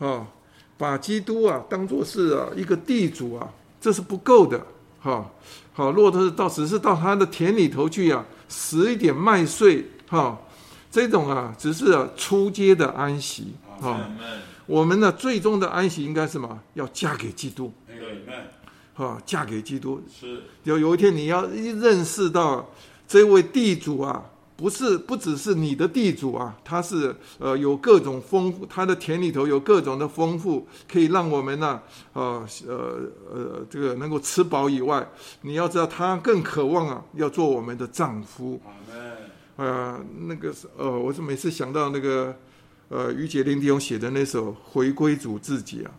[0.00, 0.26] 啊，
[0.76, 3.48] 把基督啊当做是啊一个地主啊，
[3.80, 4.60] 这是不够的，
[5.00, 5.30] 哈，
[5.72, 10.36] 好，如果他是到只是到他的田里头去啊，拾一点麦穗，哈，
[10.90, 14.00] 这种啊只是啊初阶的安息，哈，
[14.66, 16.58] 我们呢最终的安息应该是什么？
[16.74, 17.72] 要嫁给基督，
[18.94, 22.68] 哈，嫁给基督，是，有有一天你要一认识到
[23.06, 24.24] 这位地主啊。
[24.62, 31.82] 不是，不只是你的地主啊，他是呃有各种丰富，他的田里头有各种的丰富，可以让我们呢，
[32.12, 35.04] 啊呃呃这个能够吃饱以外，
[35.40, 38.62] 你要知道他更渴望啊，要做我们的丈夫。
[39.56, 42.32] 呃，那个呃，我是每次想到那个
[42.88, 45.90] 呃于杰林弟兄写的那首《回归主自己》啊，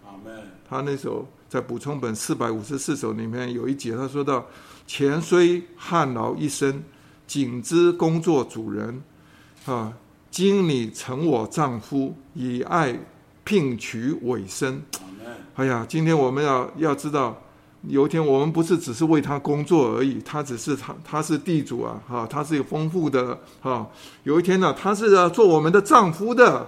[0.69, 4.47] 他那首在补充本四百五十四首里面有一节，他说到：
[4.87, 6.81] 钱虽汗劳一生。
[7.27, 9.01] 仅知工作主人，
[9.65, 9.93] 啊，
[10.29, 12.97] 今你成我丈夫，以爱
[13.43, 14.81] 聘娶委身。
[15.55, 17.39] 哎呀，今天我们要要知道。
[17.89, 23.85] 有一天，我们不是只是为他工作而已，他只是他，他是地主啊，哈，他是有丰富的哈。
[24.23, 26.65] 有一天呢，他是要做我们的丈夫的。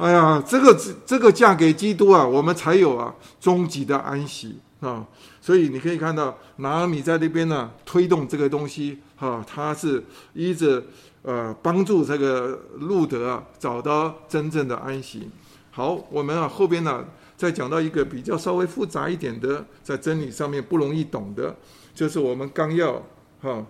[0.00, 0.76] 哎呀，这个
[1.06, 5.06] 这个嫁给基督啊，我们才有啊终极的安息啊。
[5.40, 10.02] 所以你可以看到，拿俄米在那边呢推动这个东西哈，他是
[10.32, 10.82] 依着
[11.22, 15.28] 呃帮助这个路德啊找到真正的安息。
[15.70, 17.04] 好，我们啊后边呢。
[17.40, 21.56] 再讲到一个比较稍微复杂一点的，在真理上面不容易懂的，
[21.94, 23.02] 就是我们纲要
[23.40, 23.64] 哈，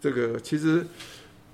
[0.00, 0.84] 这个其实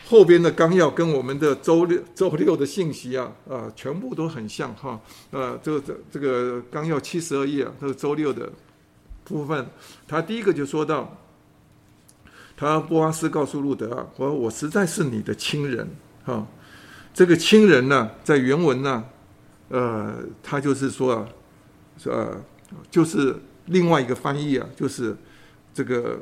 [0.07, 4.99] 后边的纲要跟我们的周六周六的信息啊啊，全部都很像哈。
[5.33, 8.51] 呃，这个这这个纲要七十二页啊，这个周六的
[9.25, 9.67] 部分，
[10.09, 11.15] 他第一个就说到，
[12.61, 15.89] 他波阿斯告诉路德啊，我说我实在是你的亲人
[16.25, 16.47] 哈。
[17.15, 19.03] 这个亲人呢，在原文呢，
[19.71, 21.27] 呃，他就是说啊。
[22.05, 22.35] 呃，
[22.91, 25.15] 就是另外一个翻译啊，就是
[25.75, 26.19] 这个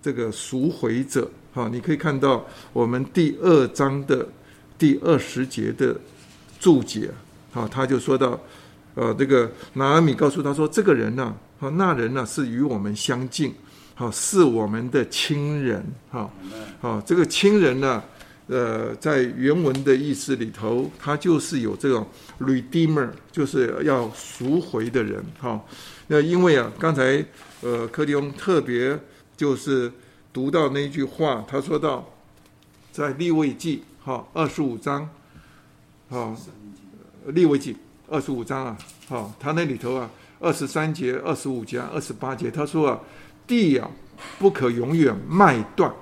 [0.00, 1.28] 这个赎回者。
[1.52, 4.28] 哈，你可以看到我们第二章的
[4.78, 5.96] 第二十节的
[6.60, 7.10] 注解。
[7.50, 8.38] 好，他就说到，
[8.94, 13.52] 呃，这个拿俄米告诉他说，这个人呢，啊，那人呢是与我们相近，
[13.96, 15.84] 好，是我们的亲人。
[16.10, 16.32] 好，
[16.80, 18.00] 好，这个亲人呢。
[18.48, 22.06] 呃，在原文的意思里头，他就是有这种
[22.38, 25.20] redeemer，就是要赎回的人。
[25.40, 25.60] 哈，
[26.06, 27.26] 那因为啊，刚才
[27.62, 28.96] 呃，柯迪翁特别
[29.36, 29.90] 就是
[30.32, 32.08] 读到那句话，他说到
[32.92, 35.08] 在利未记哈二十五章，
[36.08, 36.32] 哈，
[37.26, 37.76] 利未记
[38.08, 38.78] 二十五章啊，
[39.08, 40.08] 哈，他那里头啊，
[40.38, 43.00] 二十三节、二十五节、二十八节，他说啊，
[43.46, 43.90] 地啊
[44.38, 45.92] 不可永远卖断。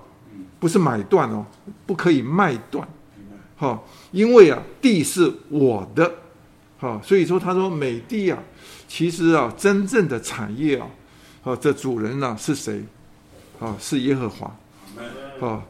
[0.61, 1.45] 不是买断哦，
[1.85, 2.89] 不可以卖断，
[3.55, 6.11] 哈，因为啊，地是我的，
[6.79, 8.39] 哈，所以说他说美地啊，
[8.89, 10.89] 其实啊，真正的产业啊，
[11.43, 12.83] 啊，这主人呢是谁？
[13.61, 14.57] 啊，是耶和华，
[15.39, 15.62] 啊，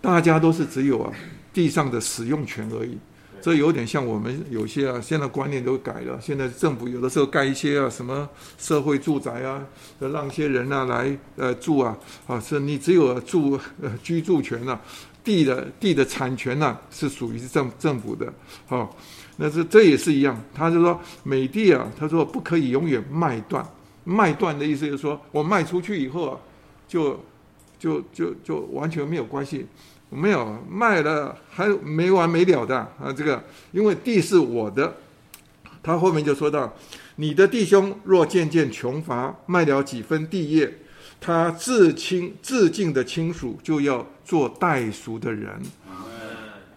[0.00, 1.12] 大家都是只有啊
[1.52, 2.96] 地上的使用权而已。
[3.40, 6.18] 这有点像我们有些啊，现在观念都改了。
[6.20, 8.28] 现在政府有的时候盖一些啊什么
[8.58, 9.64] 社会住宅啊，
[9.98, 11.96] 让一些人啊来呃住啊
[12.26, 14.80] 啊，是你只有住呃居住权呐、啊，
[15.22, 18.32] 地的地的产权呐、啊、是属于政政府的。
[18.66, 18.96] 好、
[19.36, 20.38] 那这这也是一样。
[20.54, 23.66] 他就说美地啊，他说不可以永远卖断。
[24.04, 26.38] 卖断的意思就是说我卖出去以后啊，
[26.86, 27.20] 就
[27.78, 29.66] 就就就完全没有关系。
[30.10, 33.12] 没有卖了，还没完没了的啊！
[33.14, 34.96] 这个因为地是我的，
[35.82, 36.72] 他后面就说到：
[37.16, 40.72] 你的弟兄若渐渐穷乏，卖了几分地业，
[41.20, 45.60] 他至亲至近的亲属就要做代赎的人，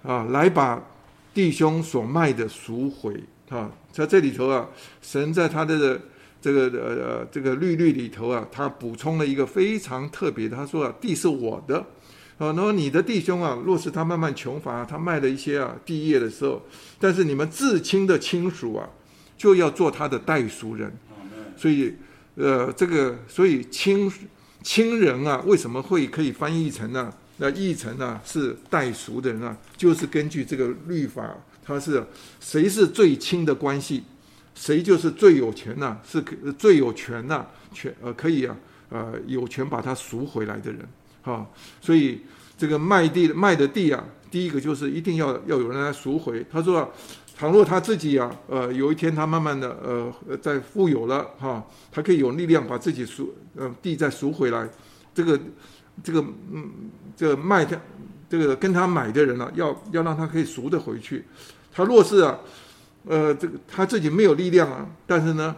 [0.03, 0.82] 啊，来把
[1.34, 3.72] 弟兄所卖的赎回啊！
[3.94, 4.68] 在这里头啊，
[5.02, 5.99] 神在他的
[6.41, 11.86] 这个呃呃这个律律里头啊，他补充了一个非常特别，他说啊，地是我的。
[12.41, 16.59] 啊，然后你的弟兄啊，若是他慢慢穷乏，他卖了一些啊地业的时候，
[16.97, 18.89] 但是你们至亲的亲属啊，
[19.38, 20.91] 就要做他的代赎人。
[21.55, 21.93] 所以，
[22.34, 24.11] 呃，这个所以亲
[24.63, 27.13] 亲人啊，为什么会可以翻译成呢、啊？
[27.38, 31.30] 那译成呢、啊、是代赎的人啊，就是根据这个律法，
[31.63, 32.03] 他是
[32.39, 34.01] 谁是最亲的关系，
[34.55, 36.23] 谁就是最有钱呐、啊，是
[36.57, 38.57] 最有权呐、啊，权呃可以啊，
[38.89, 40.80] 呃有权把他赎回来的人。
[41.23, 42.19] 好，所以
[42.57, 46.43] 这个卖地卖的地啊，第一个就是一定要要有人来赎回。
[46.52, 46.91] 他说，
[47.38, 54.68] 倘若他自己啊，呃，有一天他慢慢的呃在富有了哈，他可以有力量把自己赎呃地再赎回来。
[55.14, 55.39] 这个
[56.03, 56.72] 这个嗯，
[57.15, 57.80] 这个卖他
[58.27, 61.23] 这个跟他买的人啊，要要让他可以赎得回去。
[61.72, 62.39] 他若是啊，
[63.06, 65.56] 呃，这个他自己没有力量啊，但是呢，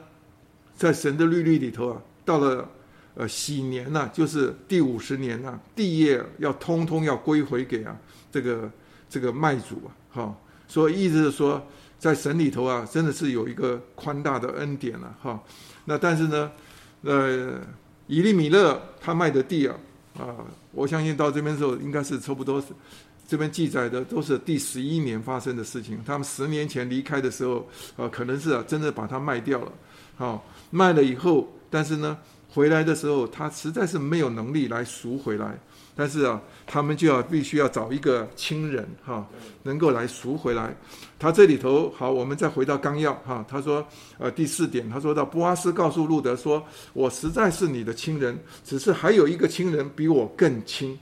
[0.75, 2.69] 在神的律例里头啊，到了。
[3.15, 7.95] 呃，禧年呐、就是第五十年呐、啊，地业要通通要归回给啊
[8.31, 8.67] 这个
[9.07, 10.35] 这个卖主啊，哈、
[10.67, 11.61] 所以意思是说，
[11.99, 15.43] 在神里头啊，真的是有一个宽大的恩典了、啊，哈、
[15.85, 16.51] 那但是呢，
[17.03, 17.61] 呃，
[18.07, 19.75] 以利米勒他卖的地啊，
[20.17, 20.33] 啊，
[20.71, 22.69] 我相信到这边的时候应该是差不多是，
[23.27, 26.01] 这边记载的都是第十一年发生的事情。
[26.03, 29.71] 他们十年前离开的时候，啊，可能是啊，真的把它卖掉了，
[30.15, 32.17] 好、卖了以后，但是呢。
[32.53, 35.57] 回来的时候，他实在是没有能力来赎回来，
[35.95, 39.27] 但是啊，他们就要必须要找一个亲人哈，
[39.63, 40.75] 能够来赎回来。
[41.17, 43.83] 他这里头好，我们再回到纲要哈，他说
[44.19, 46.63] 呃第四点，他说到波阿斯告诉路德说，
[46.93, 50.95] 我实在是你的亲人，只是还有一个亲人比我更亲，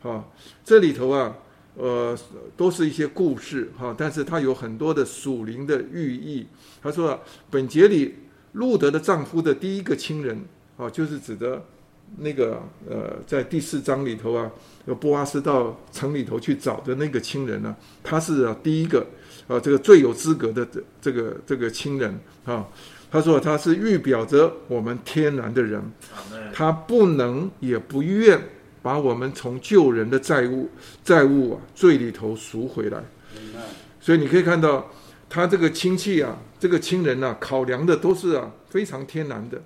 [0.00, 0.24] 哈，
[0.64, 1.34] 这里头啊，
[1.74, 2.18] 呃，
[2.56, 6.46] 都是一些故事哈，但是它有很多的属灵的寓意。
[6.82, 7.20] 他说，
[7.50, 8.14] 本节里
[8.52, 10.42] 路德的丈夫的第一个亲人
[10.76, 11.62] 啊，就是指的
[12.18, 14.50] 那个呃，在第四章里头啊，
[15.00, 19.06] 波阿斯到城里头去找的那个亲人呢，他是啊第一个
[19.48, 22.66] 啊，这个最有资格的这这个这个亲人啊。
[23.10, 25.80] 他说他是预表着我们天然的人，
[26.52, 28.40] 他不能也不愿。
[28.82, 30.70] 把我们从旧人的债务、
[31.02, 33.02] 债务啊、罪里头赎回来，
[34.00, 34.88] 所以你可以看到，
[35.28, 39.60] 他这个亲戚啊，这个亲人啊，考量的都是啊非常天然的。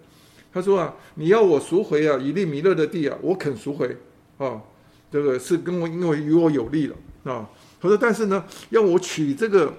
[0.53, 3.97] 他说啊，你要我赎回啊以利米勒的地啊，我肯赎回
[4.39, 4.61] 啊，
[5.11, 7.49] 这个是跟我因为与我有利了啊。
[7.81, 9.75] 他说，但是呢，要我取这个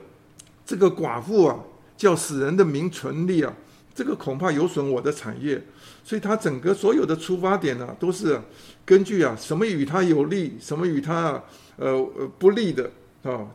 [0.66, 1.60] 这个寡妇啊，
[1.96, 3.54] 叫死人的名存利啊，
[3.94, 5.62] 这个恐怕有损我的产业。
[6.04, 8.42] 所以他整个所有的出发点呢、都是
[8.84, 11.44] 根据啊什么与他有利，什么与他
[11.78, 12.90] 呃呃不利的
[13.22, 13.48] 啊。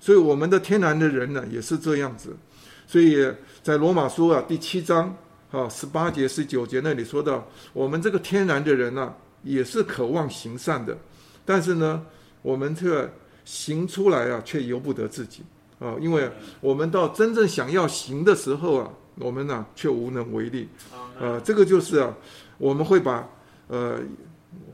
[0.00, 2.36] 所以我们的天然的人呢，也是这样子。
[2.86, 3.26] 所以
[3.62, 5.16] 在罗马书啊第七章
[5.54, 10.98] 啊十八节十九节那里说到，我们这个天然的人呢、啊，也是渴望行善的，
[11.44, 12.04] 但是呢，
[12.42, 13.08] 我们却
[13.44, 15.42] 行出来啊，却由不得自己
[15.78, 16.28] 啊，因为
[16.60, 20.68] 我们到真正想要行的时候啊，我们呢却无能为力。
[21.20, 22.12] 呃，这个就是啊，
[22.58, 23.28] 我们会把
[23.68, 24.00] 呃，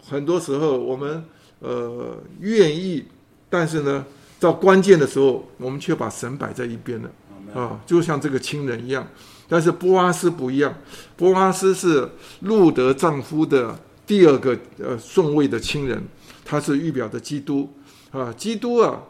[0.03, 1.23] 很多时候我们
[1.59, 3.05] 呃愿意，
[3.51, 4.07] 但是呢，
[4.39, 7.11] 到关键的时候，我们却把神摆在一边了
[7.53, 9.07] 啊，就像这个亲人一样。
[9.51, 10.75] 但是波阿斯不一样，
[11.17, 12.09] 波阿斯是
[12.41, 16.03] 路德丈夫的第二个呃顺位的亲人，
[16.45, 17.69] 他是预表的基督
[18.13, 19.03] 啊，基督啊，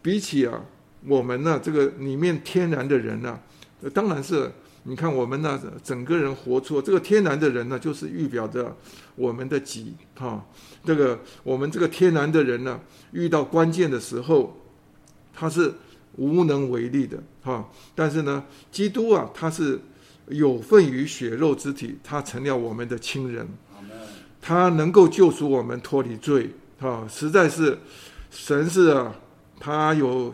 [0.00, 0.64] 比起啊
[1.06, 3.38] 我们呢这个里面天然的人呢，
[3.92, 4.50] 当然是。
[4.84, 8.76] 你看我们呢，整个人活出这个天然的人呢，就是预表着
[9.14, 10.44] 我们的己哈。
[10.84, 12.80] 这个我们这个天然的人呢，
[13.12, 14.56] 遇到关键的时候，
[15.32, 15.72] 他是
[16.16, 17.68] 无能为力的哈。
[17.94, 19.80] 但是呢，基督啊，他是
[20.28, 23.48] 有份于血肉之体，他成了我们的亲人，
[24.40, 27.06] 他能够救赎我们脱离罪哈。
[27.08, 27.78] 实在是
[28.30, 29.14] 神是啊，
[29.58, 30.32] 他有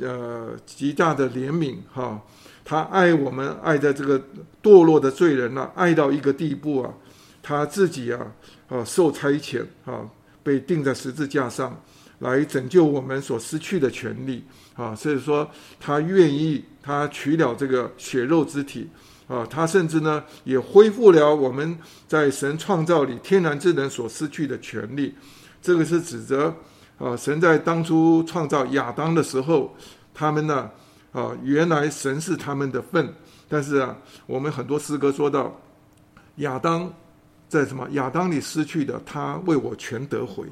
[0.00, 2.22] 呃极大的怜悯哈。
[2.68, 4.20] 他爱我们，爱在这个
[4.60, 6.92] 堕落的罪人啊，爱到一个地步啊，
[7.40, 8.26] 他自己啊，
[8.68, 10.04] 啊受差遣啊，
[10.42, 11.80] 被钉在十字架上，
[12.18, 14.42] 来拯救我们所失去的权利
[14.76, 14.94] 啊。
[14.94, 15.50] 所以说，
[15.80, 18.88] 他愿意，他取了这个血肉之体
[19.26, 21.76] 啊，他甚至呢，也恢复了我们
[22.06, 25.14] 在神创造里天然之人所失去的权利。
[25.60, 26.54] 这个是指责
[26.98, 29.74] 啊，神在当初创造亚当的时候，
[30.14, 30.70] 他们呢。
[31.12, 33.10] 啊，原来神是他们的份，
[33.48, 33.96] 但是啊，
[34.26, 35.58] 我们很多诗歌说到
[36.36, 36.92] 亚当
[37.48, 37.88] 在什么？
[37.92, 40.44] 亚当里失去的，他为我全得回。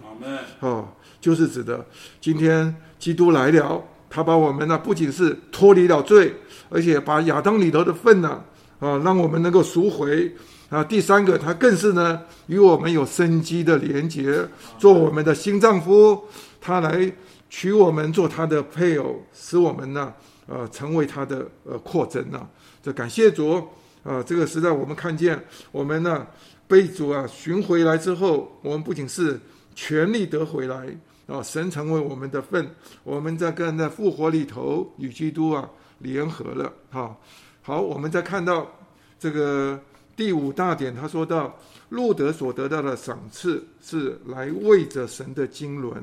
[0.61, 0.89] 哦，
[1.21, 1.85] 就是指的
[2.19, 3.85] 今天基督来了，
[4.15, 6.33] 他把我们呢不仅是脱离了罪，
[6.69, 8.41] 而且把亚当里头的份呢
[8.79, 10.33] 啊，让我们能够赎回
[10.69, 10.85] 啊。
[10.85, 14.47] 第三个，他更是呢与我们有生机的连结，
[14.79, 16.23] 做我们的新丈夫，
[16.61, 17.11] 他来
[17.51, 20.13] 娶我们做他的配偶，使我们呢。
[20.47, 22.47] 呃，成为他的呃扩增啊，
[22.83, 23.67] 这感谢主
[24.03, 24.23] 啊！
[24.23, 25.43] 这个时代我们看见，
[25.73, 26.27] 我们呢
[26.69, 29.41] 被主啊寻回来之后，我们不仅是
[29.75, 30.87] 权利得回来
[31.27, 32.71] 啊，神成为我们的份，
[33.03, 35.69] 我们在跟在复活里头与基督啊
[35.99, 36.73] 联合了。
[36.91, 37.17] 哈，
[37.63, 38.71] 好，我们再看到
[39.19, 39.81] 这个
[40.17, 41.57] 第五大点，他说到
[41.89, 46.03] 路德所得到的赏赐是来为着神的经纶，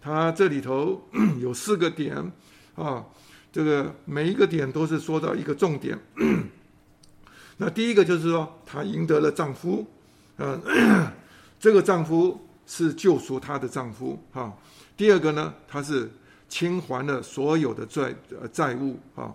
[0.00, 1.02] 他这里头
[1.40, 2.32] 有四个点
[2.74, 3.04] 啊。
[3.54, 5.98] 这个每一个点都是说到一个重点。
[7.58, 9.86] 那第一个就是说，她赢得了丈夫，
[10.38, 10.58] 嗯，
[11.60, 14.52] 这个丈夫是救赎她的丈夫，哈。
[14.96, 16.10] 第二个呢，她是
[16.48, 19.34] 清还了所有的债呃债务，哈。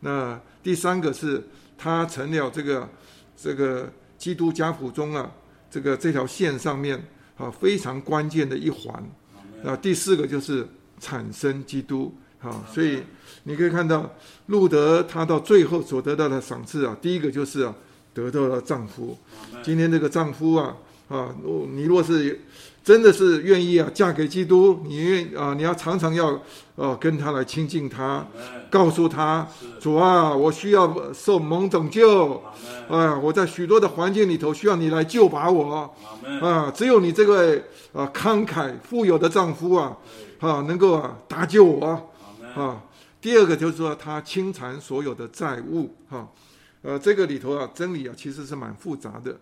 [0.00, 1.42] 那第三个是
[1.76, 2.88] 她成了这个
[3.36, 5.30] 这个基督家谱中啊，
[5.70, 7.02] 这个这条线上面
[7.36, 9.10] 啊非常关键的一环。
[9.62, 10.66] 那第四个就是
[11.00, 12.14] 产生基督。
[12.40, 13.02] 好，所以
[13.42, 14.08] 你可以看到
[14.46, 17.74] 路德他到最后所得到的赏赐啊，第一个就是啊
[18.14, 19.18] 得到了丈夫。
[19.60, 20.76] 今天这个丈夫啊
[21.08, 21.34] 啊，
[21.72, 22.40] 你若是
[22.84, 26.40] 真的是愿意啊嫁给基督，你愿啊你要常常要
[26.76, 28.26] 啊跟他来亲近他，
[28.70, 29.46] 告诉他
[29.80, 32.42] 主啊，我需要受蒙拯救
[32.88, 35.94] 啊，我在许多的环境里头需要你来救拔我
[36.40, 37.60] 啊，只有你这个
[37.92, 39.96] 啊慷慨富有的丈夫啊
[40.40, 42.10] 啊能够啊搭救我。
[42.54, 42.82] 啊，
[43.20, 46.26] 第二个就是说他清偿所有的债务，哈，
[46.82, 49.36] 呃，这个里头啊，真理啊其实是蛮复杂的。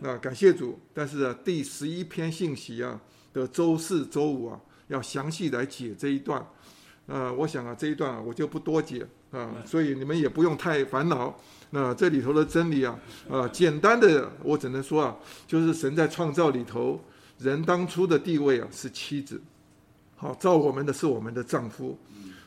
[0.00, 3.00] 那感谢主，但是啊，第十一篇信息啊
[3.32, 6.44] 的周四周五啊，要详细来解这一段。
[7.06, 11.34] 呃，我想啊，这一段啊，我就不多解啊，所以你们也不用太烦恼。
[11.70, 12.98] 那这里头的真理啊，
[13.30, 15.16] 啊，简单的我只能说啊，
[15.46, 17.02] 就是神在创造里头，
[17.38, 19.40] 人当初的地位啊是妻子，
[20.16, 21.98] 好，造我们的是我们的丈夫，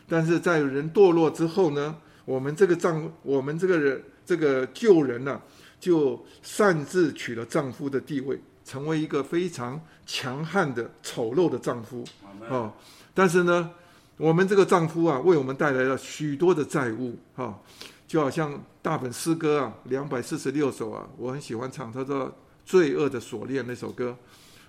[0.08, 5.42] 但是在人堕落之后呢，我们这个丈，我们这个人这个旧人呢、啊，
[5.82, 12.06] 就擅自取了丈夫的地位，成为一个非常强悍的丑陋的丈夫，
[12.50, 12.72] 啊，
[13.14, 13.72] 但是呢，
[14.16, 17.60] 我们这个丈夫啊，为我们带来了许多的债务，哈。
[18.08, 21.90] 就好像大本诗歌啊，两百四十六首啊，我很喜欢唱。
[21.90, 22.26] 他说
[22.66, 24.14] 《罪恶的锁链》那首歌，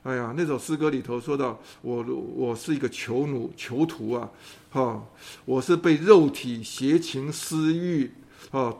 [0.04, 2.04] 哎呀，那首诗歌里头说到我，
[2.36, 4.30] 我是一个囚奴、囚徒啊，
[4.70, 5.04] 哈，
[5.44, 8.12] 我是被肉体邪情私欲
[8.52, 8.72] 啊，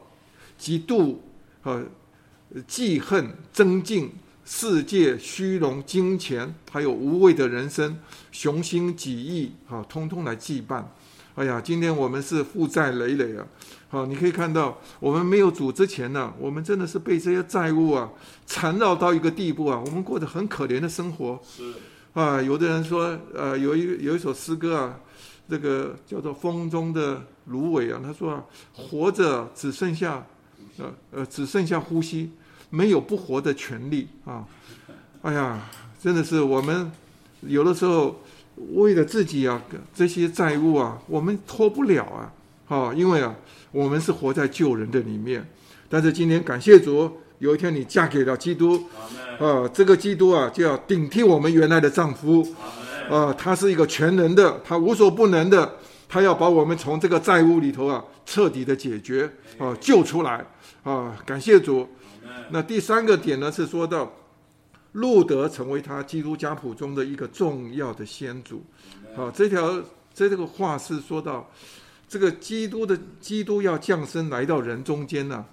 [0.61, 1.17] 嫉妒
[1.65, 1.83] 啊，
[2.67, 4.13] 记恨、增进、
[4.45, 7.99] 世界虚荣、金钱，还有无谓的人生、
[8.31, 10.85] 雄心己意啊，通通来祭拜。
[11.35, 13.47] 哎呀，今天我们是负债累累啊！
[13.89, 18.11] 好，你可以看到，我们没有主之前呢，我们真的是被这些债务啊
[18.47, 21.41] 缠绕到一个地步啊，我们过得很可怜的生活。
[21.43, 21.73] 是
[22.13, 25.01] 啊，有的人说，呃，有一有一首诗歌啊，
[25.49, 30.27] 这个叫做《风中的芦苇》啊，他说啊，活着只剩下，
[30.77, 32.31] 呃呃，只剩下呼吸，
[32.73, 34.45] 没有不活的权利啊！
[35.23, 35.71] 哎呀，
[36.03, 36.91] 真的是我们
[37.43, 38.19] 有的时候。
[38.75, 39.61] 为了自己啊，
[39.95, 42.31] 这些债务啊，我们脱不了啊，
[42.69, 43.35] 啊，因为啊，
[43.73, 45.43] 我们是活在救人的里面。
[45.89, 48.79] 但是今天感谢主，有一天你嫁给了基督，
[49.41, 52.47] 啊，这个基督啊，就要顶替我们原来的丈夫，
[53.11, 55.77] 啊，他是一个全能的，他无所不能的，
[56.07, 59.29] 他要把我们从这个债务里头啊，彻底的解决，
[59.59, 60.45] 啊，救出来，
[60.83, 61.89] 啊，感谢主。
[62.51, 64.13] 那第三个点呢，是说到。
[64.93, 68.63] 路德成为他基督家谱中的一个重要的先祖，
[69.17, 69.83] 好，这条
[70.13, 71.51] 这这个话是说到，
[72.07, 75.47] 这个基督的基督要降生来到人中间呢、啊，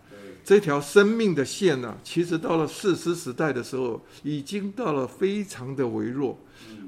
[0.44, 6.38] 这条生命的线呢、啊，其实到了四师时代的时候，已经到了非常的微弱，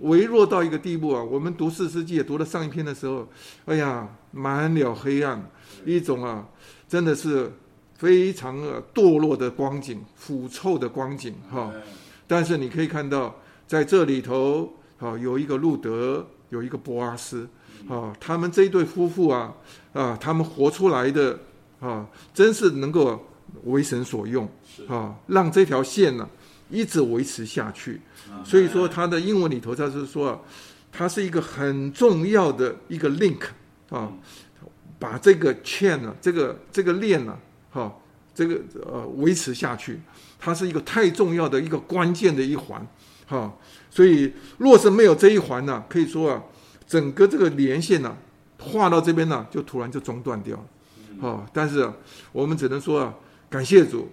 [0.01, 1.23] 微弱到一个地步啊。
[1.23, 3.25] 我们读四世纪也读了上一篇的时候，
[3.63, 5.41] 哎呀，满了黑暗，
[5.85, 6.45] 一种啊，
[6.89, 7.49] 真的是
[8.01, 11.71] 非常呃堕落的光景，腐臭的光景，哈。
[12.25, 13.35] 但是你可以看到，
[13.67, 17.47] 在这里头，啊，有一个路德，有一个博阿斯，
[17.87, 19.53] 啊，他们这一对夫妇啊，
[19.93, 21.37] 啊，他们活出来的，
[21.79, 23.23] 啊，真是能够
[23.65, 24.49] 为神所用，
[24.87, 26.29] 啊，让这条线呢、啊、
[26.71, 28.01] 一直维持下去。
[28.43, 30.43] 所以说，他的英文里头，他是说，
[30.91, 33.41] 他是一个很重要的一个 link，
[33.91, 34.11] 啊，
[34.97, 37.37] 把这个 chain 呢，这个这个链呢，
[37.71, 37.91] 哈，
[38.35, 39.99] 这个呃维持下去。
[40.43, 42.83] 它是一个太重要的一个关键的一环，
[43.27, 43.53] 哈，
[43.91, 46.43] 所以若是没有这一环呢，可以说啊，
[46.87, 48.17] 整个这个连线呢，
[48.59, 50.63] 画到这边呢，就突然就中断掉了，
[51.21, 51.45] 哈。
[51.53, 51.87] 但是
[52.31, 53.13] 我们只能说啊，
[53.51, 54.09] 感谢主，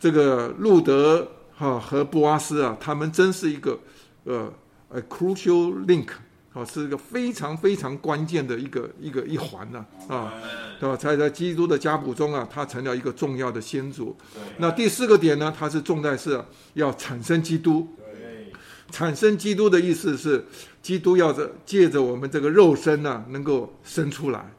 [0.00, 3.78] 这个路德哈和布阿斯啊，他们真是一个
[4.24, 4.52] 呃
[4.88, 6.08] 呃 crucial link。
[6.54, 10.30] 好，是一个非常非常关键的一个一个一环呢，啊，
[10.78, 10.94] 对吧？
[10.94, 14.14] 才在基督的家谱中啊，他成了一个重要的先祖。
[14.58, 16.38] 那第四个点呢，它是重在是
[16.74, 17.88] 要产生基督。
[18.90, 20.44] 产生基督的意思是，
[20.82, 24.52] 基督要着借着我们这个肉身呢，能够生出来。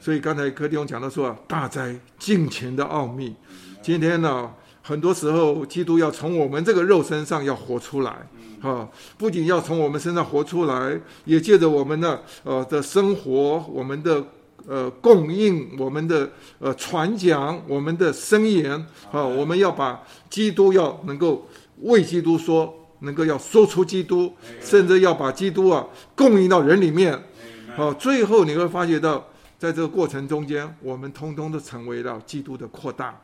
[0.00, 3.34] 所以刚才柯弟兄讲到说啊，大灾敬虔的奥秘。
[3.82, 4.48] 今天呢，
[4.80, 8.28] 很多时候基督要从我们这个肉身上要活出来。
[8.62, 14.24] 啊，不仅要从我们身上活出来，也借着我们的呃的生活，我们的
[14.66, 16.30] 呃供应，我们的
[16.60, 18.72] 呃传讲，我们的声言
[19.10, 21.46] 啊，我们要把基督要能够
[21.80, 25.84] 为基督说，能够要说出基督，甚至要把基督啊
[26.14, 27.20] 供应到人里面。
[27.74, 29.24] 好，最后你会发觉到。
[29.62, 33.16] 在这个过程中间，我们通通都成为了基督的扩大，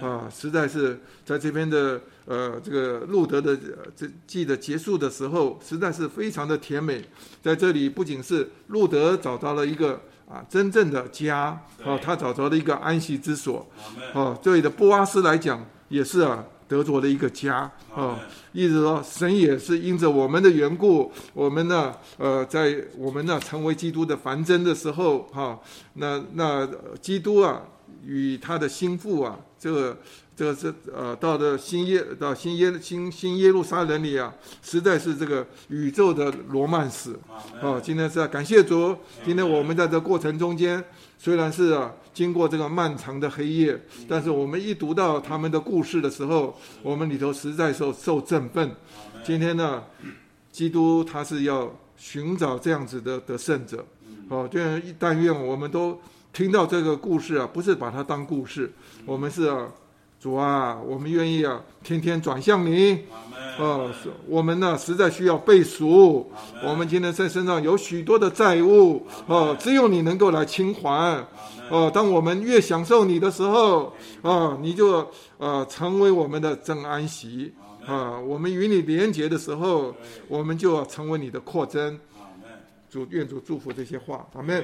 [0.00, 3.58] 啊，实在是在这边的呃这个路德的
[3.96, 7.04] 这记的结束的时候，实在是非常的甜美。
[7.42, 13.68] 在这里，不仅是路德找到了一个啊真正的家，啊，他找到了一个安息之所，
[14.14, 16.44] 啊，对的波阿斯来讲也是啊。
[16.70, 18.16] 得着了一个家啊，
[18.52, 25.58] 意思说神也是因着我们的缘故，我们呢，呃，在我们呢成为基督的繁真的时候，哈，
[25.94, 26.68] 那那
[27.00, 27.60] 基督啊
[28.06, 29.98] 与他的心腹啊，这个
[30.36, 34.32] 这个是呃，到的新耶到新耶新新耶路撒冷里啊，
[34.62, 37.18] 实在是这个宇宙的罗曼史
[37.60, 37.80] 啊。
[37.82, 40.84] 今天是感谢主，今天我们在这过程中间。
[41.22, 48.70] 虽然是啊，经过这个漫长的黑夜，但是我们一读到他们的故事的时候，我们里头实在受受振奋。
[49.24, 49.82] 今天呢，
[50.50, 53.84] 基督他是要寻找这样子的得胜者。
[54.28, 56.00] 哦，这样但愿我们都
[56.32, 58.72] 听到这个故事啊，不是把它当故事，
[59.04, 59.68] 我们是啊，
[60.20, 63.00] 主啊，我们愿意啊，天天转向你。
[63.58, 63.90] 哦，
[64.26, 66.30] 我们呢实在需要背赎。
[66.64, 71.26] 我们今天在身上有许多的债务，哦，只有你能够来清还。
[71.70, 77.54] 哦，当我们越享受你的时候，啊，你就呃成为我们的真安息。
[77.86, 79.94] 啊，我们与你连结的时候，
[80.28, 81.98] 我们就要成为你的扩增。
[82.90, 84.62] 主愿主祝福这些话，阿门。